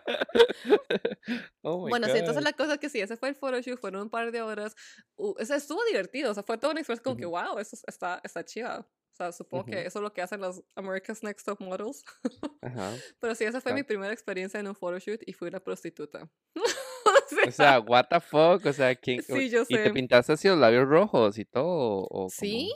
oh 1.63 1.85
my 1.85 1.91
Bueno, 1.91 2.07
sí, 2.07 2.13
entonces 2.19 2.37
God. 2.37 2.45
la 2.45 2.53
cosa 2.53 2.75
es 2.75 2.81
que 2.81 2.89
sí, 2.89 3.01
ese 3.01 3.17
fue 3.17 3.29
el 3.31 3.35
photoshoot, 3.35 3.81
fueron 3.81 4.03
un 4.03 4.11
par 4.11 4.31
de 4.33 4.43
horas. 4.43 4.75
Uh, 5.17 5.35
o 5.41 5.45
sea, 5.45 5.57
estuvo 5.57 5.83
divertido, 5.85 6.31
o 6.31 6.35
sea, 6.35 6.43
fue 6.43 6.59
toda 6.59 6.73
una 6.73 6.81
experiencia 6.81 7.05
como 7.05 7.17
que, 7.17 7.27
Ujú, 7.27 7.37
wow, 7.37 7.59
eso 7.59 7.77
es- 7.77 7.85
está, 7.87 8.21
está 8.25 8.45
chida. 8.45 8.87
Sea, 9.19 9.33
supongo 9.33 9.65
que 9.67 9.85
eso 9.85 9.99
es 9.99 10.03
lo 10.03 10.13
que 10.13 10.23
hacen 10.23 10.41
los 10.41 10.63
America's 10.77 11.25
Next 11.25 11.45
Top 11.45 11.61
Models. 11.61 12.05
Ajá. 12.63 12.95
Pero 13.19 13.35
sí, 13.35 13.45
esa 13.45 13.61
fue 13.61 13.75
mi 13.75 13.83
primera 13.83 14.13
experiencia 14.13 14.61
en 14.61 14.69
un 14.69 14.77
photoshoot 14.77 15.21
y 15.27 15.33
fui 15.33 15.49
una 15.49 15.61
prostituta. 15.61 16.31
O 17.47 17.51
sea, 17.51 17.81
what 17.81 18.07
the 18.11 18.21
fuck, 18.21 18.65
o 18.67 18.73
sea, 18.73 18.95
¿quién? 18.95 19.23
sí, 19.23 19.49
yo 19.49 19.63
¿Y 19.69 19.77
te 19.77 19.85
sé. 19.85 19.91
pintaste 19.91 20.33
así 20.33 20.49
los 20.49 20.59
labios 20.59 20.87
rojos 20.89 21.39
y 21.39 21.45
todo? 21.45 22.07
¿O 22.11 22.29
Sí? 22.31 22.71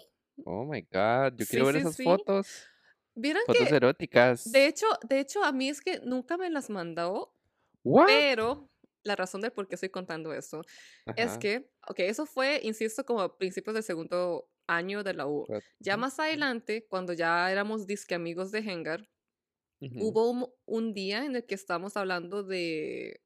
Oh 0.44 0.64
my 0.64 0.80
God, 0.82 1.34
yo 1.36 1.44
sí, 1.44 1.50
quiero 1.50 1.66
ver 1.66 1.76
sí, 1.76 1.80
esas 1.80 1.96
fotos. 2.02 2.64
Vieron 3.14 3.42
Fotos 3.46 3.68
que, 3.68 3.74
eróticas. 3.76 4.50
de 4.50 4.66
hecho, 4.66 4.86
de 5.08 5.20
hecho, 5.20 5.42
a 5.44 5.52
mí 5.52 5.68
es 5.68 5.80
que 5.80 6.00
nunca 6.00 6.36
me 6.36 6.48
las 6.50 6.70
mandó 6.70 7.34
¿What? 7.84 8.06
Pero 8.06 8.70
la 9.02 9.16
razón 9.16 9.40
de 9.40 9.50
por 9.50 9.68
qué 9.68 9.74
estoy 9.74 9.90
contando 9.90 10.32
esto 10.32 10.62
es 11.16 11.36
que, 11.38 11.70
ok, 11.88 11.98
eso 12.00 12.26
fue, 12.26 12.60
insisto, 12.62 13.04
como 13.04 13.20
a 13.20 13.36
principios 13.36 13.74
del 13.74 13.82
segundo 13.82 14.48
año 14.66 15.02
de 15.02 15.14
la 15.14 15.26
U. 15.26 15.46
Ya 15.78 15.96
más 15.96 16.18
adelante, 16.18 16.86
cuando 16.88 17.12
ya 17.12 17.50
éramos 17.50 17.86
disque 17.86 18.14
amigos 18.14 18.50
de 18.52 18.60
Hengar, 18.60 19.08
hubo 19.80 20.30
un, 20.30 20.48
un 20.64 20.94
día 20.94 21.24
en 21.24 21.36
el 21.36 21.44
que 21.44 21.54
estábamos 21.54 21.96
hablando 21.96 22.42
de, 22.42 23.20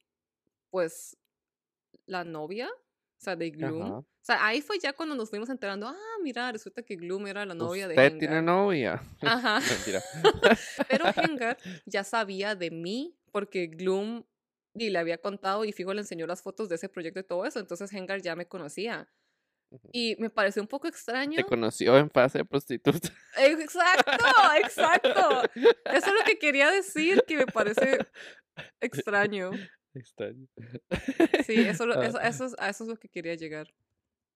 pues, 0.70 1.16
la 2.06 2.24
novia, 2.24 2.68
o 2.68 3.24
sea, 3.24 3.36
de 3.36 3.50
Gloom. 3.50 3.82
Ajá. 3.82 3.98
O 3.98 4.26
sea, 4.26 4.44
ahí 4.44 4.60
fue 4.60 4.78
ya 4.80 4.92
cuando 4.92 5.14
nos 5.14 5.30
fuimos 5.30 5.48
enterando, 5.50 5.86
ah, 5.86 6.16
mira, 6.22 6.50
resulta 6.50 6.82
que 6.82 6.96
Gloom 6.96 7.28
era 7.28 7.46
la 7.46 7.54
novia 7.54 7.86
de 7.86 7.94
¿Usted 7.94 8.18
tiene 8.18 8.38
Hengar. 8.38 8.42
novia? 8.42 9.02
Ajá. 9.20 9.60
Mentira. 9.86 10.02
Pero 10.88 11.04
Hengar 11.14 11.56
ya 11.84 12.02
sabía 12.02 12.56
de 12.56 12.70
mí 12.72 13.16
porque 13.30 13.68
Gloom 13.68 14.24
y 14.74 14.90
le 14.90 14.98
había 14.98 15.18
contado 15.18 15.64
y 15.64 15.72
Figo 15.72 15.94
le 15.94 16.00
enseñó 16.00 16.26
las 16.26 16.42
fotos 16.42 16.68
de 16.68 16.74
ese 16.74 16.88
proyecto 16.88 17.20
y 17.20 17.24
todo 17.24 17.46
eso. 17.46 17.60
Entonces 17.60 17.92
Hengar 17.92 18.20
ya 18.20 18.34
me 18.34 18.48
conocía. 18.48 19.08
Y 19.92 20.16
me 20.18 20.30
pareció 20.30 20.62
un 20.62 20.68
poco 20.68 20.86
extraño. 20.88 21.36
Te 21.36 21.44
conoció 21.44 21.96
en 21.98 22.10
fase 22.10 22.38
de 22.38 22.44
prostituta. 22.44 23.08
Exacto, 23.36 24.12
exacto. 24.62 25.42
Eso 25.54 26.06
es 26.06 26.12
lo 26.12 26.24
que 26.24 26.38
quería 26.38 26.70
decir, 26.70 27.22
que 27.26 27.36
me 27.36 27.46
parece 27.46 27.98
extraño. 28.80 29.50
Extraño. 29.94 30.46
Sí, 31.46 31.54
eso, 31.60 31.86
lo- 31.86 31.98
Ah, 32.00 32.06
eso, 32.06 32.20
eso, 32.20 32.44
es, 32.46 32.54
a 32.58 32.68
eso 32.68 32.84
es 32.84 32.88
lo 32.90 32.96
que 32.96 33.08
quería 33.08 33.34
llegar. 33.34 33.72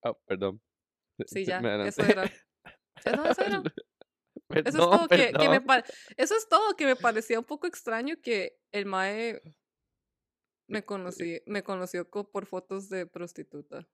ah, 0.05 0.15
perdón. 0.27 0.61
Sí, 1.27 1.45
ya, 1.45 1.59
eso 1.87 2.03
era. 2.03 2.25
Eso, 3.05 3.25
eso 3.25 3.43
era. 3.45 3.63
Eso 4.51 4.69
es 4.69 4.75
todo 4.75 5.07
que, 5.09 5.33
que 5.33 5.49
me 5.49 5.63
Eso 6.17 6.35
es 6.37 6.49
todo 6.49 6.75
que 6.75 6.85
me 6.85 6.97
parecía 6.97 7.39
un 7.39 7.45
poco 7.45 7.69
extraño 7.69 8.17
que 8.21 8.59
el 8.73 8.85
Mae 8.85 9.41
me 10.69 10.85
conocí, 10.85 11.41
me 11.47 11.63
conoció 11.63 12.11
co- 12.11 12.29
por 12.29 12.47
fotos 12.47 12.89
de 12.89 13.07
prostituta. 13.07 13.87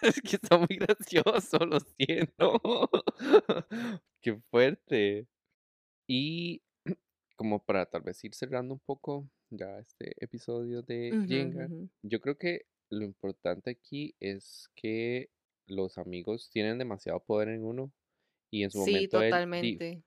Es 0.02 0.20
que 0.22 0.36
está 0.36 0.58
muy 0.58 0.76
gracioso, 0.76 1.58
lo 1.66 1.78
siento. 1.80 2.60
Qué 4.20 4.36
fuerte. 4.50 5.28
Y 6.08 6.62
como 7.36 7.64
para 7.64 7.86
tal 7.86 8.02
vez 8.02 8.22
ir 8.24 8.34
cerrando 8.34 8.74
un 8.74 8.80
poco 8.80 9.30
ya 9.50 9.78
este 9.80 10.14
episodio 10.24 10.82
de 10.82 11.16
Ujú, 11.16 11.26
Jenga, 11.26 11.72
yo 12.02 12.20
creo 12.20 12.38
que 12.38 12.66
lo 12.90 13.04
importante 13.04 13.70
aquí 13.70 14.16
es 14.20 14.70
que 14.76 15.30
los 15.66 15.98
amigos 15.98 16.50
tienen 16.50 16.78
demasiado 16.78 17.20
poder 17.24 17.48
en 17.50 17.64
uno 17.64 17.92
y 18.50 18.64
en 18.64 18.70
su 18.72 18.78
Sí, 18.78 18.80
momento 18.80 19.22
él, 19.22 19.44
totalmente. 19.54 20.04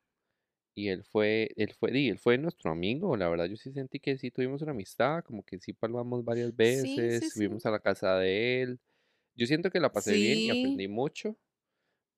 y 0.76 0.90
él 0.90 1.04
fue, 1.04 1.50
él 1.58 1.74
fue, 1.74 1.92
di, 1.92 2.10
él 2.10 2.20
fue 2.20 2.38
nuestro 2.38 2.72
amigo, 2.72 3.18
la 3.18 3.28
verdad 3.30 3.46
yo 3.46 3.58
sí 3.58 3.72
sentí 3.74 4.00
que 4.00 4.18
sí 4.18 4.32
tuvimos 4.32 4.62
una 4.62 4.72
amistad, 4.72 5.24
como 5.24 5.44
que 5.44 5.60
sí 5.60 5.74
palmamos 5.74 6.24
varias 6.24 6.56
veces, 6.56 7.26
sí, 7.26 7.30
sí. 7.32 7.34
subimos 7.34 7.66
a 7.66 7.72
la 7.72 7.80
casa 7.80 8.16
de 8.18 8.62
él, 8.62 8.80
yo 9.36 9.46
siento 9.48 9.72
que 9.72 9.80
la 9.80 9.94
pasé 9.94 10.18
bien 10.18 10.42
y 10.46 10.50
aprendí 10.50 10.88
mucho, 10.88 11.38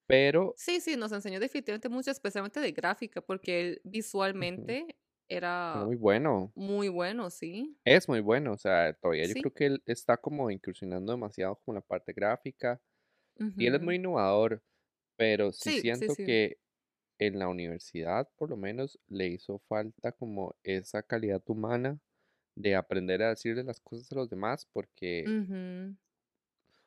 pero 0.06 0.58
Sí, 0.58 0.80
sí, 0.80 0.96
nos 0.96 1.12
enseñó 1.12 1.40
definitivamente 1.40 1.88
mucho, 1.88 2.10
especialmente 2.10 2.60
de 2.60 2.72
gráfica, 2.72 3.20
porque 3.22 3.60
él 3.60 3.80
visualmente 3.84 4.96
era 5.72 5.72
era 5.72 5.88
muy 5.88 5.96
bueno, 5.96 6.54
muy 6.54 6.88
bueno, 6.88 7.30
sí. 7.30 7.78
es 7.84 8.08
muy 8.08 8.20
bueno, 8.20 8.52
o 8.52 8.58
sea, 8.58 8.92
todavía 8.94 9.26
yo 9.26 9.36
creo 9.36 9.52
que 9.54 9.66
él 9.66 9.82
está 9.86 10.16
como 10.16 10.50
incursionando 10.50 11.12
demasiado 11.12 11.56
con 11.64 11.74
la 11.76 11.80
parte 11.80 12.12
gráfica 12.12 12.80
y 13.56 13.66
él 13.66 13.76
es 13.76 13.82
muy 13.82 13.96
innovador, 13.96 14.64
pero 15.16 15.52
sí 15.52 15.72
siento 15.72 16.16
que 16.20 16.58
en 17.18 17.38
la 17.40 17.48
universidad 17.48 18.30
por 18.38 18.50
lo 18.50 18.56
menos 18.58 19.00
le 19.08 19.28
hizo 19.28 19.60
falta 19.68 20.12
como 20.12 20.56
esa 20.64 21.02
calidad 21.04 21.42
humana 21.48 22.00
de 22.56 22.76
aprender 22.76 23.22
a 23.22 23.30
decirle 23.30 23.64
las 23.64 23.80
cosas 23.80 24.12
a 24.12 24.16
los 24.16 24.30
demás 24.30 24.66
porque, 24.72 25.32
Ujú. 25.32 25.96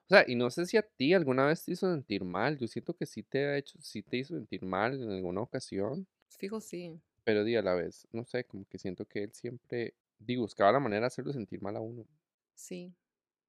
O 0.05 0.09
sea, 0.09 0.23
y 0.27 0.35
no 0.35 0.49
sé 0.51 0.65
si 0.65 0.77
a 0.77 0.83
ti 0.83 1.13
alguna 1.13 1.45
vez 1.47 1.63
te 1.65 1.71
hizo 1.73 1.91
sentir 1.91 2.23
mal, 2.23 2.57
yo 2.57 2.67
siento 2.67 2.95
que 2.95 3.05
sí 3.05 3.23
te 3.23 3.45
ha 3.45 3.57
hecho, 3.57 3.79
sí 3.81 4.03
te 4.03 4.17
hizo 4.17 4.35
sentir 4.35 4.63
mal 4.65 4.93
en 5.01 5.09
alguna 5.11 5.41
ocasión, 5.41 6.07
Fijo, 6.37 6.61
sí. 6.61 7.01
pero 7.23 7.43
di 7.43 7.55
a 7.55 7.61
la 7.61 7.73
vez, 7.73 8.07
no 8.11 8.23
sé, 8.25 8.43
como 8.45 8.65
que 8.65 8.77
siento 8.77 9.05
que 9.05 9.23
él 9.23 9.33
siempre, 9.33 9.95
di, 10.19 10.35
buscaba 10.37 10.71
la 10.71 10.79
manera 10.79 11.01
de 11.01 11.07
hacerlo 11.07 11.33
sentir 11.33 11.61
mal 11.61 11.75
a 11.75 11.81
uno. 11.81 12.05
Sí, 12.53 12.93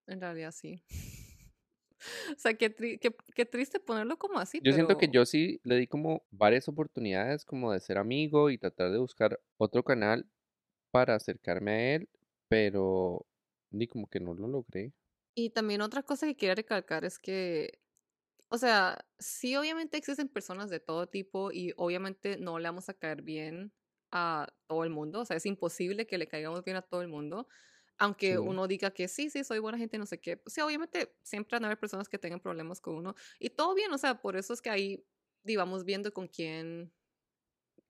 en 0.07 0.21
realidad 0.21 0.53
sí. 0.53 0.83
O 2.37 2.39
sea, 2.39 2.55
qué, 2.55 2.75
tri- 2.75 2.99
qué, 2.99 3.15
qué 3.35 3.47
triste 3.47 3.81
ponerlo 3.81 4.19
como 4.19 4.39
así, 4.39 4.61
Yo 4.63 4.73
siento 4.73 4.97
que 4.99 5.09
yo 5.09 5.25
sí 5.25 5.61
le 5.65 5.77
di 5.77 5.87
como 5.87 6.23
varias 6.31 6.69
oportunidades 6.69 7.45
como 7.45 7.73
de 7.73 7.81
ser 7.81 7.99
amigo 7.99 8.51
y 8.51 8.59
tratar 8.59 8.91
de 8.93 8.99
buscar 8.99 9.41
otro 9.57 9.83
canal 9.83 10.27
para 10.91 11.15
acercarme 11.15 11.71
a 11.73 11.95
él, 11.97 12.09
pero 12.49 13.27
di 13.71 13.87
como 13.87 14.09
que 14.09 14.21
no 14.21 14.35
lo 14.35 14.49
logré. 14.49 14.93
Y 15.39 15.51
también 15.51 15.83
otra 15.83 16.03
cosa 16.03 16.27
que 16.27 16.35
quería 16.37 16.55
recalcar 16.55 17.05
es 17.05 17.19
que, 17.19 17.83
o 18.51 18.59
sea, 18.59 19.07
sí 19.19 19.57
obviamente 19.57 19.99
existen 19.99 20.29
personas 20.29 20.71
de 20.71 20.81
todo 20.81 21.09
tipo 21.09 21.53
y 21.53 21.75
obviamente 21.77 22.39
no 22.39 22.59
le 22.59 22.69
vamos 22.69 22.89
a 22.91 22.95
caer 22.95 23.23
bien 23.23 23.75
a 24.13 24.49
todo 24.69 24.85
el 24.85 24.91
mundo, 24.91 25.21
o 25.23 25.27
sea, 25.27 25.37
es 25.39 25.47
imposible 25.47 26.07
que 26.07 26.19
le 26.19 26.29
caigamos 26.29 26.65
bien 26.65 26.77
a 26.79 26.83
todo 26.83 27.03
el 27.03 27.09
mundo, 27.09 27.49
aunque 27.99 28.39
Sí, 28.39 28.41
uno 28.41 28.69
diga 28.69 28.93
que 28.93 29.09
sí, 29.09 29.31
sí, 29.31 29.45
soy 29.45 29.59
buena 29.61 29.79
gente, 29.79 29.99
no 29.99 30.07
sé 30.07 30.21
qué, 30.21 30.37
pues 30.39 30.55
sí, 30.55 30.63
obviamente 30.63 31.17
siempre 31.25 31.57
van 31.57 31.65
a 31.65 31.69
haber 31.69 31.81
personas 31.81 32.09
que 32.09 32.19
tengan 32.19 32.41
problemas 32.41 32.81
con 32.81 32.97
uno 32.97 33.15
y 33.41 33.51
todo 33.51 33.75
bien, 33.75 33.93
o 33.93 33.99
sea, 33.99 34.21
por 34.23 34.37
eso 34.37 34.55
es 34.55 34.63
que 34.63 34.71
ahí 34.71 35.07
di, 35.45 35.57
vamos 35.57 35.85
viendo 35.85 36.13
con 36.13 36.29
quién 36.29 36.95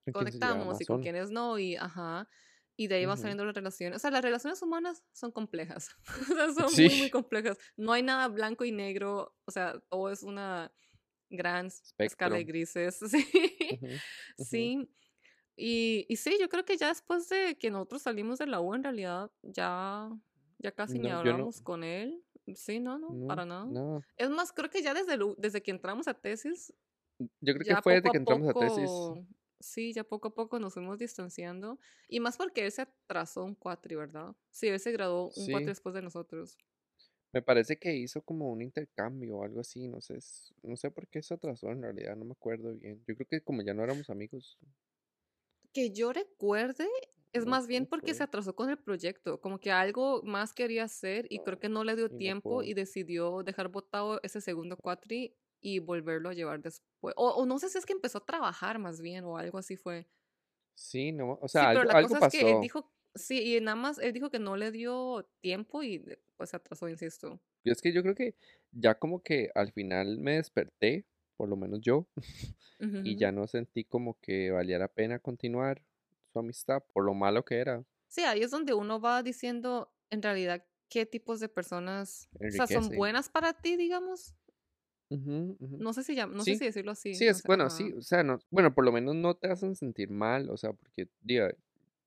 ¿con 0.05 0.15
quién 0.15 0.31
se 0.31 0.39
llevaba 0.39 0.65
conectamos 0.65 0.81
y 0.81 0.87
con 0.87 0.99
quiénes 0.99 1.31
no, 1.31 1.59
y 1.59 1.77
ajá, 1.77 2.29
y 2.77 2.89
de 2.89 2.97
ahí 2.97 3.07
van 3.07 3.19
saliendo 3.19 3.45
las 3.45 3.55
relaciones. 3.55 3.97
O 3.97 4.01
sea, 4.01 4.11
las 4.11 4.23
relaciones 4.23 4.61
humanas 4.63 5.05
son 5.13 5.33
complejas, 5.33 5.91
o 6.31 6.35
sea, 6.35 6.53
son 6.55 6.73
Sí, 6.73 6.83
muy, 6.83 6.95
muy 6.95 7.11
complejas. 7.11 7.59
No 7.77 7.93
hay 7.93 8.03
nada 8.03 8.29
blanco 8.29 8.65
y 8.65 8.73
negro, 8.73 9.35
o 9.47 9.51
sea, 9.51 9.81
todo 9.91 10.11
es 10.11 10.23
una 10.23 10.73
gran 11.31 11.67
s- 11.67 11.95
escala 11.99 12.37
de 12.37 12.45
grises, 12.45 12.99
sí, 13.11 13.27
sí. 14.39 14.91
Y, 15.57 16.07
y 16.09 16.17
sí, 16.17 16.37
yo 16.41 16.49
creo 16.49 16.65
que 16.65 16.77
ya 16.77 16.89
después 16.89 17.29
de 17.29 17.57
que 17.59 17.71
nosotros 17.71 18.03
salimos 18.03 18.39
de 18.39 18.47
la 18.47 18.61
U, 18.61 18.75
en 18.75 18.83
realidad 18.85 19.31
ya, 19.43 20.11
ya 20.59 20.73
casi 20.73 20.99
ni 20.99 21.09
no, 21.09 21.19
hablamos 21.19 21.61
con 21.63 21.85
él. 21.85 22.23
Sí, 22.55 22.79
no, 22.81 22.99
no, 22.99 23.13
no, 23.15 23.27
para 23.27 23.45
nada. 23.47 23.65
no. 23.67 24.03
Es 24.17 24.31
más, 24.31 24.53
creo 24.53 24.71
que 24.71 24.83
ya 24.83 24.95
desde, 24.95 25.15
el 25.15 25.35
desde 25.39 25.63
que 25.63 25.71
entramos 25.73 26.09
a 26.09 26.15
tesis, 26.15 26.73
Yo 27.41 27.55
creo 27.55 27.77
que 27.77 27.83
fue 27.83 27.95
desde 27.95 28.11
que 28.11 28.17
a 28.19 28.21
entramos 28.21 28.49
a 28.49 28.55
tesis. 28.55 28.91
Sí, 29.61 29.93
ya 29.93 30.05
poco 30.05 30.29
a 30.29 30.35
poco 30.35 30.59
nos 30.59 30.75
fuimos 30.75 30.99
distanciando. 30.99 31.79
Y 32.09 32.21
más 32.21 32.37
porque 32.37 32.65
él 32.67 32.73
se 32.73 32.83
atrasó 32.83 33.45
un 33.45 33.55
cuatri, 33.55 33.95
¿verdad? 33.97 34.35
Sí, 34.51 34.69
él 34.69 34.81
se 34.81 34.93
graduó 34.93 35.33
un 35.37 35.49
cuatri 35.49 35.71
después 35.73 35.95
de 35.95 36.03
nosotros. 36.03 36.59
me 37.33 37.43
parece 37.43 37.79
que 37.79 37.95
hizo 37.95 38.23
como 38.23 38.51
un 38.51 38.63
intercambio 38.63 39.37
o 39.39 39.45
algo 39.45 39.61
así, 39.61 39.89
no 39.89 40.01
sé, 40.01 40.19
no 40.63 40.77
sé 40.77 40.91
por 40.91 41.09
qué 41.09 41.23
se 41.23 41.35
atrasó 41.35 41.71
en 41.71 41.83
realidad, 41.83 42.17
no 42.17 42.25
me 42.25 42.33
acuerdo 42.33 42.75
bien. 42.75 43.03
Yo 43.07 43.15
creo 43.15 43.27
que 43.29 43.41
como 43.43 43.63
ya 43.63 43.75
no 43.75 43.85
éramos 43.85 44.11
amigos, 44.11 44.59
Que 45.73 45.91
yo 45.93 46.13
recuerde, 46.13 46.87
es 47.33 47.45
no 47.45 47.47
más 47.47 47.67
bien 47.67 47.87
porque 47.87 48.15
se 48.15 48.23
atrasó 48.23 48.55
con 48.57 48.71
el 48.71 48.79
proyecto, 48.79 49.41
como 49.41 49.59
que 49.61 49.71
algo 49.71 50.23
más 50.23 50.55
quería 50.55 50.85
hacer 50.85 51.27
y 51.29 51.41
creo 51.41 51.59
que 51.61 51.69
no 51.69 51.85
le 51.85 51.97
dio 51.97 52.09
y 52.09 52.17
tiempo 52.17 52.63
y 52.63 52.73
decidió 52.75 53.43
dejar 53.43 53.69
botado 53.69 54.21
ese 54.23 54.41
segundo 54.41 54.77
cuatri 54.79 55.37
y 55.67 55.81
volverlo 55.81 56.29
a 56.31 56.35
llevar 56.35 56.61
después. 56.63 57.15
O, 57.17 57.29
o 57.31 57.47
no 57.47 57.59
sé 57.59 57.69
si 57.69 57.79
es 57.79 57.87
que 57.87 57.93
empezó 57.93 58.19
a 58.19 58.27
trabajar 58.27 58.79
más 58.79 59.01
bien 59.01 59.25
o 59.25 59.39
algo 59.39 59.59
así 59.59 59.77
fue. 59.77 60.09
Sí, 60.75 61.11
no, 61.13 61.39
o 61.41 61.49
Sí, 61.49 61.49
sea, 61.49 61.69
pero 61.69 61.85
algo, 61.85 61.85
la 61.85 61.95
algo 61.95 61.99
cosa 61.99 62.19
es 62.19 62.29
que 62.29 62.51
él 62.51 62.59
pasó. 62.59 62.61
dijo, 62.61 62.93
sí, 63.15 63.57
y 63.57 63.61
nada 63.61 63.77
más 63.77 63.99
él 63.99 64.13
dijo 64.13 64.31
que 64.31 64.39
no 64.39 64.57
le 64.57 64.71
dio 64.73 65.29
tiempo 65.41 65.83
y 65.83 66.05
pues 66.37 66.51
se 66.51 66.57
atrasó, 66.57 66.89
insisto. 66.89 67.41
Y 67.65 67.71
es 67.71 67.83
que 67.83 67.93
yo 67.93 68.03
creo 68.03 68.15
que 68.15 68.37
ya 68.73 68.95
como 68.99 69.23
que 69.23 69.51
al 69.55 69.73
final 69.73 70.19
me 70.19 70.37
desperté, 70.37 71.07
por 71.37 71.49
lo 71.49 71.57
menos 71.57 71.81
yo, 71.81 72.09
y 73.03 73.17
Ujú. 73.17 73.17
ya 73.17 73.33
no 73.33 73.47
sentí 73.47 73.85
como 73.85 74.19
que 74.21 74.51
valía 74.51 74.79
la 74.79 74.89
pena 74.89 75.19
continuar 75.19 75.83
su 76.33 76.39
amistad 76.39 76.83
por 76.93 77.05
lo 77.05 77.15
malo 77.15 77.45
que 77.45 77.57
era. 77.59 77.85
Sí, 78.09 78.23
ahí 78.23 78.43
es 78.43 78.51
donde 78.51 78.75
uno 78.75 79.01
va 79.01 79.23
diciendo 79.23 79.93
en 80.11 80.23
realidad 80.23 80.65
qué 80.89 81.07
tipos 81.07 81.41
de 81.41 81.49
personas, 81.49 82.29
o 82.49 82.53
sea, 82.53 82.67
son 82.67 82.95
buenas 82.95 83.29
para 83.29 83.53
ti, 83.61 83.77
digamos. 83.77 84.35
No 85.11 85.93
sé 85.93 86.03
si 86.03 86.15
llam- 86.15 86.33
no 86.33 86.45
sé 86.45 86.55
si 86.57 86.65
decirlo 86.65 86.93
así, 86.93 87.15
sí, 87.15 87.25
no 87.25 87.31
es 87.31 87.39
sé, 87.39 87.49
bueno, 87.49 87.71
sí, 87.71 87.93
o 87.97 88.03
sea, 88.03 88.23
no, 88.23 88.39
bueno, 88.51 88.75
por 88.75 88.85
lo 88.85 88.93
menos 88.93 89.15
no 89.15 89.35
te 89.35 89.49
hacen 89.49 89.75
sentir 89.77 90.11
mal, 90.11 90.51
o 90.51 90.57
sea, 90.57 90.73
porque, 90.73 91.09
diga, 91.21 91.53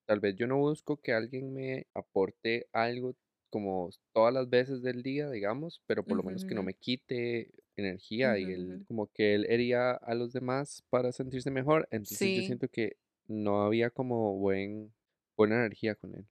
tal 0.06 0.20
vez 0.20 0.36
yo 0.36 0.48
no 0.48 0.58
busco 0.58 0.98
que 0.98 1.14
alguien 1.14 1.54
me 1.54 1.88
aporte 1.94 2.68
algo 2.74 3.16
como 3.50 3.90
todas 4.14 4.34
las 4.34 4.50
veces 4.50 4.82
del 4.84 5.02
día, 5.02 5.30
digamos, 5.30 5.82
pero 5.88 6.04
por 6.04 6.18
lo 6.18 6.24
menos 6.24 6.46
que 6.46 6.56
no 6.56 6.64
me 6.64 6.74
quite 6.76 7.52
energía 7.78 8.38
y 8.38 8.54
ujú. 8.56 8.86
como 8.88 9.08
que 9.08 9.34
él 9.36 9.46
hería 9.50 9.92
a 9.94 10.14
los 10.16 10.34
demás 10.34 10.84
para 10.90 11.12
sentirse 11.12 11.50
mejor, 11.52 11.88
entonces 11.92 12.32
yo 12.34 12.42
siento 12.44 12.68
que 12.68 12.98
no 13.28 13.64
había 13.64 13.90
como 13.90 14.38
buen, 14.38 14.94
buena 15.38 15.56
energía 15.56 15.96
con 15.96 16.16
él. 16.16 16.26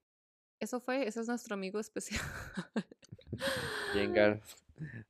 eso 0.60 0.80
fue, 0.80 1.06
ese 1.06 1.20
es 1.20 1.28
nuestro 1.28 1.54
amigo 1.54 1.80
especial. 1.80 2.20
Jengar, 3.92 4.40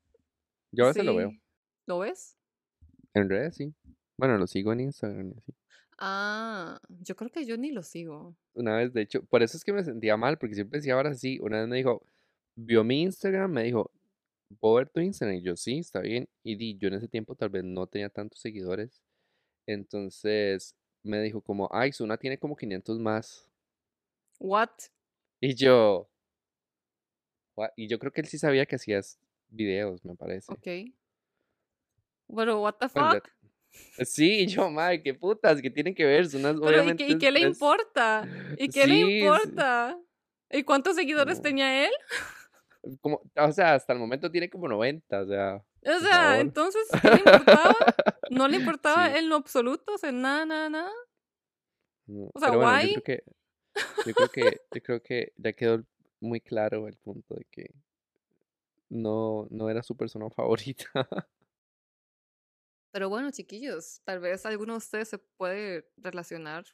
yo 0.73 0.85
a 0.85 0.89
veces 0.89 1.05
lo 1.05 1.15
veo, 1.15 1.33
¿lo 1.89 1.99
ves? 2.01 2.37
en 3.15 3.29
redes 3.29 3.57
sí, 3.57 3.75
bueno, 4.17 4.37
lo 4.39 4.47
sigo 4.47 4.73
en 4.73 4.81
Instagram 4.81 5.31
y 5.31 5.39
así. 5.39 5.53
Ah, 5.99 6.79
yo 7.01 7.17
creo 7.17 7.31
que 7.31 7.45
yo 7.45 7.57
ni 7.57 7.73
lo 7.73 7.83
sigo. 7.83 8.37
Una 8.55 8.77
vez, 8.77 8.93
de 8.93 9.03
hecho, 9.03 9.25
por 9.25 9.43
eso 9.43 9.57
es 9.57 9.65
que 9.65 9.73
me 9.73 9.83
sentía 9.83 10.17
mal, 10.17 10.39
porque 10.39 10.55
siempre 10.55 10.79
decía 10.79 10.95
ahora 10.95 11.15
sí. 11.15 11.39
Una 11.41 11.61
vez 11.61 11.69
me 11.69 11.77
dijo, 11.77 12.03
vio 12.55 12.85
mi 12.85 13.03
Instagram, 13.03 13.51
me 13.51 13.65
dijo, 13.65 13.91
¿puedo 14.61 14.75
ver 14.77 14.89
tu 14.89 15.01
Instagram? 15.01 15.39
Y 15.39 15.43
yo, 15.43 15.57
sí, 15.57 15.79
está 15.79 16.01
bien. 16.01 16.29
Y 16.45 16.57
di, 16.57 16.77
yo 16.79 16.89
en 16.89 16.95
ese 16.95 17.09
tiempo 17.09 17.35
tal 17.35 17.49
vez 17.49 17.65
no 17.65 17.87
tenía 17.89 18.11
tantos 18.11 18.39
seguidores. 18.41 19.03
Entonces 19.67 20.77
me 21.03 21.21
dijo 21.21 21.41
como, 21.41 21.69
ay, 21.73 21.93
Suna 21.93 22.17
tiene 22.17 22.39
como 22.39 22.55
500 22.55 22.99
más. 23.01 23.49
What? 24.39 24.71
Y 25.41 25.55
yo, 25.55 26.09
"What?". 27.57 27.71
y 27.77 27.89
yo 27.89 27.99
creo 27.99 28.13
que 28.13 28.21
él 28.21 28.29
sí 28.29 28.39
sabía 28.39 28.67
que 28.67 28.77
hacías 28.77 29.19
videos, 29.49 30.05
me 30.05 30.15
parece. 30.15 30.53
Ok. 30.53 30.95
Pero, 32.35 32.61
what 32.63 32.75
the 32.81 32.89
Bueno, 32.95 33.13
fuck? 33.15 33.25
ya- 33.25 34.05
Sí, 34.05 34.41
y 34.41 34.47
yo, 34.67 34.71
madre, 34.71 35.03
qué 35.03 35.15
putas, 35.15 35.61
que 35.63 35.71
tienen 35.71 35.95
que 35.95 36.05
ver, 36.05 36.29
Suna 36.29 36.53
Pero, 36.53 36.65
¿y 36.67 36.69
obviamente 36.71 37.07
qué, 37.07 37.13
y 37.13 37.19
qué 37.19 37.31
le 37.31 37.41
importa? 37.41 38.27
¿Y 38.57 38.69
qué 38.69 38.87
le 38.87 38.95
sí. 38.97 39.19
importa? 39.21 39.99
¿Y 40.51 40.63
cuántos 40.65 40.97
seguidores 40.97 41.37
No. 41.39 41.43
tenía 41.43 41.87
él? 41.87 41.93
como, 43.01 43.21
o 43.37 43.53
sea, 43.53 43.75
hasta 43.75 43.93
el 43.93 43.99
momento 43.99 44.31
tiene 44.31 44.49
como 44.49 44.67
90, 44.69 45.21
o 45.21 45.27
sea, 45.27 45.57
O 45.85 46.01
sea, 46.01 46.41
entonces, 46.41 46.87
¿qué 47.03 47.11
le 47.11 47.19
importaba? 47.21 47.75
¿No 48.31 48.49
le 48.49 48.57
importaba 48.79 49.11
Sí. 49.11 49.19
en 49.19 49.29
lo 49.29 49.37
absoluto? 49.37 49.95
O 49.95 49.99
sea, 49.99 50.11
nada, 50.13 50.47
nada, 50.47 50.71
nada. 50.71 50.93
No, 52.07 52.31
O 52.33 52.39
sea, 52.41 52.49
pero 52.49 52.59
bueno, 52.59 52.73
guay. 52.73 52.95
yo 52.95 53.03
creo 53.03 53.05
que, 53.05 53.25
yo 54.07 54.15
creo 54.15 54.29
que, 54.31 54.61
yo 54.73 54.83
creo 54.83 55.03
que 55.03 55.33
ya 55.37 55.53
quedó 55.53 55.85
muy 56.21 56.41
claro 56.41 56.89
el 56.89 56.97
punto 56.97 57.35
de 57.35 57.45
que 57.51 57.71
no, 58.89 59.47
no 59.51 59.69
era 59.69 59.83
su 59.83 59.97
persona 59.97 60.31
favorita. 60.31 60.91
Pero 62.99 63.09
bueno, 63.09 63.31
chiquillos, 63.31 64.01
tal 64.03 64.19
vez 64.19 64.45
alguno 64.45 64.73
de 64.73 64.79
ustedes 64.79 65.07
se 65.07 65.19
puede 65.19 65.89
relacionar 65.99 66.65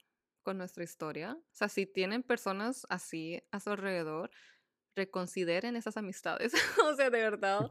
con 0.43 0.57
nuestra 0.57 0.83
historia. 0.83 1.35
O 1.39 1.55
sea, 1.55 1.68
si 1.68 1.85
tienen 1.85 2.22
personas 2.22 2.87
así 2.89 3.43
a 3.51 3.61
su 3.61 3.68
alrededor, 3.68 4.31
reconsideren 4.97 5.77
esas 5.77 5.99
amistades. 5.99 6.55
o 6.83 6.97
sea, 6.97 7.11
de 7.11 7.18
verdad. 7.18 7.68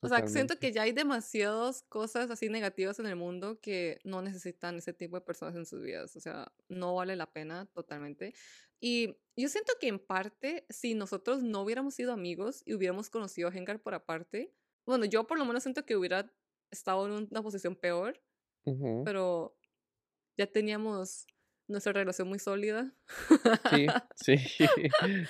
O 0.00 0.08
sea, 0.08 0.24
siento 0.28 0.56
que 0.60 0.70
ya 0.70 0.82
hay 0.82 0.92
demasiadas 0.92 1.82
cosas 1.88 2.30
así 2.30 2.48
negativas 2.48 3.00
en 3.00 3.06
el 3.06 3.16
mundo 3.16 3.58
que 3.60 3.98
no 4.04 4.22
necesitan 4.22 4.76
ese 4.76 4.92
tipo 4.92 5.16
de 5.16 5.22
personas 5.22 5.56
en 5.56 5.66
sus 5.66 5.82
vidas. 5.82 6.14
O 6.14 6.20
sea, 6.20 6.52
no 6.68 6.94
vale 6.94 7.16
la 7.16 7.32
pena 7.32 7.66
totalmente. 7.74 8.34
Y 8.78 9.16
yo 9.36 9.48
siento 9.48 9.72
que 9.80 9.88
en 9.88 9.98
parte, 9.98 10.64
si 10.70 10.94
nosotros 10.94 11.42
no 11.42 11.62
hubiéramos 11.62 11.94
sido 11.94 12.12
amigos 12.12 12.62
y 12.64 12.74
hubiéramos 12.74 13.10
conocido 13.10 13.48
a 13.48 13.52
Hengar 13.52 13.82
por 13.82 13.94
aparte, 13.94 14.54
bueno, 14.86 15.06
yo 15.06 15.26
por 15.26 15.38
lo 15.38 15.44
menos 15.44 15.64
siento 15.64 15.84
que 15.84 15.96
hubiera 15.96 16.32
estado 16.70 17.06
en 17.06 17.28
una 17.30 17.42
posición 17.42 17.76
peor, 17.76 18.20
pero 19.04 19.56
ya 20.36 20.46
teníamos 20.46 21.26
nuestra 21.68 21.92
relación 21.92 22.28
muy 22.28 22.38
sólida. 22.38 22.92
Sí, 23.70 23.86
sí, 24.14 24.36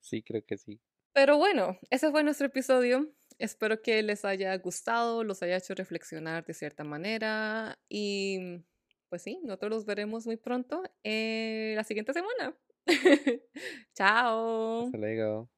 sí, 0.00 0.22
creo 0.22 0.44
que 0.44 0.56
sí. 0.56 0.80
Pero 1.12 1.38
bueno, 1.38 1.78
ese 1.90 2.10
fue 2.10 2.22
nuestro 2.22 2.46
episodio. 2.46 3.10
Espero 3.38 3.82
que 3.82 4.02
les 4.02 4.24
haya 4.24 4.56
gustado, 4.58 5.24
los 5.24 5.42
haya 5.42 5.56
hecho 5.56 5.74
reflexionar 5.74 6.44
de 6.44 6.54
cierta 6.54 6.84
manera. 6.84 7.78
Y 7.88 8.64
pues 9.08 9.22
sí, 9.22 9.40
nosotros 9.42 9.70
los 9.70 9.86
veremos 9.86 10.26
muy 10.26 10.36
pronto 10.36 10.82
eh, 11.04 11.72
la 11.76 11.84
siguiente 11.84 12.12
semana. 12.12 12.56
Chao. 13.94 14.86
Hasta 14.86 14.98
luego. 14.98 15.50